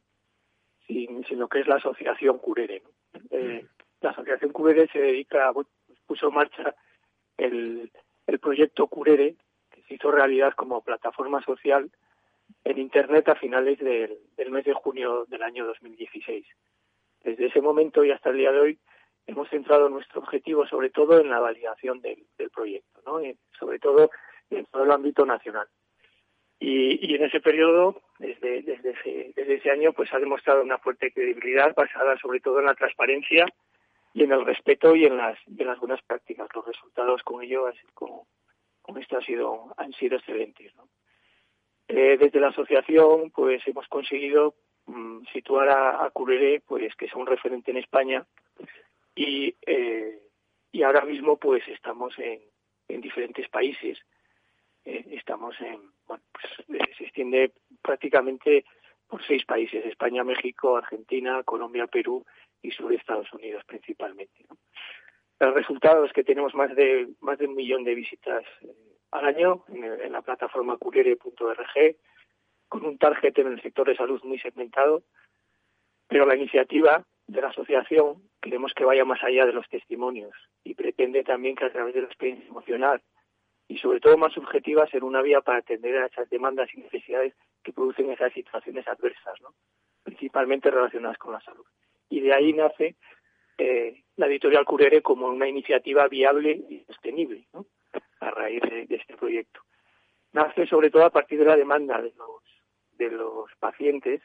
sin, 0.87 1.39
lo 1.39 1.49
que 1.49 1.61
es 1.61 1.67
la 1.67 1.77
asociación 1.77 2.39
Curere. 2.39 2.83
Eh, 3.31 3.65
la 4.03 4.11
asociación 4.11 4.53
Curere 4.53 4.89
se 4.89 4.99
dedica, 4.99 5.53
puso 6.07 6.29
en 6.29 6.35
marcha 6.35 6.75
el, 7.37 7.91
proyecto 8.41 8.87
Curere, 8.89 9.37
que 9.71 9.83
se 9.83 9.95
hizo 9.95 10.11
realidad 10.11 10.53
como 10.55 10.83
plataforma 10.83 11.43
social 11.43 11.91
en 12.65 12.79
Internet 12.79 13.29
a 13.29 13.37
finales 13.37 13.79
del, 13.79 14.19
mes 14.51 14.65
de 14.65 14.73
junio 14.75 15.25
del 15.27 15.43
año 15.43 15.67
2016. 15.67 16.45
Desde 17.23 17.47
ese 17.47 17.61
momento 17.61 18.05
y 18.05 18.11
hasta 18.11 18.31
el 18.31 18.39
día 18.39 18.53
de 18.53 18.61
hoy 18.61 18.79
hemos 19.27 19.49
centrado 19.49 19.89
nuestro 19.89 20.21
objetivo 20.21 20.67
sobre 20.67 20.91
todo 20.91 21.21
en 21.21 21.31
la 21.31 21.39
validación 21.39 22.01
del, 22.01 22.27
proyecto, 22.53 23.01
¿no? 23.07 23.21
sobre 23.59 23.79
todo 23.79 24.11
en 24.51 24.67
todo 24.67 24.85
el 24.85 24.91
ámbito 24.91 25.25
nacional. 25.25 25.69
Y, 26.59 27.11
y 27.11 27.15
en 27.15 27.25
ese 27.25 27.41
periodo, 27.41 28.03
desde, 28.19 28.63
desde, 28.63 28.91
ese, 28.91 29.33
desde 29.35 29.55
ese 29.55 29.71
año, 29.71 29.93
pues 29.93 30.13
ha 30.13 30.19
demostrado 30.19 30.63
una 30.63 30.79
fuerte 30.79 31.13
credibilidad 31.13 31.75
basada 31.75 32.17
sobre 32.19 32.41
todo 32.41 32.61
en 32.61 32.67
la 32.67 32.75
transparencia 32.75 33.47
y 34.15 34.25
en 34.25 34.33
el 34.33 34.45
respeto 34.45 34.95
y 34.95 35.05
en 35.07 35.17
las, 35.17 35.39
en 35.47 35.67
las 35.67 35.79
buenas 35.79 36.03
prácticas. 36.03 36.49
Los 36.55 36.67
resultados 36.67 37.23
con 37.23 37.43
ello, 37.43 37.65
con, 37.95 38.11
con 38.83 38.99
esto 38.99 39.19
ha 39.19 39.23
sido, 39.23 39.75
han 39.77 39.93
sido 39.95 40.17
excelentes. 40.17 40.73
Eh, 41.89 42.17
desde 42.19 42.41
la 42.41 42.49
asociación, 42.49 43.31
pues 43.31 43.67
hemos 43.67 43.87
conseguido 43.89 44.55
mm, 44.87 45.25
situar 45.33 45.69
a, 45.69 46.05
a 46.05 46.11
Curere, 46.11 46.61
pues 46.67 46.95
que 46.97 47.07
es 47.07 47.15
un 47.15 47.27
referente 47.27 47.71
en 47.71 47.79
España 47.79 48.27
y, 49.15 49.55
eh, 49.67 50.21
y 50.71 50.83
ahora 50.83 51.05
mismo, 51.05 51.37
pues 51.37 51.67
estamos 51.69 52.19
en, 52.19 52.41
en 52.89 53.01
diferentes 53.01 53.49
países. 53.49 53.99
Eh, 54.85 55.05
estamos 55.11 55.55
en, 55.61 55.81
bueno, 56.07 56.23
pues 56.33 56.81
eh, 56.81 56.95
se 56.97 57.05
extiende 57.05 57.53
prácticamente 57.83 58.65
por 59.07 59.25
seis 59.25 59.45
países: 59.45 59.85
España, 59.85 60.25
México, 60.25 60.77
Argentina, 60.77 61.43
Colombia, 61.45 61.87
Perú 61.87 62.25
y 62.63 62.71
sur 62.71 62.93
Estados 62.93 63.33
Unidos 63.33 63.65
principalmente. 63.67 64.45
¿no? 64.49 64.57
El 65.43 65.55
resultado 65.55 66.05
es 66.05 66.13
que 66.13 66.23
tenemos 66.23 66.55
más 66.55 66.75
de 66.77 67.09
más 67.21 67.37
de 67.39 67.47
un 67.47 67.57
millón 67.57 67.83
de 67.83 67.97
visitas 67.97 68.45
eh, 68.61 68.73
al 69.11 69.27
año 69.27 69.65
en, 69.69 70.13
la 70.13 70.23
plataforma 70.23 70.77
curere.org 70.77 71.97
con 72.69 72.87
un 72.87 72.97
target 72.97 73.37
en 73.39 73.49
el 73.49 73.61
sector 73.61 73.89
de 73.89 73.97
salud 73.97 74.23
muy 74.23 74.39
segmentado, 74.39 75.03
pero 76.07 76.25
la 76.25 76.37
iniciativa 76.37 77.05
de 77.27 77.41
la 77.43 77.49
asociación 77.49 78.23
queremos 78.41 78.73
que 78.73 78.85
vaya 78.85 79.05
más 79.05 79.23
allá 79.23 79.45
de 79.45 79.53
los 79.53 79.69
testimonios 79.69 80.33
y 80.65 80.75
pretende 80.75 81.25
también 81.25 81.57
que 81.57 81.65
a 81.65 81.73
través 81.73 81.95
de 81.95 82.03
la 82.03 82.07
experiencia 82.07 82.49
emocional 82.49 83.03
y 83.69 83.79
sobre 83.79 84.01
todo 84.01 84.17
más 84.17 84.33
subjetiva 84.33 84.87
ser 84.87 85.03
una 85.03 85.23
vía 85.23 85.41
para 85.41 85.59
atender 85.59 85.97
a 85.99 86.07
esas 86.07 86.31
demandas 86.31 86.73
y 86.73 86.81
necesidades 86.81 87.35
que 87.63 87.73
producen 87.73 88.11
esas 88.11 88.33
situaciones 88.33 88.87
adversas, 88.87 89.39
principalmente 90.05 90.71
relacionadas 90.71 91.19
con 91.19 91.33
la 91.33 91.41
salud 91.41 91.67
y 92.13 92.21
de 92.21 92.35
ahí 92.35 92.53
nace 92.53 92.97
eh, 93.57 94.05
la 94.17 94.27
editorial 94.27 94.67
Curere 94.67 95.01
como 95.01 95.29
una 95.29 95.49
iniciativa 95.49 96.07
viable 96.09 96.51
y 96.69 96.85
sostenible 96.87 97.49
¿no? 97.55 97.65
a 98.21 98.31
raíz 98.31 98.61
de, 98.61 98.87
este 98.91 99.17
proyecto. 99.17 99.63
Nace 100.33 100.67
sobre 100.67 100.91
todo 100.91 101.07
a 101.07 101.11
partir 101.11 101.39
de 101.39 101.47
la 101.47 101.57
demanda 101.57 102.03
de 102.03 102.13
los, 102.15 102.43
de 102.99 103.11
los 103.11 103.51
pacientes 103.59 104.21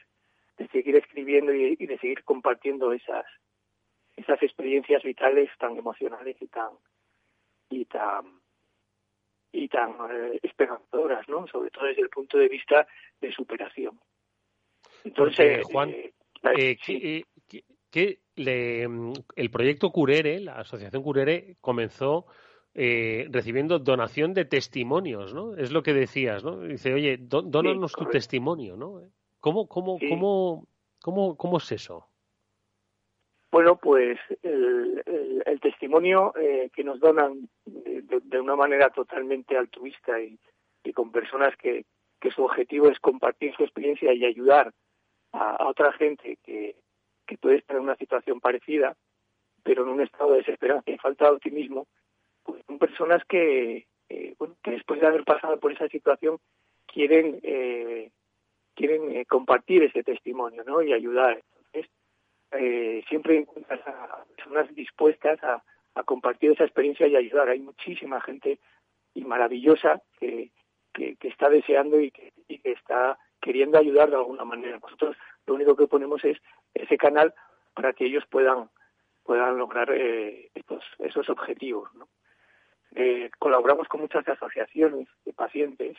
de 0.58 0.68
seguir 0.68 0.96
escribiendo 0.96 1.54
y, 1.54 1.76
de 1.76 1.98
seguir 1.98 2.24
compartiendo 2.24 2.92
esas, 2.92 3.24
esas 4.16 4.42
experiencias 4.42 5.02
vitales 5.02 5.48
tan 5.58 5.78
emocionales 5.78 6.36
y 6.40 6.46
tan 6.48 6.72
y 7.70 7.86
tan 7.86 8.40
y 9.50 9.66
tan 9.68 9.92
eh, 10.10 10.40
esperanzadoras, 10.42 11.26
¿no? 11.26 11.46
Sobre 11.46 11.70
todo 11.70 11.86
desde 11.86 12.02
el 12.02 12.10
punto 12.10 12.36
de 12.36 12.48
vista 12.48 12.86
de 13.18 13.32
superación. 13.32 13.98
Entonces, 15.04 15.64
Juan, 15.64 15.88
eh, 15.88 16.12
que 17.90 18.20
mm, 18.36 19.12
el 19.36 19.50
proyecto 19.50 19.90
Curere, 19.90 20.40
la 20.40 20.56
asociación 20.56 21.02
Curere, 21.02 21.56
comenzó 21.60 22.26
eh, 22.74 23.26
recibiendo 23.30 23.78
donación 23.78 24.34
de 24.34 24.44
testimonios, 24.44 25.34
¿no? 25.34 25.56
Es 25.56 25.72
lo 25.72 25.82
que 25.82 25.94
decías, 25.94 26.44
¿no? 26.44 26.60
Dice, 26.60 26.92
oye, 26.92 27.16
dónanos 27.18 27.92
tu 27.92 28.04
testimonio, 28.06 28.76
¿no? 28.76 29.02
¿Cómo, 29.40 29.66
cómo, 29.66 29.98
cómo, 29.98 30.66
cómo, 31.02 31.36
cómo 31.36 31.56
es 31.58 31.72
eso? 31.72 32.06
Bueno, 33.50 33.76
pues 33.76 34.18
el, 34.42 35.02
testimonio 35.60 36.32
eh, 36.36 36.70
que 36.72 36.84
nos 36.84 37.00
donan 37.00 37.48
de, 37.66 38.40
una 38.40 38.54
manera 38.54 38.90
totalmente 38.90 39.56
altruista 39.56 40.20
y, 40.20 40.38
con 40.94 41.10
personas 41.10 41.56
que, 41.56 41.84
que, 42.20 42.30
su 42.30 42.44
objetivo 42.44 42.88
es 42.88 42.98
compartir 43.00 43.54
su 43.56 43.64
experiencia 43.64 44.12
y 44.14 44.24
ayudar 44.24 44.72
a 45.32 45.66
otra 45.66 45.92
gente 45.92 46.38
que, 46.44 46.76
que 47.28 47.38
puede 47.38 47.56
estar 47.56 47.76
en 47.76 47.82
una 47.82 47.96
situación 47.96 48.40
parecida, 48.40 48.96
pero 49.62 49.82
en 49.82 49.90
un 49.90 50.00
estado 50.00 50.32
de 50.32 50.38
desesperanza 50.38 50.90
y 50.90 50.98
falta 50.98 51.26
de 51.26 51.36
optimismo, 51.36 51.86
pues 52.42 52.64
son 52.66 52.78
personas 52.78 53.22
que, 53.26 53.86
eh, 54.08 54.34
bueno, 54.38 54.56
que 54.62 54.72
después 54.72 55.00
de 55.00 55.06
haber 55.06 55.24
pasado 55.24 55.60
por 55.60 55.70
esa 55.70 55.86
situación 55.88 56.38
quieren 56.86 57.38
eh, 57.42 58.10
quieren 58.74 59.10
eh, 59.10 59.26
compartir 59.26 59.82
ese 59.82 60.04
testimonio, 60.04 60.62
¿no? 60.64 60.80
Y 60.82 60.92
ayudar. 60.92 61.42
Entonces, 61.56 61.90
eh, 62.52 63.02
siempre 63.08 63.38
encuentras 63.38 63.80
a 63.86 64.24
personas 64.36 64.72
dispuestas 64.74 65.42
a, 65.42 65.62
compartir 66.04 66.52
esa 66.52 66.62
experiencia 66.62 67.08
y 67.08 67.16
ayudar. 67.16 67.48
Hay 67.48 67.58
muchísima 67.58 68.20
gente 68.20 68.60
y 69.14 69.24
maravillosa 69.24 70.00
que, 70.20 70.52
que, 70.94 71.16
que 71.16 71.26
está 71.26 71.50
deseando 71.50 72.00
y 72.00 72.12
que, 72.12 72.32
y 72.46 72.60
que 72.60 72.70
está 72.70 73.18
queriendo 73.40 73.78
ayudar 73.78 74.08
de 74.08 74.14
alguna 74.14 74.44
manera. 74.44 74.78
Nosotros 74.80 75.16
lo 75.44 75.54
único 75.54 75.74
que 75.74 75.88
ponemos 75.88 76.24
es 76.24 76.38
ese 76.74 76.96
canal 76.96 77.34
para 77.74 77.92
que 77.92 78.06
ellos 78.06 78.24
puedan 78.30 78.70
puedan 79.24 79.58
lograr 79.58 79.90
eh, 79.92 80.50
estos, 80.54 80.82
esos 81.00 81.28
objetivos. 81.28 81.94
¿no? 81.94 82.08
Eh, 82.94 83.30
colaboramos 83.38 83.86
con 83.86 84.00
muchas 84.00 84.26
asociaciones 84.26 85.06
de 85.26 85.34
pacientes 85.34 85.98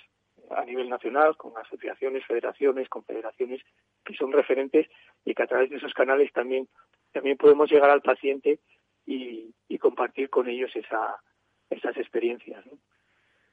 a 0.49 0.65
nivel 0.65 0.89
nacional, 0.89 1.37
con 1.37 1.55
asociaciones, 1.55 2.25
federaciones, 2.25 2.89
confederaciones 2.89 3.61
que 4.03 4.15
son 4.15 4.31
referentes 4.31 4.87
y 5.23 5.35
que 5.35 5.43
a 5.43 5.47
través 5.47 5.69
de 5.69 5.77
esos 5.77 5.93
canales 5.93 6.33
también 6.33 6.67
también 7.11 7.37
podemos 7.37 7.69
llegar 7.71 7.91
al 7.91 8.01
paciente 8.01 8.59
y, 9.05 9.53
y 9.67 9.77
compartir 9.77 10.29
con 10.29 10.47
ellos 10.47 10.75
esa, 10.75 11.21
esas 11.69 11.97
experiencias. 11.97 12.65
¿no? 12.65 12.79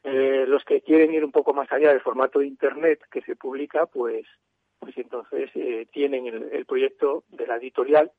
Eh, 0.05 0.47
los 0.47 0.65
que 0.65 0.83
quieren 0.83 1.13
ir 1.13 1.25
un 1.25 1.33
poco 1.33 1.53
más 1.53 1.71
allá 1.73 1.89
del 1.89 2.01
formato 2.01 2.39
de 2.39 2.47
Internet 2.47 3.01
que 3.11 3.23
se 3.23 3.35
publica, 3.35 3.87
pues 3.87 4.25
pues 4.79 4.97
entonces 4.97 5.51
eh, 5.55 5.87
tienen 5.93 6.27
el, 6.27 6.67
proyecto 6.67 7.25
de 7.29 7.47
la 7.47 7.57
editorial 7.57 8.13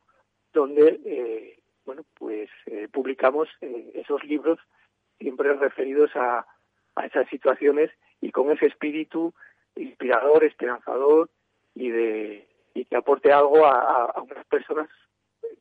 donde 0.53 0.99
eh, 1.05 1.59
bueno 1.85 2.03
pues 2.15 2.49
eh, 2.65 2.87
publicamos 2.91 3.47
esos 3.93 4.23
libros 4.23 4.59
siempre 5.19 5.53
referidos 5.53 6.15
a, 6.15 6.45
a 6.95 7.05
esas 7.05 7.27
situaciones 7.29 7.91
y 8.21 8.31
con 8.31 8.51
ese 8.51 8.65
espíritu 8.65 9.33
inspirador, 9.75 10.43
esperanzador 10.43 11.29
y 11.75 11.89
de 11.89 12.47
y 12.73 12.85
que 12.85 12.95
aporte 12.95 13.31
algo 13.31 13.65
a, 13.65 14.05
a, 14.05 14.21
unas 14.21 14.45
personas 14.45 14.87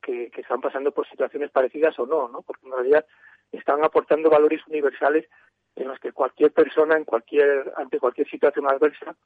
que, 0.02 0.30
que, 0.30 0.42
están 0.42 0.60
pasando 0.60 0.92
por 0.92 1.08
situaciones 1.08 1.50
parecidas 1.50 1.98
o 1.98 2.06
no, 2.06 2.28
¿no? 2.28 2.42
Porque 2.42 2.66
en 2.66 2.72
realidad 2.72 3.06
están 3.52 3.82
aportando 3.82 4.28
valores 4.28 4.60
universales 4.66 5.26
en 5.76 5.88
los 5.88 5.98
que 5.98 6.12
cualquier 6.12 6.52
persona 6.52 6.96
en 6.96 7.04
cualquier 7.04 7.72
ante 7.76 7.98
cualquier 7.98 8.28
situación 8.28 8.66
adversa 8.66 9.16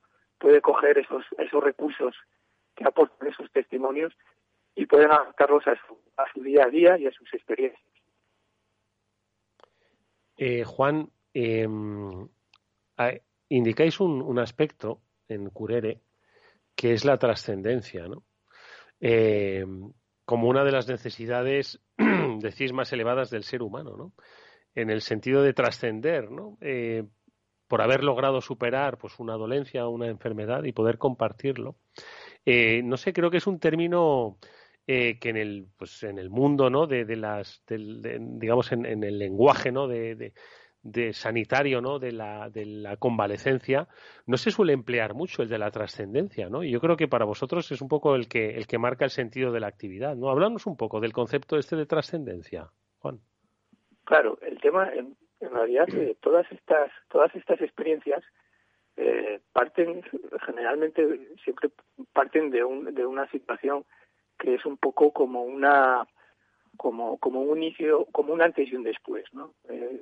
puede 0.41 0.61
coger 0.61 0.99
esos, 0.99 1.25
esos 1.39 1.63
recursos 1.63 2.17
que 2.75 2.85
aportan 2.85 3.29
esos 3.29 3.51
testimonios 3.53 4.13
y 4.75 4.87
pueden 4.87 5.13
adaptarlos 5.13 5.67
a 5.67 5.75
su, 5.87 5.99
a 6.17 6.25
su 6.33 6.43
día 6.43 6.65
a 6.65 6.71
día 6.71 6.99
y 6.99 7.07
a 7.07 7.13
sus 7.13 7.33
experiencias. 7.35 7.85
Eh, 10.37 10.65
Juan, 10.65 11.11
em, 11.35 12.29
indicáis 13.51 14.01
un, 14.01 14.39
aspecto 14.39 15.03
en 15.29 15.51
Curere 15.51 16.01
que 16.75 16.93
es 16.95 17.05
la 17.05 17.19
trascendencia, 17.19 18.09
¿no? 18.09 18.25
Em, 19.01 19.93
como 20.25 20.49
una 20.49 20.65
de 20.65 20.73
las 20.73 20.89
necesidades, 20.89 21.79
decís, 22.39 22.73
más 22.73 22.91
elevadas 22.95 23.29
del 23.29 23.43
ser 23.43 23.63
humano, 23.63 23.97
¿no? 23.97 24.13
En 24.75 24.89
el 24.89 25.03
sentido 25.03 25.43
de 25.43 25.53
trascender, 25.53 26.31
¿no? 26.31 26.57
Eh, 27.71 27.77
por 27.81 27.83
haber 27.83 28.03
logrado 28.03 28.41
superar 28.41 28.99
pues 28.99 29.19
una 29.19 29.35
dolencia 29.35 29.87
o 29.87 29.91
una 29.91 30.09
enfermedad 30.09 30.65
y 30.65 30.73
poder 30.73 30.99
compartirlo. 30.99 31.77
Eh, 32.45 32.83
no 32.83 32.97
sé, 32.97 33.13
creo 33.13 33.31
que 33.31 33.37
es 33.37 33.47
un 33.47 33.61
término 33.61 34.39
eh, 34.87 35.19
que 35.21 35.31
en 35.31 35.37
el, 35.37 35.67
pues, 35.77 36.03
en 36.03 36.19
el 36.19 36.31
mundo, 36.31 36.69
¿no? 36.69 36.87
De, 36.87 37.05
las, 37.17 37.63
digamos, 37.69 38.73
en, 38.73 39.05
el 39.05 39.19
lenguaje, 39.19 39.71
¿no? 39.71 39.87
De, 39.87 40.33
de, 40.83 41.13
sanitario, 41.13 41.81
¿no? 41.81 41.99
De 41.99 42.13
la, 42.13 42.51
de 42.51 42.65
la 42.65 42.97
convalecencia, 42.97 43.87
no 44.27 44.37
se 44.37 44.51
suele 44.51 44.73
emplear 44.73 45.15
mucho 45.15 45.43
el 45.43 45.49
de 45.49 45.59
la 45.59 45.71
trascendencia, 45.71 46.49
¿no? 46.49 46.65
Y 46.65 46.71
yo 46.71 46.81
creo 46.81 46.97
que 46.97 47.09
para 47.09 47.25
vosotros 47.25 47.71
es 47.71 47.81
un 47.81 47.89
poco 47.89 48.17
el 48.17 48.27
que, 48.27 48.57
el 48.57 48.67
que 48.67 48.79
marca 48.79 49.05
el 49.05 49.11
sentido 49.11 49.53
de 49.53 49.61
la 49.61 49.69
actividad, 49.69 50.17
¿no? 50.17 50.31
Hablamos 50.31 50.67
un 50.67 50.77
poco 50.77 50.99
del 51.01 51.13
concepto 51.13 51.57
este 51.57 51.77
de 51.77 51.87
trascendencia, 51.87 52.71
Juan. 52.99 53.21
Claro, 54.05 54.39
el 54.43 54.59
tema, 54.61 54.91
en, 55.41 55.51
realidad, 55.51 55.89
eh, 55.91 56.17
todas 56.21 56.51
estas, 56.53 56.91
todas 57.09 57.35
estas 57.35 57.61
experiencias 57.61 58.23
eh, 58.97 59.41
parten 59.53 60.03
generalmente 60.45 61.35
siempre 61.45 61.71
parten 62.13 62.51
de, 62.51 62.65
un, 62.65 62.93
de 62.95 63.07
una 63.07 63.27
situación 63.31 63.85
que 64.39 64.55
es 64.55 64.67
un 64.67 64.77
poco 64.77 65.13
como 65.13 65.43
una 65.43 66.07
como 66.77 67.17
como 67.19 67.41
un 67.41 67.63
inicio 67.63 68.07
como 68.13 68.35
un 68.35 68.43
antes 68.43 68.71
y 68.71 68.77
un 68.77 68.83
después 68.83 69.25
no 69.33 69.55
eh, 69.69 70.01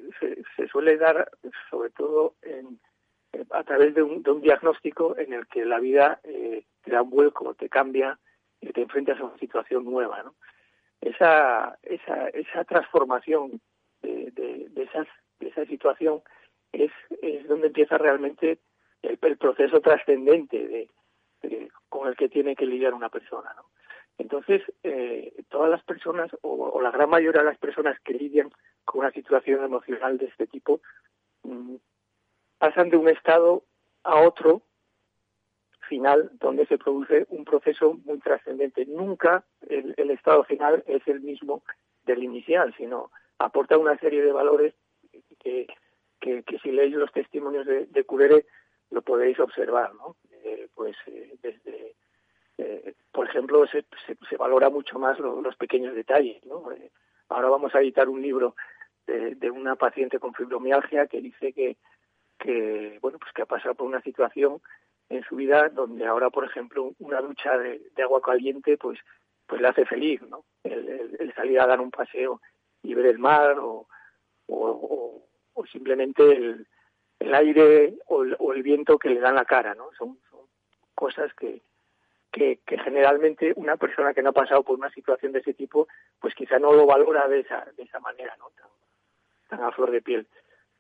se, 0.56 0.66
suele 0.68 0.96
dar 0.96 1.30
sobre 1.70 1.90
todo 1.90 2.34
en, 2.42 2.80
a 3.50 3.62
través 3.62 3.94
de 3.94 4.02
un, 4.02 4.22
de 4.22 4.30
un, 4.32 4.40
diagnóstico 4.40 5.16
en 5.16 5.32
el 5.32 5.46
que 5.46 5.64
la 5.64 5.78
vida 5.78 6.20
eh, 6.24 6.64
te 6.82 6.90
da 6.90 7.02
un 7.02 7.10
vuelco 7.10 7.54
te 7.54 7.68
cambia 7.68 8.18
y 8.60 8.72
te 8.72 8.82
enfrentas 8.82 9.20
a 9.20 9.24
una 9.24 9.38
situación 9.38 9.84
nueva 9.84 10.22
no 10.24 10.34
esa 11.00 11.78
esa 11.82 12.28
esa 12.30 12.64
transformación 12.64 13.60
de, 14.02 14.66
de 14.70 14.82
esas 14.82 15.06
esa 15.40 15.64
situación 15.66 16.22
es 16.72 16.90
es 17.22 17.46
donde 17.48 17.68
empieza 17.68 17.98
realmente 17.98 18.58
el, 19.02 19.18
proceso 19.38 19.80
trascendente 19.80 20.88
de, 21.40 21.70
con 21.88 22.08
el 22.08 22.16
que 22.16 22.28
tiene 22.28 22.56
que 22.56 22.66
lidiar 22.66 22.94
una 22.94 23.08
persona. 23.08 23.52
¿no? 23.56 23.64
Entonces, 24.18 24.62
eh, 24.82 25.32
todas 25.48 25.70
las 25.70 25.82
personas, 25.84 26.30
o, 26.42 26.80
la 26.82 26.90
gran 26.90 27.08
mayoría 27.08 27.42
de 27.42 27.48
las 27.48 27.58
personas 27.58 27.98
que 28.00 28.14
lidian 28.14 28.50
con 28.84 29.00
una 29.00 29.12
situación 29.12 29.64
emocional 29.64 30.18
de 30.18 30.26
este 30.26 30.46
tipo, 30.46 30.80
mm, 31.44 31.76
pasan 32.58 32.90
de 32.90 32.96
un 32.96 33.08
estado 33.08 33.62
a 34.02 34.20
otro 34.20 34.62
final 35.88 36.30
donde 36.34 36.66
se 36.66 36.78
produce 36.78 37.26
un 37.30 37.44
proceso 37.44 37.94
muy 38.04 38.18
trascendente. 38.18 38.84
Nunca 38.86 39.44
el, 39.68 40.10
estado 40.10 40.44
final 40.44 40.82
es 40.86 41.06
el 41.06 41.20
mismo 41.20 41.62
del 42.04 42.22
inicial, 42.22 42.74
sino 42.76 43.10
aporta 43.38 43.78
una 43.78 43.96
serie 43.98 44.22
de 44.22 44.32
valores 44.32 44.74
que, 45.38 45.66
que, 46.20 46.58
si 46.62 46.70
leéis 46.70 46.94
los 46.94 47.12
testimonios 47.12 47.66
de, 47.66 47.86
de 47.86 48.04
Curere 48.04 48.46
lo 48.90 49.02
podéis 49.02 49.38
observar, 49.40 49.94
¿no? 49.94 50.16
Eh, 50.44 50.68
pues 50.74 50.96
eh, 51.06 51.36
desde, 51.42 51.94
eh, 52.58 52.94
por 53.12 53.28
ejemplo, 53.28 53.66
se, 53.66 53.84
se, 54.28 54.36
valora 54.36 54.70
mucho 54.70 54.98
más 54.98 55.18
los 55.18 55.56
pequeños 55.56 55.94
detalles, 55.94 56.44
¿no? 56.44 56.68
ahora 57.28 57.50
vamos 57.50 57.74
a 57.74 57.80
editar 57.80 58.08
un 58.08 58.22
libro 58.22 58.56
de, 59.06 59.34
de, 59.34 59.50
una 59.50 59.76
paciente 59.76 60.18
con 60.18 60.32
fibromialgia 60.32 61.06
que 61.06 61.20
dice 61.20 61.52
que, 61.52 61.76
que, 62.38 62.98
bueno, 63.02 63.18
pues 63.18 63.32
que 63.32 63.42
ha 63.42 63.46
pasado 63.46 63.74
por 63.74 63.86
una 63.86 64.00
situación 64.00 64.62
en 65.10 65.22
su 65.24 65.36
vida 65.36 65.68
donde 65.68 66.06
ahora, 66.06 66.30
por 66.30 66.44
ejemplo, 66.44 66.92
una 66.98 67.20
ducha 67.20 67.58
de, 67.58 67.82
agua 68.02 68.22
caliente, 68.22 68.78
pues, 68.78 68.98
pues 69.46 69.60
le 69.60 69.68
hace 69.68 69.84
feliz, 69.84 70.22
¿no? 70.22 70.44
El, 70.64 71.32
salir 71.34 71.60
a 71.60 71.66
dar 71.66 71.80
un 71.80 71.90
paseo 71.90 72.40
y 72.82 72.94
ver 72.94 73.06
el 73.06 73.18
mar 73.18 73.58
o 73.60 73.86
simplemente 75.66 76.22
el, 76.22 76.66
el 77.18 77.34
aire 77.34 77.94
o 78.06 78.52
el, 78.52 78.62
viento 78.62 78.98
que 78.98 79.10
le 79.10 79.20
dan 79.20 79.34
la 79.34 79.44
cara, 79.44 79.74
¿no? 79.74 79.90
Son, 79.98 80.18
cosas 80.94 81.32
que, 81.34 81.62
que, 82.32 82.58
generalmente 82.82 83.52
una 83.54 83.76
persona 83.76 84.12
que 84.12 84.22
no 84.22 84.30
ha 84.30 84.32
pasado 84.32 84.64
por 84.64 84.76
una 84.76 84.90
situación 84.90 85.30
de 85.30 85.38
ese 85.38 85.54
tipo, 85.54 85.86
pues 86.18 86.34
quizá 86.34 86.58
no 86.58 86.72
lo 86.72 86.86
valora 86.86 87.28
de 87.28 87.40
esa, 87.40 87.66
de 87.76 87.84
esa 87.84 88.00
manera, 88.00 88.36
¿no? 88.36 88.46
Tan, 89.48 89.62
a 89.62 89.70
flor 89.70 89.92
de 89.92 90.02
piel. 90.02 90.26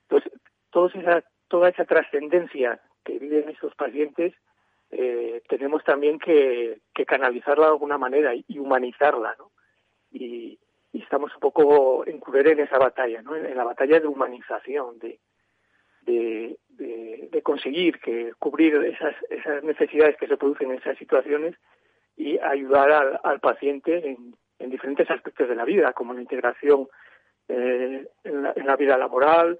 Entonces, 0.02 0.32
toda 0.70 0.90
esa, 0.92 1.24
toda 1.46 1.68
esa 1.68 1.84
trascendencia 1.84 2.80
que 3.04 3.18
viven 3.18 3.48
esos 3.48 3.74
pacientes, 3.76 4.34
eh, 4.90 5.40
tenemos 5.48 5.84
también 5.84 6.18
que, 6.18 6.80
canalizarla 7.06 7.66
de 7.66 7.72
alguna 7.72 7.96
manera 7.96 8.32
y 8.34 8.58
humanizarla, 8.58 9.36
¿no? 9.38 9.52
Y, 10.10 10.58
y 10.92 11.02
estamos 11.02 11.34
un 11.34 11.40
poco 11.40 12.06
en 12.06 12.20
en 12.34 12.60
esa 12.60 12.78
batalla, 12.78 13.22
¿no? 13.22 13.36
En 13.36 13.56
la 13.56 13.64
batalla 13.64 14.00
de 14.00 14.06
humanización, 14.06 14.98
de, 14.98 15.18
de, 16.02 17.42
conseguir 17.42 17.98
que 18.00 18.32
cubrir 18.38 18.74
esas, 18.76 19.14
esas 19.30 19.62
necesidades 19.64 20.16
que 20.16 20.26
se 20.26 20.36
producen 20.36 20.70
en 20.70 20.78
esas 20.78 20.98
situaciones 20.98 21.54
y 22.16 22.38
ayudar 22.38 23.20
al, 23.22 23.40
paciente 23.40 24.16
en, 24.58 24.70
diferentes 24.70 25.10
aspectos 25.10 25.48
de 25.48 25.54
la 25.54 25.64
vida, 25.64 25.92
como 25.92 26.12
la 26.12 26.20
integración 26.20 26.88
eh, 27.48 28.06
en, 28.24 28.42
la, 28.42 28.76
vida 28.76 28.98
laboral, 28.98 29.58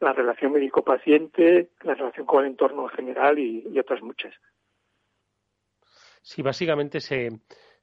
la 0.00 0.12
relación 0.12 0.52
médico-paciente, 0.52 1.70
la 1.82 1.94
relación 1.94 2.26
con 2.26 2.44
el 2.44 2.52
entorno 2.52 2.84
en 2.84 2.96
general 2.96 3.38
y 3.38 3.78
otras 3.78 4.02
muchas. 4.02 4.34
Sí, 6.22 6.42
básicamente 6.42 7.00
se, 7.00 7.28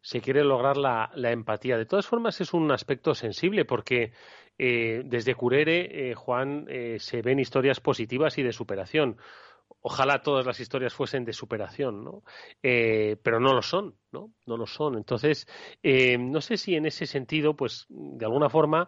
se 0.03 0.19
quiere 0.19 0.43
lograr 0.43 0.75
la, 0.75 1.09
empatía. 1.31 1.77
De 1.77 1.85
todas 1.85 2.05
formas, 2.05 2.41
es 2.41 2.53
un 2.53 2.69
aspecto 2.73 3.15
sensible 3.15 3.63
porque 3.63 4.11
eh, 4.57 5.01
desde 5.05 5.33
Curere, 5.33 6.11
eh, 6.11 6.13
Juan, 6.13 6.65
eh, 6.67 6.97
se 6.99 7.21
ven 7.21 7.39
historias 7.39 7.79
positivas 7.79 8.37
y 8.37 8.43
de 8.43 8.51
superación. 8.51 9.17
Ojalá 9.79 10.21
todas 10.21 10.45
las 10.45 10.59
historias 10.59 10.93
fuesen 10.93 11.23
de 11.23 11.31
superación, 11.31 12.03
¿no? 12.03 12.23
pero 12.61 13.39
no 13.39 13.53
lo 13.53 13.61
son, 13.61 13.95
¿no? 14.11 14.31
No 14.45 14.57
lo 14.57 14.65
son. 14.65 14.95
Entonces, 14.95 15.47
no 15.83 16.41
sé 16.41 16.57
si 16.57 16.75
en 16.75 16.85
ese 16.85 17.05
sentido, 17.05 17.55
pues, 17.55 17.85
de 17.89 18.25
alguna 18.25 18.49
forma, 18.49 18.87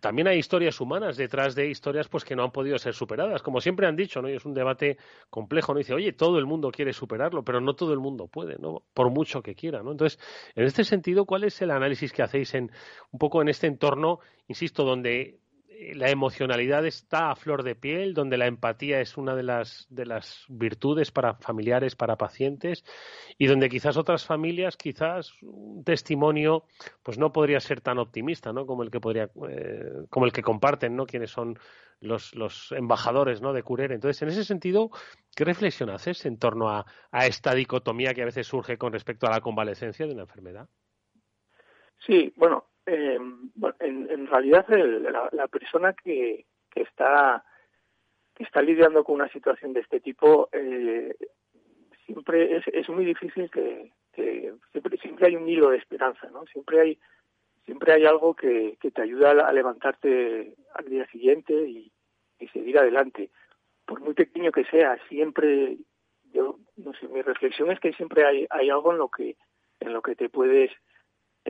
también 0.00 0.26
hay 0.26 0.38
historias 0.38 0.80
humanas 0.80 1.16
detrás 1.16 1.54
de 1.54 1.68
historias 1.68 2.08
pues 2.08 2.24
que 2.24 2.34
no 2.34 2.42
han 2.42 2.50
podido 2.50 2.76
ser 2.78 2.94
superadas, 2.94 3.42
como 3.42 3.60
siempre 3.60 3.86
han 3.86 3.96
dicho, 3.96 4.20
¿no? 4.20 4.28
Y 4.28 4.34
es 4.34 4.44
un 4.44 4.52
debate 4.52 4.98
complejo, 5.30 5.72
¿no? 5.72 5.78
Dice, 5.78 5.94
oye, 5.94 6.12
todo 6.12 6.38
el 6.38 6.46
mundo 6.46 6.70
quiere 6.70 6.92
superarlo, 6.92 7.44
pero 7.44 7.60
no 7.60 7.74
todo 7.74 7.92
el 7.92 8.00
mundo 8.00 8.26
puede, 8.26 8.56
¿no? 8.58 8.82
Por 8.92 9.10
mucho 9.10 9.42
que 9.42 9.54
quiera, 9.54 9.82
¿no? 9.82 9.92
Entonces, 9.92 10.18
en 10.54 10.64
este 10.64 10.84
sentido, 10.84 11.24
¿cuál 11.24 11.44
es 11.44 11.60
el 11.62 11.70
análisis 11.70 12.12
que 12.12 12.22
hacéis 12.22 12.54
en 12.54 12.70
un 13.12 13.18
poco 13.18 13.42
en 13.42 13.48
este 13.48 13.68
entorno, 13.68 14.18
insisto, 14.48 14.84
donde 14.84 15.38
la 15.94 16.10
emocionalidad 16.10 16.86
está 16.86 17.30
a 17.30 17.36
flor 17.36 17.62
de 17.62 17.74
piel, 17.74 18.14
donde 18.14 18.36
la 18.36 18.46
empatía 18.46 19.00
es 19.00 19.16
una 19.16 19.34
de 19.34 19.42
las, 19.42 19.86
de 19.90 20.06
las 20.06 20.44
virtudes 20.48 21.10
para 21.10 21.34
familiares, 21.34 21.96
para 21.96 22.16
pacientes, 22.16 22.84
y 23.38 23.46
donde 23.46 23.68
quizás 23.68 23.96
otras 23.96 24.24
familias, 24.24 24.76
quizás 24.76 25.32
un 25.42 25.84
testimonio, 25.84 26.64
pues 27.02 27.18
no 27.18 27.32
podría 27.32 27.60
ser 27.60 27.80
tan 27.80 27.98
optimista, 27.98 28.52
¿no? 28.52 28.66
Como 28.66 28.82
el 28.82 28.90
que 28.90 29.00
podría, 29.00 29.30
eh, 29.48 30.06
como 30.08 30.26
el 30.26 30.32
que 30.32 30.42
comparten, 30.42 30.96
¿no? 30.96 31.06
Quienes 31.06 31.30
son 31.30 31.58
los, 32.00 32.34
los 32.34 32.72
embajadores, 32.72 33.40
¿no? 33.42 33.52
De 33.52 33.62
Curere. 33.62 33.94
Entonces, 33.94 34.22
en 34.22 34.28
ese 34.28 34.44
sentido, 34.44 34.90
¿qué 35.34 35.44
reflexión 35.44 35.90
haces 35.90 36.24
en 36.26 36.38
torno 36.38 36.68
a, 36.68 36.86
a 37.10 37.26
esta 37.26 37.54
dicotomía 37.54 38.14
que 38.14 38.22
a 38.22 38.26
veces 38.26 38.46
surge 38.46 38.78
con 38.78 38.92
respecto 38.92 39.26
a 39.26 39.30
la 39.30 39.40
convalecencia 39.40 40.06
de 40.06 40.12
una 40.12 40.22
enfermedad? 40.22 40.68
Sí, 42.06 42.32
bueno, 42.36 42.66
eh, 42.86 43.18
en, 43.80 44.26
realidad 44.28 44.66
la, 45.32 45.48
persona 45.48 45.92
que, 45.92 46.46
que, 46.70 46.82
está 46.82 47.44
que 48.34 48.44
está 48.44 48.62
lidiando 48.62 49.02
con 49.04 49.16
una 49.16 49.28
situación 49.28 49.72
de 49.72 49.80
este 49.80 50.00
tipo 50.00 50.48
eh, 50.52 51.14
siempre 52.04 52.56
es, 52.56 52.64
es 52.68 52.88
muy 52.88 53.04
difícil 53.04 53.50
que, 53.50 53.92
siempre, 54.72 54.96
siempre 54.98 55.26
hay 55.26 55.36
un 55.36 55.48
hilo 55.48 55.70
de 55.70 55.78
esperanza, 55.78 56.28
¿no? 56.30 56.46
Siempre 56.46 56.80
hay 56.80 56.98
siempre 57.64 57.92
hay 57.92 58.06
algo 58.06 58.34
que, 58.34 58.78
que 58.80 58.92
te 58.92 59.02
ayuda 59.02 59.32
a 59.32 59.52
levantarte 59.52 60.54
al 60.74 60.84
día 60.88 61.04
siguiente 61.08 61.52
y, 61.52 61.90
y 62.38 62.48
seguir 62.48 62.78
adelante. 62.78 63.30
Por 63.84 64.00
muy 64.00 64.14
pequeño 64.14 64.52
que 64.52 64.64
sea, 64.66 64.96
siempre 65.08 65.76
yo 66.32 66.58
no 66.76 66.92
sé, 66.94 67.08
mi 67.08 67.22
reflexión 67.22 67.70
es 67.70 67.80
que 67.80 67.92
siempre 67.94 68.24
hay, 68.24 68.46
hay 68.50 68.70
algo 68.70 68.92
en 68.92 68.98
lo 68.98 69.08
que 69.08 69.36
en 69.80 69.92
lo 69.92 70.02
que 70.02 70.14
te 70.14 70.28
puedes 70.28 70.70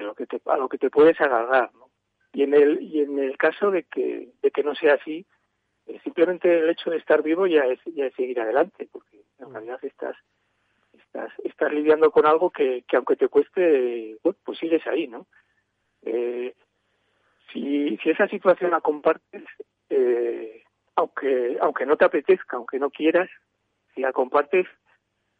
lo 0.01 0.15
que 0.15 0.27
te, 0.27 0.41
a 0.47 0.57
lo 0.57 0.69
que 0.69 0.79
te 0.79 0.91
puedes 0.91 1.21
agarrar. 1.21 1.73
¿no? 1.75 1.91
Y, 2.33 2.43
en 2.43 2.55
el, 2.55 2.83
y 2.83 3.01
en 3.01 3.19
el 3.19 3.37
caso 3.37 3.71
de 3.71 3.85
que, 3.85 4.29
de 4.43 4.51
que 4.51 4.63
no 4.63 4.75
sea 4.75 4.95
así, 4.95 5.27
eh, 5.87 6.01
simplemente 6.03 6.59
el 6.59 6.71
hecho 6.71 6.91
de 6.91 6.99
estar 6.99 7.23
vivo 7.23 7.47
ya 7.47 7.65
es, 7.65 7.79
ya 7.87 8.07
es 8.07 8.15
seguir 8.15 8.41
adelante, 8.41 8.89
porque 8.91 9.23
en 9.39 9.53
realidad 9.53 9.79
estás, 9.83 10.17
estás, 10.93 11.33
estás 11.45 11.73
lidiando 11.73 12.11
con 12.11 12.27
algo 12.27 12.51
que, 12.51 12.85
que 12.89 12.97
aunque 12.97 13.17
te 13.17 13.29
cueste, 13.29 14.19
pues 14.45 14.59
sigues 14.59 14.87
ahí, 14.87 15.09
¿no? 15.09 15.27
Eh, 16.03 16.55
si, 17.53 17.97
si 17.99 18.11
esa 18.11 18.29
situación 18.29 18.71
la 18.71 18.81
compartes, 18.81 19.45
eh, 19.91 20.63
aunque, 20.97 21.59
aunque 21.61 21.87
no 21.87 21.97
te 21.97 22.05
apetezca, 22.05 22.57
aunque 22.57 22.79
no 22.79 22.91
quieras, 22.91 23.29
si 23.95 24.01
la 24.01 24.13
compartes, 24.13 24.67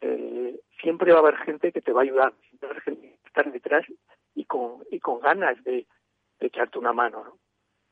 eh, 0.01 0.59
siempre 0.81 1.11
va 1.11 1.19
a 1.19 1.21
haber 1.21 1.37
gente 1.37 1.71
que 1.71 1.81
te 1.81 1.91
va 1.91 2.01
a 2.01 2.03
ayudar, 2.03 2.33
siempre 2.49 2.67
va 2.67 2.69
a 2.69 2.71
haber 2.71 2.83
gente 2.83 3.01
que 3.01 3.07
va 3.09 3.23
a 3.23 3.27
estar 3.27 3.51
detrás 3.51 3.85
y 4.37 4.45
con, 4.45 4.83
y 4.91 4.99
con 4.99 5.19
ganas 5.19 5.61
de, 5.63 5.87
echarte 6.39 6.77
una 6.77 6.93
mano. 6.93 7.23
¿no? 7.23 7.39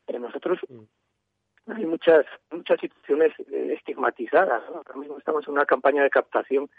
Eh, 0.06 0.18
nosotros 0.20 0.60
mm. 0.68 1.72
hay 1.72 1.84
muchas 1.84 2.24
muchas 2.52 2.78
situaciones 2.80 3.32
eh, 3.50 3.74
estigmatizadas. 3.76 4.62
¿no? 4.70 4.76
Ahora 4.76 4.94
mismo 4.94 5.18
estamos 5.18 5.46
en 5.48 5.54
una 5.54 5.66
campaña 5.66 6.04
de 6.04 6.10
captación 6.10 6.70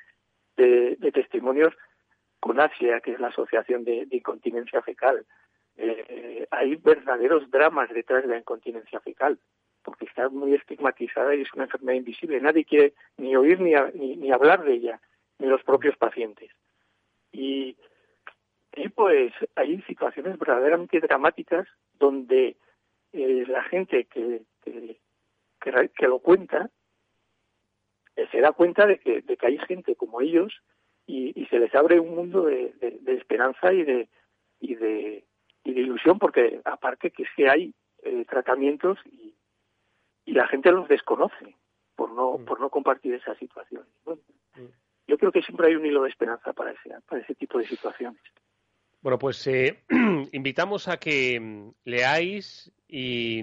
de, 0.55 0.97
testimonios 1.13 1.74
con 2.39 2.59
Asia, 2.61 3.01
que 3.01 3.11
es 3.11 3.20
la 3.20 3.28
Asociación 3.28 3.84
de, 3.84 4.07
Incontinencia 4.09 4.82
Fecal. 4.82 5.26
Eh, 5.76 6.47
hay 6.49 6.76
verdaderos 6.78 7.51
dramas 7.51 7.89
detrás 7.89 8.24
de 8.24 8.30
la 8.30 8.38
incontinencia 8.38 8.99
fecal, 9.01 9.38
porque 9.84 10.05
está 10.05 10.30
muy 10.30 10.55
estigmatizada 10.55 11.36
y 11.36 11.41
es 11.41 11.53
una 11.53 11.65
enfermedad 11.65 11.97
invisible. 11.97 12.41
Nadie 12.41 12.65
quiere 12.65 12.93
ni 13.18 13.36
oír 13.36 13.59
ni, 13.59 13.76
ni, 14.15 14.32
hablar 14.32 14.63
de 14.63 14.74
ella, 14.74 14.99
ni 15.38 15.47
los 15.47 15.61
propios 15.63 15.95
pacientes. 15.97 16.49
Y, 17.32 17.78
y 18.78 18.89
pues 18.89 19.34
hay 19.55 19.82
situaciones 19.84 20.38
verdaderamente 20.38 20.99
dramáticas 20.99 21.67
donde 21.93 22.57
eh, 23.13 23.45
la 23.47 23.63
gente 23.63 24.05
que, 24.05 24.43
que, 24.63 24.99
que, 25.59 26.07
lo 26.07 26.19
cuenta 26.19 26.69
eh, 28.15 28.28
se 28.32 28.39
da 28.39 28.51
cuenta 28.51 28.86
de 28.86 28.99
que, 28.99 29.21
de 29.21 29.38
que 29.38 29.47
hay 29.47 29.57
gente 29.59 29.95
como 29.95 30.21
ellos 30.21 30.53
y, 31.05 31.45
se 31.49 31.59
les 31.59 31.73
abre 31.73 31.99
un 31.99 32.13
mundo 32.13 32.43
de, 32.43 32.73
esperanza 33.07 33.71
y 33.71 33.84
de, 33.84 34.09
y 34.59 34.75
de, 34.75 35.23
y 35.63 35.73
de 35.73 35.82
ilusión, 35.82 36.19
porque 36.19 36.59
aparte 36.65 37.11
que 37.11 37.23
es 37.23 37.30
que 37.36 37.49
hay 37.49 37.73
eh, 38.03 38.25
tratamientos 38.25 38.99
y, 39.05 39.34
y 40.25 40.34
la 40.34 40.47
gente 40.47 40.71
los 40.71 40.89
desconoce 40.89 41.55
por 41.95 42.11
no, 42.11 42.38
mm. 42.38 42.45
por 42.45 42.59
no 42.59 42.69
compartir 42.69 43.13
esa 43.13 43.34
situación. 43.36 43.86
Mm. 44.05 44.67
yo 45.07 45.17
creo 45.17 45.32
que 45.32 45.41
siempre 45.41 45.67
hay 45.67 45.75
un 45.75 45.86
hilo 45.86 46.03
de 46.03 46.09
esperanza 46.09 46.51
para 46.51 46.71
ese, 46.71 46.93
para 47.07 47.21
ese 47.21 47.34
tipo 47.36 47.57
de 47.57 47.65
situaciones. 47.65 48.21
Bueno, 49.02 49.20
pues 49.20 49.45
eh, 49.48 49.84
invitamos 50.32 50.88
a 50.88 50.98
que 50.98 51.39
mm, 51.39 51.70
leáis 51.86 52.72
y, 52.88 53.41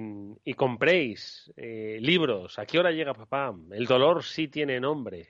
compréis 0.57 1.53
eh, 1.57 1.99
libros. 2.01 2.59
¿A 2.59 2.67
qué 2.67 2.79
hora 2.79 2.91
llega 2.91 3.15
papá? 3.15 3.55
El 3.71 3.87
dolor 3.87 4.25
sí 4.25 4.49
tiene 4.49 4.81
nombre. 4.81 5.29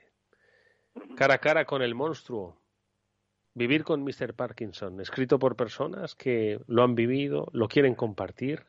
Cara 1.17 1.35
a 1.35 1.39
cara 1.39 1.65
con 1.65 1.83
el 1.83 1.95
monstruo. 1.95 2.64
Vivir 3.57 3.85
con 3.85 4.03
Mr. 4.03 4.35
Parkinson, 4.35 5.01
escrito 5.01 5.39
por 5.39 5.55
personas 5.55 6.17
que 6.17 6.59
lo 6.67 6.83
han 6.83 6.97
vivido, 6.97 7.49
lo 7.53 7.69
quieren 7.69 7.95
compartir 7.95 8.65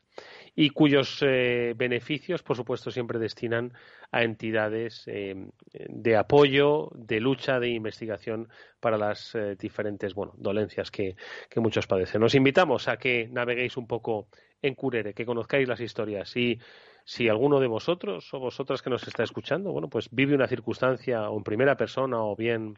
y 0.54 0.70
cuyos 0.70 1.18
eh, 1.22 1.74
beneficios, 1.76 2.44
por 2.44 2.56
supuesto, 2.56 2.92
siempre 2.92 3.18
destinan 3.18 3.72
a 4.12 4.22
entidades 4.22 5.02
eh, 5.08 5.50
de 5.72 6.16
apoyo, 6.16 6.90
de 6.94 7.18
lucha, 7.18 7.58
de 7.58 7.70
investigación 7.70 8.48
para 8.78 8.96
las 8.96 9.34
eh, 9.34 9.56
diferentes 9.58 10.14
bueno, 10.14 10.34
dolencias 10.36 10.92
que, 10.92 11.16
que, 11.50 11.58
muchos 11.58 11.88
padecen. 11.88 12.22
Os 12.22 12.36
invitamos 12.36 12.86
a 12.86 12.96
que 12.96 13.28
naveguéis 13.28 13.76
un 13.76 13.88
poco 13.88 14.28
en 14.62 14.74
Curere, 14.76 15.14
que 15.14 15.26
conozcáis 15.26 15.66
las 15.66 15.80
historias 15.80 16.36
y 16.36 16.60
si 17.08 17.28
alguno 17.28 17.60
de 17.60 17.68
vosotros 17.68 18.34
o 18.34 18.40
vosotras 18.40 18.82
que 18.82 18.90
nos 18.90 19.06
está 19.06 19.22
escuchando, 19.22 19.70
bueno, 19.70 19.88
pues 19.88 20.08
vive 20.10 20.34
una 20.34 20.48
circunstancia 20.48 21.30
o 21.30 21.38
en 21.38 21.44
primera 21.44 21.76
persona 21.76 22.20
o 22.20 22.34
bien 22.34 22.74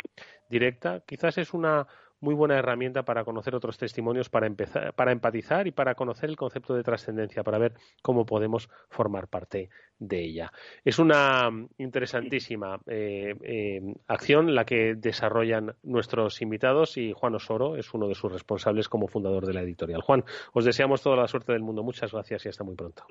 directa, 0.51 1.01
quizás 1.07 1.39
es 1.39 1.55
una 1.55 1.87
muy 2.20 2.34
buena 2.34 2.58
herramienta 2.58 3.04
para 3.04 3.24
conocer 3.24 3.54
otros 3.54 3.78
testimonios, 3.78 4.28
para 4.28 4.46
empezar, 4.46 4.92
para 4.94 5.12
empatizar 5.12 5.66
y 5.66 5.72
para 5.72 5.94
conocer 5.94 6.30
el 6.30 6.36
concepto 6.36 6.74
de 6.74 6.82
trascendencia, 6.82 7.42
para 7.42 7.58
ver 7.58 7.74
cómo 8.02 8.26
podemos 8.26 8.68
formar 8.88 9.28
parte 9.28 9.70
de 9.98 10.24
ella. 10.24 10.52
Es 10.84 10.98
una 10.98 11.50
interesantísima 11.78 12.80
eh, 12.86 13.34
eh, 13.42 13.94
acción 14.06 14.54
la 14.54 14.64
que 14.64 14.94
desarrollan 14.94 15.74
nuestros 15.82 16.40
invitados 16.42 16.96
y 16.96 17.12
Juan 17.12 17.34
Osoro 17.34 17.76
es 17.76 17.92
uno 17.94 18.08
de 18.08 18.14
sus 18.14 18.32
responsables 18.32 18.88
como 18.88 19.08
fundador 19.08 19.46
de 19.46 19.54
la 19.54 19.62
editorial. 19.62 20.02
Juan, 20.02 20.24
os 20.52 20.64
deseamos 20.64 21.02
toda 21.02 21.16
la 21.16 21.28
suerte 21.28 21.52
del 21.52 21.62
mundo. 21.62 21.82
Muchas 21.82 22.12
gracias 22.12 22.44
y 22.46 22.48
hasta 22.48 22.64
muy 22.64 22.74
pronto. 22.74 23.04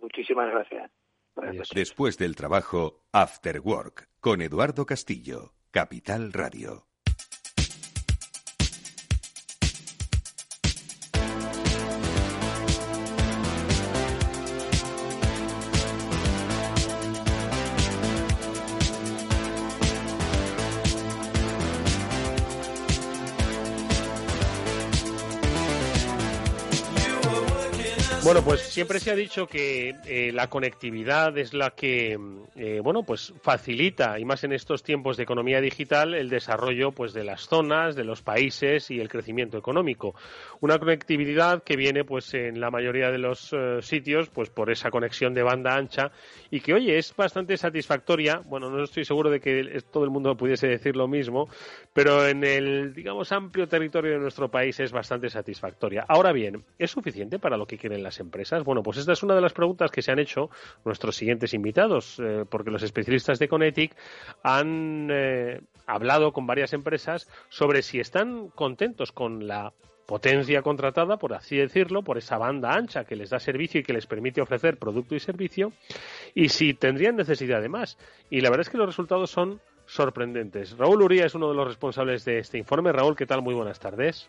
Muchísimas 0.00 0.50
gracias. 0.50 0.90
Después 1.74 2.18
del 2.18 2.36
trabajo, 2.36 3.04
After 3.12 3.60
Work, 3.60 4.08
con 4.20 4.42
Eduardo 4.42 4.84
Castillo, 4.84 5.54
Capital 5.70 6.32
Radio. 6.32 6.91
Bueno, 28.32 28.46
pues 28.46 28.62
siempre 28.62 28.98
se 28.98 29.10
ha 29.10 29.14
dicho 29.14 29.46
que 29.46 29.94
eh, 30.06 30.32
la 30.32 30.48
conectividad 30.48 31.36
es 31.36 31.52
la 31.52 31.72
que, 31.72 32.18
eh, 32.56 32.80
bueno, 32.82 33.02
pues 33.02 33.34
facilita, 33.42 34.18
y 34.18 34.24
más 34.24 34.42
en 34.42 34.54
estos 34.54 34.82
tiempos 34.82 35.18
de 35.18 35.24
economía 35.24 35.60
digital, 35.60 36.14
el 36.14 36.30
desarrollo, 36.30 36.92
pues, 36.92 37.12
de 37.12 37.24
las 37.24 37.42
zonas, 37.46 37.94
de 37.94 38.04
los 38.04 38.22
países 38.22 38.90
y 38.90 39.00
el 39.00 39.10
crecimiento 39.10 39.58
económico. 39.58 40.14
Una 40.60 40.78
conectividad 40.78 41.62
que 41.62 41.76
viene, 41.76 42.04
pues, 42.04 42.32
en 42.32 42.58
la 42.58 42.70
mayoría 42.70 43.10
de 43.10 43.18
los 43.18 43.52
eh, 43.52 43.82
sitios, 43.82 44.30
pues, 44.30 44.48
por 44.48 44.70
esa 44.70 44.90
conexión 44.90 45.34
de 45.34 45.42
banda 45.42 45.76
ancha 45.76 46.10
y 46.50 46.60
que, 46.60 46.72
oye, 46.72 46.96
es 46.96 47.14
bastante 47.14 47.58
satisfactoria. 47.58 48.40
Bueno, 48.46 48.70
no 48.70 48.82
estoy 48.82 49.04
seguro 49.04 49.28
de 49.28 49.40
que 49.40 49.82
todo 49.92 50.04
el 50.04 50.10
mundo 50.10 50.34
pudiese 50.38 50.68
decir 50.68 50.96
lo 50.96 51.06
mismo, 51.06 51.50
pero 51.92 52.26
en 52.26 52.44
el, 52.44 52.94
digamos, 52.94 53.30
amplio 53.30 53.68
territorio 53.68 54.12
de 54.12 54.20
nuestro 54.20 54.50
país 54.50 54.80
es 54.80 54.90
bastante 54.90 55.28
satisfactoria. 55.28 56.06
Ahora 56.08 56.32
bien, 56.32 56.64
¿es 56.78 56.90
suficiente 56.90 57.38
para 57.38 57.58
lo 57.58 57.66
que 57.66 57.76
quieren 57.76 58.02
las 58.02 58.21
empresas? 58.22 58.64
Bueno, 58.64 58.82
pues 58.82 58.96
esta 58.96 59.12
es 59.12 59.22
una 59.22 59.34
de 59.34 59.42
las 59.42 59.52
preguntas 59.52 59.90
que 59.90 60.00
se 60.00 60.10
han 60.10 60.18
hecho 60.18 60.48
nuestros 60.84 61.14
siguientes 61.16 61.52
invitados, 61.52 62.18
eh, 62.18 62.46
porque 62.48 62.70
los 62.70 62.82
especialistas 62.82 63.38
de 63.38 63.48
Conetic 63.48 63.94
han 64.42 65.08
eh, 65.10 65.60
hablado 65.86 66.32
con 66.32 66.46
varias 66.46 66.72
empresas 66.72 67.28
sobre 67.50 67.82
si 67.82 68.00
están 68.00 68.48
contentos 68.48 69.12
con 69.12 69.46
la 69.46 69.74
potencia 70.06 70.62
contratada, 70.62 71.16
por 71.16 71.34
así 71.34 71.56
decirlo, 71.56 72.02
por 72.02 72.18
esa 72.18 72.38
banda 72.38 72.74
ancha 72.74 73.04
que 73.04 73.16
les 73.16 73.30
da 73.30 73.38
servicio 73.38 73.80
y 73.80 73.84
que 73.84 73.92
les 73.92 74.06
permite 74.06 74.40
ofrecer 74.40 74.78
producto 74.78 75.14
y 75.14 75.20
servicio, 75.20 75.72
y 76.34 76.48
si 76.48 76.74
tendrían 76.74 77.16
necesidad 77.16 77.60
de 77.60 77.68
más. 77.68 77.98
Y 78.28 78.40
la 78.40 78.50
verdad 78.50 78.66
es 78.66 78.70
que 78.70 78.78
los 78.78 78.86
resultados 78.86 79.30
son 79.30 79.60
sorprendentes. 79.86 80.76
Raúl 80.76 81.02
Uría 81.02 81.26
es 81.26 81.34
uno 81.34 81.48
de 81.48 81.54
los 81.54 81.66
responsables 81.66 82.24
de 82.24 82.38
este 82.38 82.58
informe. 82.58 82.92
Raúl, 82.92 83.16
¿qué 83.16 83.26
tal? 83.26 83.42
Muy 83.42 83.54
buenas 83.54 83.78
tardes. 83.78 84.28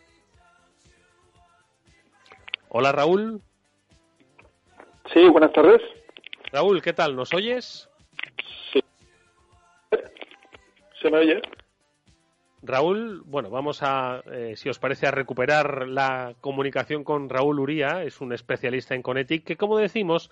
Hola, 2.70 2.92
Raúl. 2.92 3.42
Sí, 5.14 5.30
buenas 5.30 5.54
tardes. 5.54 5.82
Raúl, 6.52 6.82
¿qué 6.82 6.92
tal? 6.92 7.16
¿Nos 7.16 7.34
oyes? 7.34 7.88
Sí. 8.72 8.84
¿Se 11.02 11.12
me 11.12 11.20
oye? 11.20 11.42
Raúl, 12.64 13.22
bueno, 13.26 13.50
vamos 13.50 13.84
a, 13.84 14.24
eh, 14.32 14.54
si 14.56 14.70
os 14.70 14.80
parece, 14.80 15.06
a 15.06 15.12
recuperar 15.12 15.88
la 15.88 16.34
comunicación 16.40 17.04
con 17.04 17.30
Raúl 17.30 17.60
Uría, 17.60 18.04
es 18.04 18.22
un 18.22 18.34
especialista 18.34 18.96
en 18.96 19.02
Conetic, 19.02 19.44
que 19.44 19.58
como 19.58 19.78
decimos, 19.78 20.32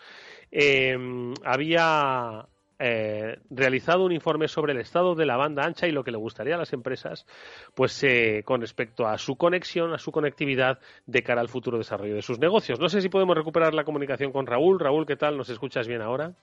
eh, 0.52 0.98
había 1.44 2.48
eh, 2.84 3.38
realizado 3.50 4.04
un 4.04 4.12
informe 4.12 4.48
sobre 4.48 4.74
el 4.74 4.80
estado 4.80 5.14
de 5.14 5.26
la 5.26 5.38
banda 5.38 5.64
ancha 5.64 5.88
y 5.88 5.92
lo 5.92 6.04
que 6.04 6.12
le 6.12 6.18
gustaría 6.18 6.56
a 6.56 6.58
las 6.58 6.74
empresas, 6.74 7.28
pues 7.76 8.04
eh, 8.04 8.42
con 8.44 8.62
respecto 8.62 9.08
a 9.08 9.18
su 9.18 9.36
conexión, 9.36 9.94
a 9.94 10.00
su 10.00 10.12
conectividad 10.12 10.80
de 11.06 11.22
cara 11.22 11.42
al 11.42 11.50
futuro 11.50 11.78
desarrollo 11.78 12.16
de 12.16 12.22
sus 12.22 12.40
negocios. 12.40 12.80
No 12.80 12.90
sé 12.90 13.02
si 13.02 13.10
podemos 13.10 13.38
recuperar 13.38 13.74
la 13.74 13.84
comunicación 13.84 14.32
con 14.32 14.48
Raúl. 14.48 14.80
Raúl, 14.80 15.06
¿qué 15.06 15.16
tal? 15.16 15.38
¿Nos 15.38 15.50
escuchas 15.50 15.88
bien 15.88 16.02
ahora? 16.02 16.34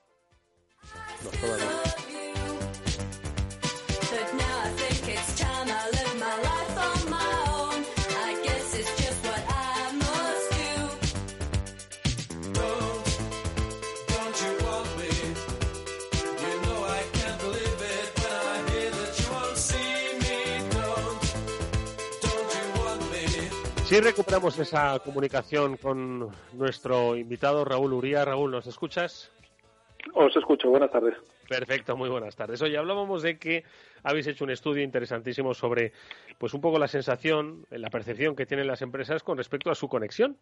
Sí, 23.99 24.05
recuperamos 24.05 24.57
esa 24.61 25.01
comunicación 25.01 25.77
con 25.77 26.31
nuestro 26.53 27.17
invitado 27.17 27.65
Raúl 27.65 27.95
Uría. 27.95 28.25
Raúl, 28.25 28.53
¿nos 28.53 28.69
escuchas? 28.69 29.33
Os 30.15 30.37
escucho, 30.37 30.71
buenas 30.71 30.93
tardes. 30.93 31.17
Perfecto, 31.49 31.97
muy 31.97 32.09
buenas 32.09 32.37
tardes. 32.37 32.63
Oye, 32.63 32.79
hablábamos 32.79 33.23
de 33.23 33.41
que 33.41 33.65
habéis 34.05 34.29
hecho 34.29 34.45
un 34.45 34.53
estudio 34.53 34.85
interesantísimo 34.85 35.53
sobre, 35.53 35.93
pues 36.39 36.55
un 36.55 36.61
poco 36.61 36.79
la 36.79 36.87
sensación, 36.87 37.67
la 37.71 37.91
percepción 37.91 38.37
que 38.37 38.47
tienen 38.47 38.69
las 38.69 38.83
empresas 38.83 39.25
con 39.25 39.37
respecto 39.37 39.69
a 39.69 39.75
su 39.75 39.89
conexión. 39.89 40.37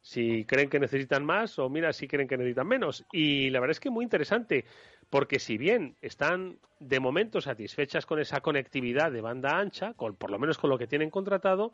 Si 0.00 0.46
creen 0.46 0.70
que 0.70 0.80
necesitan 0.80 1.22
más 1.22 1.58
o 1.58 1.68
mira 1.68 1.92
si 1.92 2.08
creen 2.08 2.28
que 2.28 2.38
necesitan 2.38 2.66
menos. 2.66 3.04
Y 3.12 3.50
la 3.50 3.60
verdad 3.60 3.72
es 3.72 3.80
que 3.80 3.90
muy 3.90 4.04
interesante, 4.04 4.64
porque 5.10 5.38
si 5.38 5.58
bien 5.58 5.96
están 6.00 6.56
de 6.80 6.98
momento 6.98 7.42
satisfechas 7.42 8.06
con 8.06 8.20
esa 8.20 8.40
conectividad 8.40 9.12
de 9.12 9.20
banda 9.20 9.58
ancha, 9.58 9.92
con, 9.92 10.16
por 10.16 10.30
lo 10.30 10.38
menos 10.38 10.56
con 10.56 10.70
lo 10.70 10.78
que 10.78 10.86
tienen 10.86 11.10
contratado, 11.10 11.72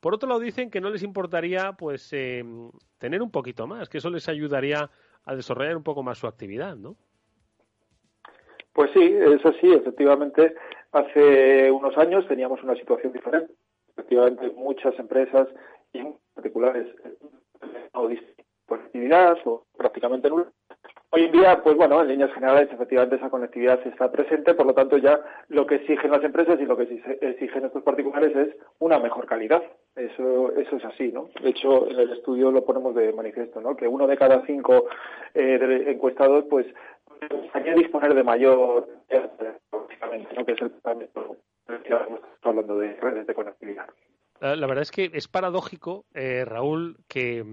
por 0.00 0.14
otro 0.14 0.28
lado, 0.28 0.40
dicen 0.40 0.70
que 0.70 0.80
no 0.80 0.90
les 0.90 1.02
importaría 1.02 1.72
pues 1.72 2.12
eh, 2.12 2.44
tener 2.98 3.22
un 3.22 3.30
poquito 3.30 3.66
más, 3.66 3.88
que 3.88 3.98
eso 3.98 4.10
les 4.10 4.28
ayudaría 4.28 4.90
a 5.24 5.34
desarrollar 5.34 5.76
un 5.76 5.82
poco 5.82 6.02
más 6.02 6.18
su 6.18 6.26
actividad, 6.26 6.76
¿no? 6.76 6.96
Pues 8.72 8.90
sí, 8.92 9.02
es 9.02 9.44
así. 9.44 9.72
Efectivamente, 9.72 10.54
hace 10.92 11.70
unos 11.70 11.96
años 11.98 12.26
teníamos 12.28 12.62
una 12.62 12.76
situación 12.76 13.12
diferente 13.12 13.52
efectivamente 13.98 14.50
muchas 14.56 14.96
empresas 14.98 15.48
y 15.92 16.02
particulares 16.34 16.86
o 17.92 18.08
conectividad 18.66 19.36
o 19.44 19.66
prácticamente 19.76 20.30
nula. 20.30 20.52
Hoy 21.10 21.24
en 21.24 21.32
día, 21.32 21.62
pues 21.62 21.74
bueno, 21.74 22.02
en 22.02 22.08
líneas 22.08 22.32
generales, 22.34 22.68
efectivamente 22.70 23.16
esa 23.16 23.30
conectividad 23.30 23.80
está 23.86 24.12
presente, 24.12 24.52
por 24.52 24.66
lo 24.66 24.74
tanto 24.74 24.98
ya 24.98 25.18
lo 25.48 25.66
que 25.66 25.76
exigen 25.76 26.10
las 26.10 26.22
empresas 26.22 26.60
y 26.60 26.66
lo 26.66 26.76
que 26.76 26.82
exigen 27.22 27.64
estos 27.64 27.82
particulares 27.82 28.36
es 28.36 28.54
una 28.78 28.98
mejor 28.98 29.24
calidad. 29.24 29.62
Eso, 29.96 30.52
eso 30.52 30.76
es 30.76 30.84
así, 30.84 31.10
¿no? 31.10 31.30
De 31.42 31.48
hecho, 31.48 31.88
en 31.90 31.98
el 31.98 32.12
estudio 32.12 32.50
lo 32.50 32.64
ponemos 32.64 32.94
de 32.94 33.12
manifiesto, 33.14 33.58
¿no? 33.60 33.74
Que 33.74 33.88
uno 33.88 34.06
de 34.06 34.18
cada 34.18 34.44
cinco 34.44 34.84
eh, 35.32 35.84
encuestados, 35.86 36.44
pues, 36.50 36.66
hay 37.54 37.74
disponer 37.74 38.14
de 38.14 38.22
mayor, 38.22 38.86
¿no? 40.36 40.44
Que 40.44 40.52
es 40.52 40.60
el 40.60 40.72
hablando 42.42 42.78
de 42.78 42.94
redes 42.96 43.26
de 43.26 43.34
conectividad. 43.34 43.86
La 44.40 44.68
verdad 44.68 44.82
es 44.82 44.92
que 44.92 45.10
es 45.14 45.26
paradójico, 45.26 46.06
eh, 46.14 46.44
Raúl, 46.44 47.00
que, 47.08 47.44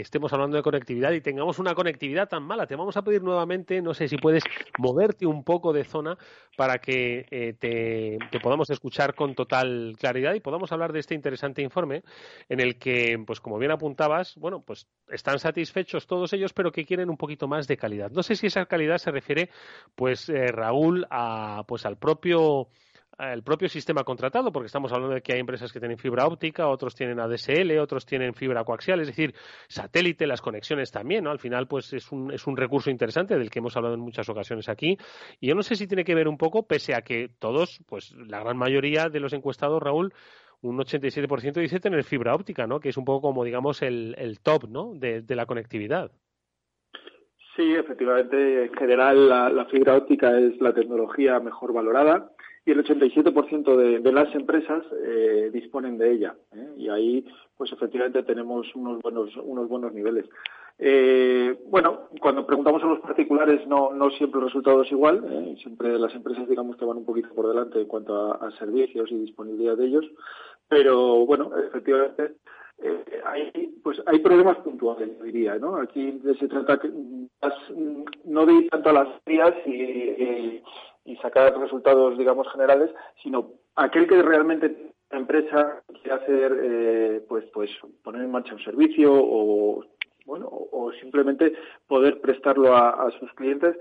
estemos 0.00 0.32
hablando 0.32 0.56
de 0.56 0.62
conectividad 0.62 1.12
y 1.12 1.20
tengamos 1.20 1.58
una 1.58 1.74
conectividad 1.74 2.28
tan 2.30 2.44
mala. 2.44 2.66
Te 2.66 2.76
vamos 2.76 2.96
a 2.96 3.02
pedir 3.02 3.22
nuevamente, 3.22 3.82
no 3.82 3.92
sé 3.92 4.08
si 4.08 4.16
puedes 4.16 4.42
moverte 4.78 5.26
un 5.26 5.44
poco 5.44 5.74
de 5.74 5.84
zona 5.84 6.16
para 6.56 6.78
que 6.78 7.26
eh, 7.30 7.52
te, 7.58 8.40
podamos 8.40 8.70
escuchar 8.70 9.14
con 9.14 9.34
total 9.34 9.96
claridad 9.98 10.32
y 10.32 10.40
podamos 10.40 10.72
hablar 10.72 10.94
de 10.94 11.00
este 11.00 11.14
interesante 11.14 11.60
informe 11.60 12.02
en 12.48 12.60
el 12.60 12.78
que, 12.78 13.22
pues 13.26 13.40
como 13.40 13.58
bien 13.58 13.72
apuntabas, 13.72 14.34
bueno, 14.36 14.62
pues 14.62 14.86
están 15.10 15.38
satisfechos 15.38 16.06
todos 16.06 16.32
ellos, 16.32 16.54
pero 16.54 16.72
que 16.72 16.86
quieren 16.86 17.10
un 17.10 17.18
poquito 17.18 17.48
más 17.48 17.68
de 17.68 17.76
calidad. 17.76 18.10
No 18.10 18.22
sé 18.22 18.34
si 18.34 18.46
esa 18.46 18.64
calidad 18.64 18.96
se 18.96 19.10
refiere, 19.10 19.50
pues, 19.94 20.30
eh, 20.30 20.46
Raúl, 20.46 21.06
a, 21.10 21.64
pues 21.68 21.84
al 21.84 21.98
propio 21.98 22.68
el 23.18 23.42
propio 23.42 23.68
sistema 23.68 24.04
contratado, 24.04 24.52
porque 24.52 24.66
estamos 24.66 24.92
hablando 24.92 25.14
de 25.14 25.22
que 25.22 25.32
hay 25.32 25.40
empresas 25.40 25.72
que 25.72 25.80
tienen 25.80 25.98
fibra 25.98 26.26
óptica, 26.26 26.68
otros 26.68 26.94
tienen 26.94 27.18
ADSL, 27.18 27.78
otros 27.78 28.06
tienen 28.06 28.32
fibra 28.32 28.64
coaxial, 28.64 29.00
es 29.00 29.08
decir, 29.08 29.34
satélite, 29.66 30.26
las 30.26 30.40
conexiones 30.40 30.92
también, 30.92 31.24
¿no? 31.24 31.30
Al 31.30 31.40
final, 31.40 31.66
pues 31.66 31.92
es 31.92 32.12
un, 32.12 32.32
es 32.32 32.46
un 32.46 32.56
recurso 32.56 32.90
interesante 32.90 33.36
del 33.36 33.50
que 33.50 33.58
hemos 33.58 33.76
hablado 33.76 33.94
en 33.94 34.00
muchas 34.00 34.28
ocasiones 34.28 34.68
aquí. 34.68 34.96
Y 35.40 35.48
yo 35.48 35.54
no 35.54 35.62
sé 35.62 35.74
si 35.74 35.88
tiene 35.88 36.04
que 36.04 36.14
ver 36.14 36.28
un 36.28 36.38
poco, 36.38 36.66
pese 36.66 36.94
a 36.94 37.02
que 37.02 37.28
todos, 37.38 37.80
pues 37.86 38.14
la 38.14 38.40
gran 38.40 38.56
mayoría 38.56 39.08
de 39.08 39.20
los 39.20 39.32
encuestados, 39.32 39.82
Raúl, 39.82 40.14
un 40.60 40.78
87% 40.78 41.54
dice 41.54 41.80
tener 41.80 42.04
fibra 42.04 42.34
óptica, 42.34 42.66
¿no? 42.66 42.78
Que 42.78 42.90
es 42.90 42.96
un 42.96 43.04
poco 43.04 43.28
como, 43.28 43.44
digamos, 43.44 43.82
el, 43.82 44.14
el 44.18 44.40
top, 44.40 44.68
¿no? 44.68 44.92
De, 44.94 45.24
la 45.28 45.46
conectividad. 45.46 46.12
Sí, 47.56 47.74
efectivamente, 47.74 48.66
en 48.66 48.74
general 48.74 49.28
la 49.28 49.66
fibra 49.66 49.96
óptica 49.96 50.38
es 50.38 50.60
la 50.60 50.72
tecnología 50.72 51.40
mejor 51.40 51.72
valorada 51.72 52.30
y 52.68 52.72
el 52.72 52.84
87% 52.84 54.00
de, 54.02 54.12
las 54.12 54.34
empresas 54.34 54.84
eh, 55.02 55.48
disponen 55.50 55.96
de 55.96 56.12
ella. 56.12 56.34
¿eh? 56.52 56.68
Y 56.76 56.88
ahí, 56.90 57.24
pues 57.56 57.72
efectivamente 57.72 58.22
tenemos 58.24 58.66
unos 58.74 59.00
buenos, 59.00 59.34
unos 59.42 59.68
buenos 59.68 59.94
niveles. 59.94 60.26
Eh, 60.78 61.58
bueno, 61.70 62.10
cuando 62.20 62.46
preguntamos 62.46 62.82
a 62.82 62.86
los 62.86 63.00
particulares 63.00 63.66
no, 63.66 63.94
no 63.94 64.10
siempre 64.10 64.40
el 64.40 64.48
resultado 64.48 64.82
es 64.82 64.92
igual. 64.92 65.56
Siempre 65.62 65.98
las 65.98 66.14
empresas 66.14 66.46
digamos 66.46 66.76
que 66.76 66.84
van 66.84 66.98
un 66.98 67.06
poquito 67.06 67.30
por 67.34 67.48
delante 67.48 67.80
en 67.80 67.88
cuanto 67.88 68.34
a, 68.34 68.50
servicios 68.58 69.10
y 69.10 69.16
disponibilidad 69.16 69.78
de 69.78 69.86
ellos. 69.86 70.04
Pero 70.68 71.24
bueno, 71.24 71.50
efectivamente 71.56 72.34
hay, 73.24 73.80
pues 73.82 74.00
hay 74.04 74.18
problemas 74.18 74.58
puntuales, 74.58 75.20
diría, 75.22 75.56
¿no? 75.58 75.76
Aquí 75.76 76.20
se 76.38 76.48
trata 76.48 76.78
que, 76.78 76.90
no 78.24 78.46
de 78.46 78.68
tanto 78.70 78.90
a 78.90 78.92
las 78.92 79.08
frías 79.24 79.54
y, 79.66 80.60
y 81.08 81.16
sacar 81.16 81.58
resultados, 81.58 82.18
digamos, 82.18 82.46
generales, 82.52 82.90
sino 83.22 83.52
aquel 83.76 84.06
que 84.06 84.20
realmente 84.22 84.92
la 85.10 85.18
empresa 85.18 85.82
quiere 85.86 86.12
hacer, 86.12 86.60
eh, 86.62 87.24
pues, 87.26 87.46
pues 87.46 87.70
poner 88.02 88.22
en 88.22 88.30
marcha 88.30 88.52
un 88.52 88.62
servicio 88.62 89.10
o, 89.10 89.82
bueno, 90.26 90.48
o 90.50 90.92
simplemente 91.00 91.54
poder 91.86 92.20
prestarlo 92.20 92.76
a, 92.76 93.10
sus 93.18 93.32
clientes 93.32 93.74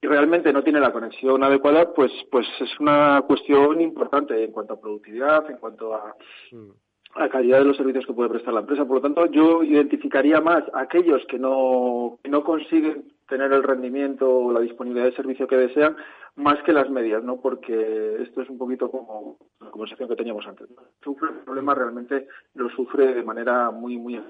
y 0.00 0.06
realmente 0.06 0.52
no 0.52 0.62
tiene 0.62 0.78
la 0.78 0.92
conexión 0.92 1.42
adecuada, 1.42 1.92
pues, 1.92 2.12
pues 2.30 2.46
es 2.60 2.78
una 2.78 3.22
cuestión 3.26 3.80
importante 3.80 4.44
en 4.44 4.52
cuanto 4.52 4.74
a 4.74 4.80
productividad, 4.80 5.50
en 5.50 5.56
cuanto 5.56 5.92
a, 5.92 6.14
mm. 6.52 6.70
a 7.16 7.28
calidad 7.28 7.58
de 7.58 7.64
los 7.64 7.76
servicios 7.76 8.06
que 8.06 8.12
puede 8.12 8.30
prestar 8.30 8.54
la 8.54 8.60
empresa. 8.60 8.84
Por 8.84 8.98
lo 8.98 9.02
tanto, 9.02 9.26
yo 9.26 9.64
identificaría 9.64 10.40
más 10.40 10.62
a 10.72 10.82
aquellos 10.82 11.26
que 11.26 11.38
no, 11.40 12.20
que 12.22 12.30
no 12.30 12.44
consiguen 12.44 13.12
tener 13.30 13.50
el 13.52 13.62
rendimiento 13.62 14.28
o 14.28 14.52
la 14.52 14.60
disponibilidad 14.60 15.06
de 15.06 15.16
servicio 15.16 15.46
que 15.46 15.56
desean, 15.56 15.96
más 16.36 16.62
que 16.64 16.72
las 16.72 16.90
medias, 16.90 17.24
¿no? 17.24 17.40
Porque 17.40 18.22
esto 18.22 18.42
es 18.42 18.50
un 18.50 18.58
poquito 18.58 18.90
como 18.90 19.38
la 19.60 19.70
conversación 19.70 20.08
que 20.08 20.16
teníamos 20.16 20.46
antes. 20.46 20.68
Sufre 21.02 21.30
el 21.30 21.38
problema 21.38 21.74
realmente 21.74 22.28
lo 22.54 22.68
sufre 22.70 23.14
de 23.14 23.22
manera 23.22 23.70
muy, 23.70 23.96
muy 23.96 24.20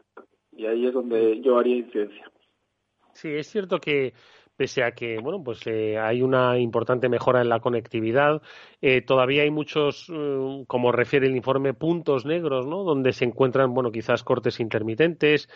y 0.53 0.66
ahí 0.66 0.86
es 0.86 0.92
donde 0.92 1.40
yo 1.40 1.59
haría 1.59 1.76
incidencia. 1.76 2.30
Sí, 3.12 3.28
es 3.34 3.48
cierto 3.48 3.80
que 3.80 4.12
pese 4.61 4.85
a 4.85 4.93
que 4.93 5.19
bueno 5.19 5.43
pues 5.43 5.67
eh, 5.67 5.97
hay 5.99 6.21
una 6.21 6.59
importante 6.59 7.09
mejora 7.09 7.41
en 7.41 7.49
la 7.49 7.61
conectividad 7.61 8.43
eh, 8.83 9.01
todavía 9.01 9.43
hay 9.45 9.51
muchos 9.51 10.07
eh, 10.13 10.65
como 10.67 10.93
refiere 10.93 11.27
el 11.29 11.35
informe 11.35 11.73
puntos 11.73 12.27
negros 12.27 12.67
no 12.67 12.85
donde 12.85 13.15
se 13.15 13.25
encuentran 13.25 13.73
bueno 13.73 13.91
quizás 13.91 14.23
cortes 14.23 14.61
intermitentes 14.61 15.49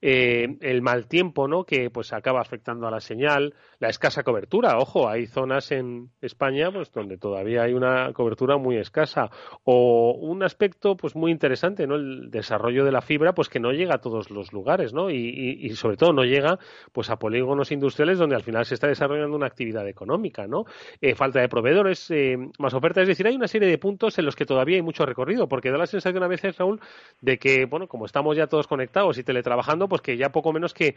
el 0.00 0.82
mal 0.82 1.08
tiempo 1.08 1.48
no 1.48 1.64
que 1.64 1.90
pues 1.90 2.12
acaba 2.12 2.40
afectando 2.40 2.86
a 2.86 2.90
la 2.92 3.00
señal 3.00 3.54
la 3.82 3.88
escasa 3.88 4.22
cobertura. 4.22 4.78
Ojo 4.78 5.08
hay 5.08 5.26
zonas 5.26 5.72
en 5.72 6.10
España 6.20 6.70
pues 6.70 6.92
donde 6.92 7.18
todavía 7.18 7.62
hay 7.62 7.74
una 7.74 8.12
cobertura 8.12 8.56
muy 8.56 8.76
escasa. 8.76 9.28
O 9.64 10.12
un 10.20 10.44
aspecto 10.44 10.96
pues 10.96 11.16
muy 11.16 11.32
interesante 11.32 11.86
no 11.88 11.96
el 11.96 12.30
desarrollo 12.30 12.84
de 12.84 12.92
la 12.92 13.00
fibra 13.00 13.34
pues 13.34 13.48
que 13.48 13.58
no 13.58 13.72
llega 13.72 13.96
a 13.96 14.00
todos 14.00 14.30
los 14.30 14.52
lugares 14.52 14.92
no 14.92 15.10
y, 15.10 15.58
y 15.60 15.70
sobre 15.70 15.96
todo 15.96 16.12
no 16.12 16.22
llega 16.22 16.60
pues 16.92 17.10
a 17.10 17.16
polígonos 17.18 17.72
industriales 17.72 18.18
donde 18.18 18.36
al 18.36 18.42
final 18.42 18.51
final 18.52 18.66
se 18.66 18.74
está 18.74 18.86
desarrollando 18.86 19.34
una 19.34 19.46
actividad 19.46 19.88
económica, 19.88 20.46
¿no? 20.46 20.66
Eh, 21.00 21.14
falta 21.14 21.40
de 21.40 21.48
proveedores, 21.48 22.10
eh, 22.10 22.36
más 22.58 22.74
ofertas, 22.74 23.02
es 23.02 23.08
decir, 23.08 23.26
hay 23.26 23.34
una 23.34 23.48
serie 23.48 23.68
de 23.68 23.78
puntos 23.78 24.18
en 24.18 24.26
los 24.26 24.36
que 24.36 24.44
todavía 24.44 24.76
hay 24.76 24.82
mucho 24.82 25.06
recorrido, 25.06 25.48
porque 25.48 25.70
da 25.70 25.78
la 25.78 25.86
sensación 25.86 26.22
a 26.22 26.28
veces, 26.28 26.58
Raúl, 26.58 26.80
de 27.22 27.38
que, 27.38 27.64
bueno, 27.64 27.88
como 27.88 28.04
estamos 28.04 28.36
ya 28.36 28.46
todos 28.46 28.66
conectados 28.66 29.16
y 29.16 29.24
teletrabajando, 29.24 29.88
pues 29.88 30.02
que 30.02 30.18
ya 30.18 30.30
poco 30.30 30.52
menos 30.52 30.74
que, 30.74 30.96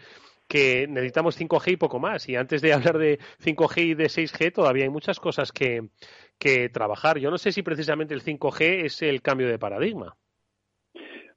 que 0.50 0.86
necesitamos 0.90 1.40
5G 1.40 1.72
y 1.72 1.78
poco 1.78 2.00
más. 2.00 2.28
Y 2.28 2.36
antes 2.36 2.62
de 2.62 2.74
hablar 2.74 2.98
de 2.98 3.20
5G 3.44 3.78
y 3.84 3.94
de 3.94 4.06
6G, 4.06 4.54
todavía 4.54 4.84
hay 4.84 4.90
muchas 4.90 5.20
cosas 5.20 5.54
que, 5.54 5.90
que 6.38 6.68
trabajar. 6.70 7.20
Yo 7.20 7.32
no 7.32 7.38
sé 7.38 7.54
si 7.54 7.64
precisamente 7.64 8.14
el 8.14 8.24
5G 8.24 8.86
es 8.86 9.02
el 9.02 9.22
cambio 9.22 9.48
de 9.48 9.58
paradigma. 9.58 10.18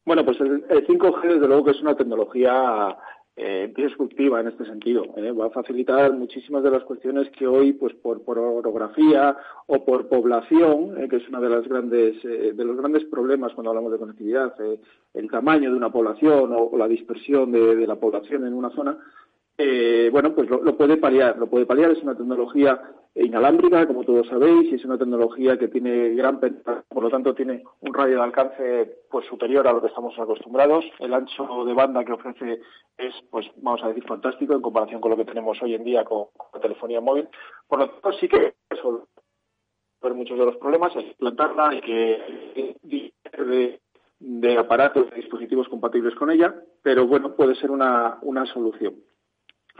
Bueno, 0.08 0.24
pues 0.24 0.40
el, 0.40 0.64
5G 0.66 1.34
desde 1.34 1.46
luego 1.46 1.66
que 1.66 1.72
es 1.72 1.82
una 1.82 1.94
tecnología 1.94 2.96
eh, 3.40 3.72
disruptiva 3.74 4.40
en 4.40 4.48
este 4.48 4.64
sentido. 4.64 5.04
¿eh? 5.16 5.30
Va 5.30 5.46
a 5.46 5.50
facilitar 5.50 6.12
muchísimas 6.12 6.62
de 6.64 6.72
las 6.72 6.82
cuestiones 6.82 7.30
que 7.30 7.46
hoy, 7.46 7.72
pues 7.72 7.94
por, 7.94 8.22
por 8.22 8.36
orografía 8.36 9.36
o 9.66 9.84
por 9.84 10.08
población, 10.08 11.00
eh, 11.00 11.08
que 11.08 11.16
es 11.16 11.28
uno 11.28 11.40
de, 11.40 11.48
las 11.48 11.68
grandes, 11.68 12.16
eh, 12.24 12.52
de 12.52 12.64
los 12.64 12.76
grandes 12.76 13.04
problemas 13.04 13.52
cuando 13.54 13.70
hablamos 13.70 13.92
de 13.92 13.98
conectividad, 13.98 14.54
el 15.14 15.30
tamaño 15.30 15.70
de 15.70 15.76
una 15.76 15.92
población 15.92 16.52
o, 16.52 16.76
la 16.76 16.88
dispersión 16.88 17.52
de, 17.52 17.86
la 17.86 17.96
población 17.96 18.44
en 18.44 18.54
una 18.54 18.70
zona, 18.70 18.98
bueno, 20.12 20.34
pues 20.34 20.48
lo, 20.48 20.76
puede 20.76 20.96
paliar. 20.96 21.36
Lo 21.36 21.48
puede 21.48 21.66
paliar, 21.66 21.90
es 21.90 22.02
una 22.02 22.16
tecnología 22.16 22.80
inalámbrica, 23.14 23.86
como 23.86 24.04
todos 24.04 24.28
sabéis, 24.28 24.70
y 24.70 24.76
es 24.76 24.84
una 24.84 24.98
tecnología 24.98 25.58
que 25.58 25.68
tiene 25.68 26.10
gran 26.10 26.38
por 26.38 27.02
lo 27.02 27.10
tanto 27.10 27.34
tiene 27.34 27.64
un 27.80 27.92
radio 27.92 28.16
de 28.16 28.22
alcance 28.22 28.96
pues 29.10 29.26
superior 29.26 29.66
a 29.66 29.72
lo 29.72 29.80
que 29.80 29.88
estamos 29.88 30.16
acostumbrados. 30.18 30.84
El 31.00 31.12
ancho 31.12 31.64
de 31.64 31.74
banda 31.74 32.04
que 32.04 32.12
ofrece 32.12 32.60
es, 32.96 33.14
pues 33.30 33.46
vamos 33.56 33.82
a 33.82 33.88
decir, 33.88 34.04
fantástico 34.04 34.54
en 34.54 34.62
comparación 34.62 35.00
con 35.00 35.10
lo 35.10 35.16
que 35.16 35.24
tenemos 35.24 35.60
hoy 35.62 35.74
en 35.74 35.84
día 35.84 36.04
con, 36.04 36.26
la 36.52 36.60
telefonía 36.60 37.00
móvil. 37.00 37.28
Por 37.66 37.80
lo 37.80 37.90
tanto, 37.90 38.12
sí 38.12 38.28
que 38.28 38.54
resolver 38.70 39.04
muchos 40.14 40.38
de 40.38 40.44
los 40.44 40.56
problemas, 40.56 40.94
es 40.96 41.14
plantarla, 41.16 41.70
hay 41.70 41.80
que 41.80 42.76
de, 42.82 43.80
de 44.20 44.58
aparatos, 44.58 45.10
de 45.10 45.16
dispositivos 45.16 45.68
compatibles 45.68 46.14
con 46.14 46.30
ella, 46.30 46.54
pero 46.82 47.06
bueno, 47.06 47.34
puede 47.34 47.54
ser 47.56 47.70
una, 47.70 48.18
una 48.22 48.46
solución. 48.46 48.94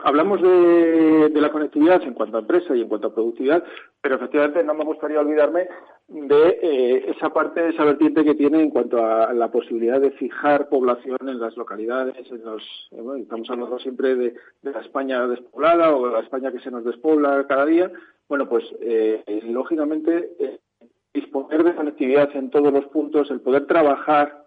Hablamos 0.05 0.41
de, 0.41 1.31
la 1.35 1.51
conectividad 1.51 2.03
en 2.03 2.15
cuanto 2.15 2.37
a 2.37 2.41
empresa 2.41 2.75
y 2.75 2.83
en 2.83 2.89
cuanto 2.89 3.09
a 3.09 3.15
productividad, 3.15 3.65
pero 4.01 4.17
efectivamente 4.17 4.63
no 4.63 4.75
me 4.75 4.85
gustaría 4.85 5.21
olvidarme 5.21 5.69
de 6.07 6.59
eh, 6.63 7.15
esa 7.17 7.31
parte, 7.33 7.69
esa 7.69 7.85
vertiente 7.85 8.25
que 8.25 8.35
tiene 8.35 8.63
en 8.63 8.71
cuanto 8.71 9.05
a 9.05 9.33
la 9.33 9.51
posibilidad 9.51 10.01
de 10.01 10.13
fijar 10.13 10.69
población 10.69 11.19
en 11.23 11.41
las 11.41 11.57
localidades, 11.57 12.31
en 12.31 12.45
los, 12.45 12.63
eh, 12.93 13.21
estamos 13.23 13.51
hablando 13.51 13.79
siempre 13.81 14.15
de, 14.15 14.35
la 14.63 14.81
España 14.81 15.27
despoblada 15.27 15.95
o 15.95 16.07
de 16.07 16.13
la 16.13 16.21
España 16.21 16.53
que 16.53 16.61
se 16.61 16.71
nos 16.71 16.85
despobla 16.85 17.47
cada 17.49 17.67
día. 17.67 17.91
Bueno, 18.29 18.49
pues 18.49 18.65
eh, 18.81 19.23
lógicamente 19.49 20.61
disponer 21.13 21.65
de 21.65 21.75
conectividad 21.75 22.35
en 22.37 22.51
todos 22.51 22.73
los 22.73 22.87
puntos, 22.87 23.31
el 23.31 23.41
poder 23.41 23.67
trabajar 23.67 24.45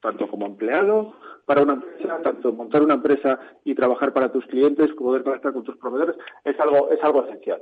tanto 0.00 0.28
como 0.28 0.46
empleado 0.46 1.14
para 1.46 1.62
una 1.62 1.74
empresa, 1.74 2.20
tanto 2.22 2.52
montar 2.52 2.82
una 2.82 2.94
empresa 2.94 3.38
y 3.64 3.74
trabajar 3.74 4.12
para 4.12 4.30
tus 4.30 4.46
clientes, 4.46 4.92
poder 4.92 5.22
conectar 5.22 5.52
con 5.52 5.64
tus 5.64 5.76
proveedores, 5.76 6.16
es 6.44 6.58
algo, 6.60 6.90
es 6.90 7.02
algo 7.02 7.24
esencial. 7.24 7.60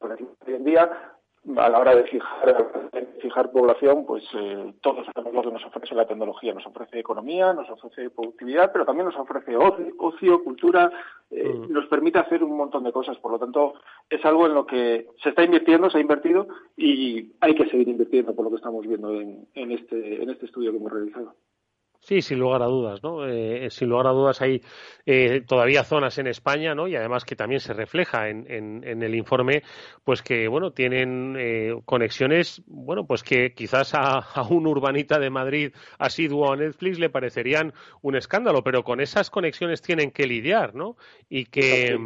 Hoy 0.00 0.54
en 0.54 0.64
día 0.64 0.90
a 1.56 1.68
la 1.70 1.78
hora 1.78 1.94
de 1.94 2.04
fijar, 2.04 2.90
fijar 3.20 3.50
población, 3.50 4.04
pues 4.04 4.22
eh, 4.34 4.74
todos 4.82 5.06
sabemos 5.14 5.44
lo 5.44 5.50
que 5.50 5.58
nos 5.58 5.64
ofrece 5.64 5.94
la 5.94 6.06
tecnología. 6.06 6.52
Nos 6.52 6.66
ofrece 6.66 6.98
economía, 6.98 7.54
nos 7.54 7.68
ofrece 7.70 8.10
productividad, 8.10 8.72
pero 8.72 8.84
también 8.84 9.06
nos 9.06 9.16
ofrece 9.16 9.56
ocio, 9.56 10.44
cultura, 10.44 10.90
eh, 11.30 11.48
mm. 11.48 11.72
nos 11.72 11.86
permite 11.86 12.18
hacer 12.18 12.44
un 12.44 12.56
montón 12.56 12.84
de 12.84 12.92
cosas. 12.92 13.16
Por 13.18 13.32
lo 13.32 13.38
tanto, 13.38 13.74
es 14.08 14.22
algo 14.24 14.46
en 14.46 14.54
lo 14.54 14.66
que 14.66 15.08
se 15.22 15.30
está 15.30 15.42
invirtiendo, 15.42 15.88
se 15.88 15.98
ha 15.98 16.02
invertido 16.02 16.46
y 16.76 17.32
hay 17.40 17.54
que 17.54 17.68
seguir 17.70 17.88
invirtiendo 17.88 18.34
por 18.34 18.44
lo 18.44 18.50
que 18.50 18.56
estamos 18.56 18.86
viendo 18.86 19.14
en, 19.14 19.48
en, 19.54 19.72
este, 19.72 20.22
en 20.22 20.28
este 20.28 20.46
estudio 20.46 20.72
que 20.72 20.76
hemos 20.76 20.92
realizado. 20.92 21.34
Sí, 22.02 22.22
sin 22.22 22.38
lugar 22.38 22.62
a 22.62 22.66
dudas, 22.66 23.02
¿no? 23.02 23.26
Eh, 23.26 23.68
sin 23.70 23.90
lugar 23.90 24.06
a 24.06 24.10
dudas 24.10 24.40
hay 24.40 24.62
eh, 25.04 25.42
todavía 25.46 25.84
zonas 25.84 26.16
en 26.16 26.28
España, 26.28 26.74
¿no? 26.74 26.88
Y 26.88 26.96
además 26.96 27.26
que 27.26 27.36
también 27.36 27.60
se 27.60 27.74
refleja 27.74 28.30
en, 28.30 28.46
en, 28.48 29.02
el 29.02 29.14
informe, 29.14 29.62
pues 30.02 30.22
que, 30.22 30.48
bueno, 30.48 30.72
tienen 30.72 31.36
eh, 31.38 31.74
conexiones, 31.84 32.62
bueno, 32.66 33.06
pues 33.06 33.22
que 33.22 33.52
quizás 33.52 33.92
a, 33.94 34.18
a, 34.18 34.42
un 34.48 34.66
urbanita 34.66 35.18
de 35.18 35.28
Madrid 35.28 35.74
asiduo 35.98 36.50
a 36.50 36.56
Netflix 36.56 36.98
le 36.98 37.10
parecerían 37.10 37.74
un 38.00 38.16
escándalo, 38.16 38.64
pero 38.64 38.82
con 38.82 39.00
esas 39.00 39.28
conexiones 39.28 39.82
tienen 39.82 40.10
que 40.10 40.26
lidiar, 40.26 40.74
¿no? 40.74 40.96
Y 41.28 41.44
que, 41.44 41.98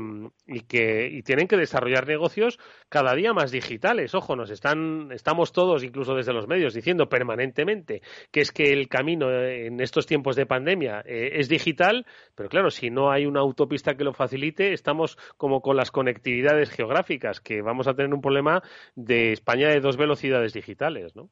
y 0.48 0.60
que 0.62 1.06
y 1.06 1.22
tienen 1.22 1.46
que 1.46 1.56
desarrollar 1.56 2.06
negocios 2.08 2.58
cada 2.88 3.14
día 3.14 3.32
más 3.32 3.52
digitales. 3.52 4.12
Ojo, 4.14 4.34
nos 4.34 4.50
están, 4.50 5.12
estamos 5.12 5.52
todos, 5.52 5.84
incluso 5.84 6.16
desde 6.16 6.32
los 6.32 6.48
medios, 6.48 6.74
diciendo 6.74 7.08
permanentemente 7.08 8.02
que 8.32 8.40
es 8.40 8.50
que 8.50 8.72
el 8.72 8.88
camino 8.88 9.30
en 9.32 9.83
estos 9.84 10.06
tiempos 10.06 10.36
de 10.36 10.46
pandemia 10.46 11.02
eh, 11.06 11.30
es 11.34 11.48
digital, 11.48 12.06
pero 12.34 12.48
claro, 12.48 12.70
si 12.70 12.90
no 12.90 13.10
hay 13.10 13.26
una 13.26 13.40
autopista 13.40 13.94
que 13.96 14.04
lo 14.04 14.12
facilite, 14.12 14.72
estamos 14.72 15.16
como 15.36 15.60
con 15.60 15.76
las 15.76 15.90
conectividades 15.90 16.70
geográficas, 16.70 17.40
que 17.40 17.62
vamos 17.62 17.86
a 17.86 17.94
tener 17.94 18.12
un 18.12 18.20
problema 18.20 18.62
de 18.96 19.32
España 19.32 19.68
de 19.68 19.80
dos 19.80 19.96
velocidades 19.96 20.52
digitales, 20.52 21.14
¿no? 21.14 21.30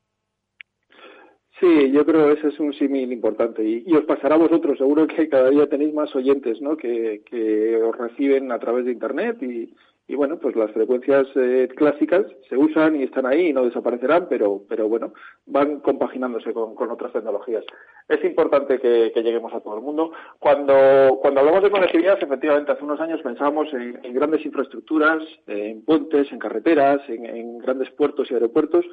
Sí, 1.60 1.92
yo 1.92 2.04
creo 2.04 2.26
que 2.26 2.40
ese 2.40 2.48
es 2.48 2.58
un 2.58 2.72
símil 2.74 3.12
importante 3.12 3.62
y, 3.64 3.84
os 3.94 4.04
pasará 4.04 4.34
a 4.34 4.38
vosotros. 4.38 4.78
Seguro 4.78 5.06
que 5.06 5.28
cada 5.28 5.48
día 5.48 5.68
tenéis 5.68 5.94
más 5.94 6.12
oyentes, 6.16 6.60
¿no? 6.60 6.76
Que, 6.76 7.22
que 7.24 7.76
os 7.76 7.96
reciben 7.96 8.50
a 8.50 8.58
través 8.58 8.84
de 8.84 8.90
Internet 8.90 9.40
y, 9.42 9.72
y 10.08 10.16
bueno, 10.16 10.38
pues 10.38 10.56
las 10.56 10.70
frecuencias 10.72 11.26
eh, 11.36 11.68
clásicas 11.76 12.26
se 12.48 12.56
usan 12.56 12.96
y 12.96 13.04
están 13.04 13.24
ahí 13.24 13.48
y 13.48 13.52
no 13.52 13.64
desaparecerán, 13.64 14.26
pero, 14.28 14.62
pero 14.68 14.88
bueno, 14.88 15.14
van 15.46 15.80
compaginándose 15.80 16.52
con, 16.52 16.74
otras 16.90 17.12
tecnologías. 17.12 17.64
Es 18.08 18.22
importante 18.24 18.80
que, 18.80 19.12
lleguemos 19.14 19.54
a 19.54 19.60
todo 19.60 19.76
el 19.76 19.82
mundo. 19.82 20.12
Cuando, 20.40 21.18
cuando 21.22 21.40
hablamos 21.40 21.62
de 21.62 21.70
conectividad, 21.70 22.18
efectivamente, 22.20 22.72
hace 22.72 22.84
unos 22.84 23.00
años 23.00 23.22
pensábamos 23.22 23.72
en, 23.72 24.00
grandes 24.12 24.44
infraestructuras, 24.44 25.22
en 25.46 25.84
puentes, 25.84 26.30
en 26.32 26.40
carreteras, 26.40 27.00
en, 27.08 27.58
grandes 27.58 27.90
puertos 27.92 28.28
y 28.30 28.34
aeropuertos. 28.34 28.84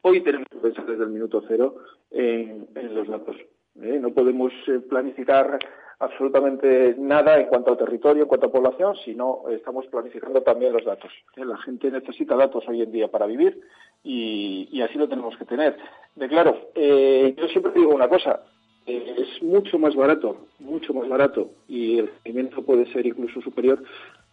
Hoy 0.00 0.22
tenemos 0.22 0.48
que 0.50 0.58
pensar 0.58 0.86
desde 0.86 1.04
el 1.04 1.10
minuto 1.10 1.44
cero 1.46 1.76
en, 2.10 2.66
los 2.94 3.06
datos. 3.06 3.36
¿eh? 3.82 3.98
No 4.00 4.14
podemos 4.14 4.52
eh, 4.66 4.80
planificar 4.80 5.58
absolutamente 5.98 6.94
nada 6.98 7.38
en 7.38 7.46
cuanto 7.46 7.72
al 7.72 7.78
territorio, 7.78 8.22
en 8.22 8.28
cuanto 8.28 8.46
a 8.46 8.52
población, 8.52 8.96
sino 9.04 9.42
estamos 9.50 9.86
planificando 9.86 10.42
también 10.42 10.72
los 10.72 10.84
datos. 10.84 11.12
¿eh? 11.36 11.44
La 11.44 11.56
gente 11.58 11.90
necesita 11.90 12.36
datos 12.36 12.64
hoy 12.68 12.82
en 12.82 12.92
día 12.92 13.08
para 13.08 13.26
vivir 13.26 13.60
y, 14.02 14.80
así 14.82 14.98
lo 14.98 15.08
tenemos 15.08 15.36
que 15.36 15.44
tener. 15.44 15.76
De 16.14 16.28
claro, 16.28 16.70
eh, 16.74 17.34
yo 17.36 17.48
siempre 17.48 17.72
digo 17.74 17.94
una 17.94 18.08
cosa, 18.08 18.40
eh, 18.86 19.14
es 19.16 19.42
mucho 19.42 19.78
más 19.78 19.94
barato, 19.94 20.46
mucho 20.58 20.92
más 20.92 21.08
barato 21.08 21.50
y 21.68 21.98
el 21.98 22.10
rendimiento 22.24 22.62
puede 22.62 22.86
ser 22.92 23.06
incluso 23.06 23.40
superior 23.40 23.82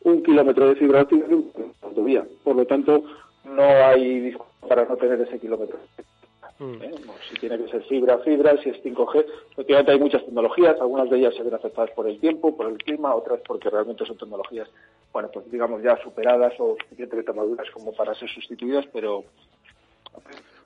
un 0.03 0.23
kilómetro 0.23 0.67
de 0.67 0.75
fibra 0.75 1.03
óptica 1.03 1.27
que 1.27 1.35
un 1.35 1.51
autovía. 1.81 2.25
Por 2.43 2.55
lo 2.55 2.65
tanto, 2.65 3.03
no 3.45 3.63
hay 3.63 4.35
para 4.67 4.85
no 4.85 4.95
tener 4.97 5.21
ese 5.21 5.39
kilómetro. 5.39 5.77
Mm. 6.61 6.83
¿eh? 6.83 6.91
Si 7.27 7.39
tiene 7.39 7.57
que 7.57 7.67
ser 7.69 7.83
fibra, 7.85 8.19
fibra, 8.19 8.55
si 8.61 8.69
es 8.69 8.83
5G. 8.83 9.25
Efectivamente 9.53 9.91
hay 9.91 9.99
muchas 9.99 10.23
tecnologías, 10.23 10.79
algunas 10.79 11.09
de 11.09 11.17
ellas 11.17 11.33
se 11.35 11.41
ven 11.41 11.55
afectadas 11.55 11.89
por 11.91 12.07
el 12.07 12.19
tiempo, 12.19 12.55
por 12.55 12.69
el 12.69 12.77
clima, 12.77 13.15
otras 13.15 13.41
porque 13.47 13.69
realmente 13.71 14.05
son 14.05 14.17
tecnologías, 14.17 14.69
bueno, 15.11 15.29
pues 15.33 15.49
digamos 15.51 15.81
ya 15.81 15.97
superadas 16.03 16.53
o 16.59 16.77
suficientemente 16.79 17.33
maduras 17.33 17.67
como 17.71 17.93
para 17.93 18.13
ser 18.13 18.29
sustituidas, 18.29 18.85
pero... 18.93 19.23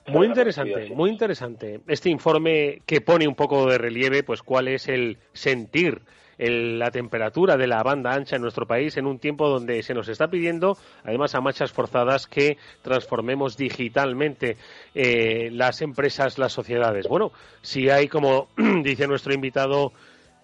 Muy 0.08 0.26
interesante, 0.26 0.90
muy 0.90 1.10
interesante. 1.10 1.80
Este 1.88 2.10
informe 2.10 2.82
que 2.86 3.00
pone 3.00 3.26
un 3.26 3.34
poco 3.34 3.66
de 3.66 3.78
relieve, 3.78 4.22
pues 4.22 4.42
cuál 4.42 4.68
es 4.68 4.86
el 4.86 5.18
sentir 5.32 6.02
la 6.38 6.90
temperatura 6.90 7.56
de 7.56 7.66
la 7.66 7.82
banda 7.82 8.12
ancha 8.12 8.36
en 8.36 8.42
nuestro 8.42 8.66
país 8.66 8.96
en 8.96 9.06
un 9.06 9.18
tiempo 9.18 9.48
donde 9.48 9.82
se 9.82 9.94
nos 9.94 10.08
está 10.08 10.28
pidiendo, 10.28 10.76
además 11.04 11.34
a 11.34 11.40
marchas 11.40 11.72
forzadas, 11.72 12.26
que 12.26 12.58
transformemos 12.82 13.56
digitalmente 13.56 14.56
eh, 14.94 15.50
las 15.52 15.82
empresas, 15.82 16.38
las 16.38 16.52
sociedades. 16.52 17.08
Bueno, 17.08 17.32
si 17.62 17.88
hay, 17.88 18.08
como 18.08 18.48
dice 18.82 19.06
nuestro 19.06 19.32
invitado, 19.32 19.92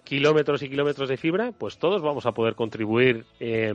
kilómetros 0.05 0.63
y 0.63 0.69
kilómetros 0.69 1.09
de 1.09 1.17
fibra, 1.17 1.53
pues 1.53 1.79
todos 1.79 2.03
vamos 2.03 2.27
a 2.27 2.33
poder 2.33 2.55
contribuir 2.55 3.25
eh, 3.41 3.73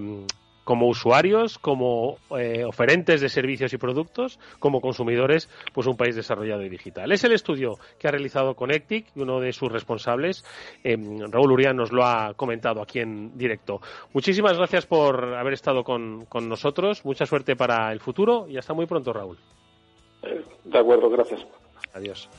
como 0.68 0.90
usuarios, 0.90 1.58
como 1.60 2.18
eh, 2.38 2.66
oferentes 2.66 3.22
de 3.22 3.30
servicios 3.30 3.72
y 3.72 3.78
productos, 3.78 4.38
como 4.60 4.82
consumidores, 4.82 5.50
pues 5.74 5.88
un 5.88 5.96
país 5.96 6.14
desarrollado 6.14 6.62
y 6.62 6.68
digital. 6.68 7.10
Es 7.14 7.24
el 7.24 7.32
estudio 7.32 7.78
que 7.98 8.10
ha 8.10 8.12
realizado 8.12 8.54
Connectic 8.54 9.06
y 9.16 9.22
uno 9.22 9.40
de 9.40 9.54
sus 9.54 9.72
responsables, 9.72 10.44
eh, 10.84 10.98
Raúl 11.32 11.54
Urián, 11.54 11.78
nos 11.78 11.94
lo 11.94 12.04
ha 12.04 12.34
comentado 12.34 12.82
aquí 12.82 13.00
en 13.00 13.38
directo. 13.38 13.80
Muchísimas 14.12 14.58
gracias 14.58 14.86
por 14.86 15.36
haber 15.36 15.54
estado 15.54 15.86
con, 15.86 16.26
con 16.26 16.50
nosotros. 16.50 17.06
Mucha 17.06 17.26
suerte 17.26 17.56
para 17.56 17.90
el 17.94 18.02
futuro 18.02 18.46
y 18.50 18.58
hasta 18.58 18.74
muy 18.74 18.88
pronto, 18.88 19.14
Raúl. 19.14 19.38
De 20.66 20.78
acuerdo, 20.78 21.10
gracias. 21.10 21.48
Adiós. 21.94 22.30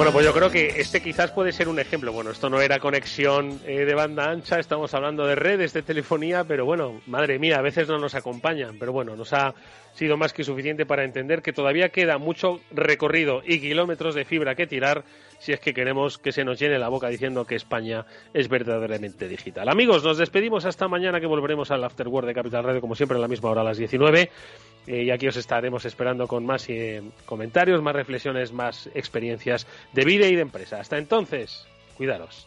Bueno, 0.00 0.14
pues 0.14 0.24
yo 0.24 0.32
creo 0.32 0.50
que 0.50 0.80
este 0.80 1.02
quizás 1.02 1.30
puede 1.30 1.52
ser 1.52 1.68
un 1.68 1.78
ejemplo. 1.78 2.10
Bueno, 2.10 2.30
esto 2.30 2.48
no 2.48 2.62
era 2.62 2.78
conexión 2.78 3.60
eh, 3.66 3.84
de 3.84 3.94
banda 3.94 4.30
ancha, 4.30 4.58
estamos 4.58 4.94
hablando 4.94 5.26
de 5.26 5.34
redes 5.34 5.74
de 5.74 5.82
telefonía, 5.82 6.42
pero 6.44 6.64
bueno, 6.64 7.02
madre 7.04 7.38
mía, 7.38 7.58
a 7.58 7.60
veces 7.60 7.86
no 7.86 7.98
nos 7.98 8.14
acompañan, 8.14 8.78
pero 8.78 8.92
bueno, 8.92 9.14
nos 9.14 9.34
ha 9.34 9.52
sido 9.94 10.16
más 10.16 10.32
que 10.32 10.44
suficiente 10.44 10.86
para 10.86 11.04
entender 11.04 11.42
que 11.42 11.52
todavía 11.52 11.90
queda 11.90 12.18
mucho 12.18 12.60
recorrido 12.70 13.42
y 13.44 13.60
kilómetros 13.60 14.14
de 14.14 14.24
fibra 14.24 14.54
que 14.54 14.66
tirar 14.66 15.04
si 15.38 15.52
es 15.52 15.60
que 15.60 15.74
queremos 15.74 16.18
que 16.18 16.32
se 16.32 16.44
nos 16.44 16.58
llene 16.58 16.78
la 16.78 16.88
boca 16.88 17.08
diciendo 17.08 17.46
que 17.46 17.54
España 17.54 18.04
es 18.34 18.48
verdaderamente 18.48 19.28
digital. 19.28 19.68
Amigos, 19.68 20.04
nos 20.04 20.18
despedimos 20.18 20.64
hasta 20.64 20.88
mañana 20.88 21.20
que 21.20 21.26
volveremos 21.26 21.70
al 21.70 21.84
Afterword 21.84 22.26
de 22.26 22.34
Capital 22.34 22.64
Radio 22.64 22.80
como 22.80 22.94
siempre 22.94 23.16
a 23.16 23.20
la 23.20 23.28
misma 23.28 23.50
hora 23.50 23.62
a 23.62 23.64
las 23.64 23.78
19 23.78 24.30
eh, 24.86 25.02
y 25.04 25.10
aquí 25.10 25.28
os 25.28 25.36
estaremos 25.36 25.84
esperando 25.84 26.26
con 26.26 26.44
más 26.44 26.68
eh, 26.68 27.02
comentarios, 27.24 27.82
más 27.82 27.94
reflexiones, 27.94 28.52
más 28.52 28.88
experiencias 28.94 29.66
de 29.92 30.04
vida 30.04 30.26
y 30.26 30.36
de 30.36 30.42
empresa. 30.42 30.80
Hasta 30.80 30.98
entonces, 30.98 31.66
cuidaros. 31.96 32.46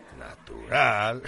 Natural. 0.21 1.21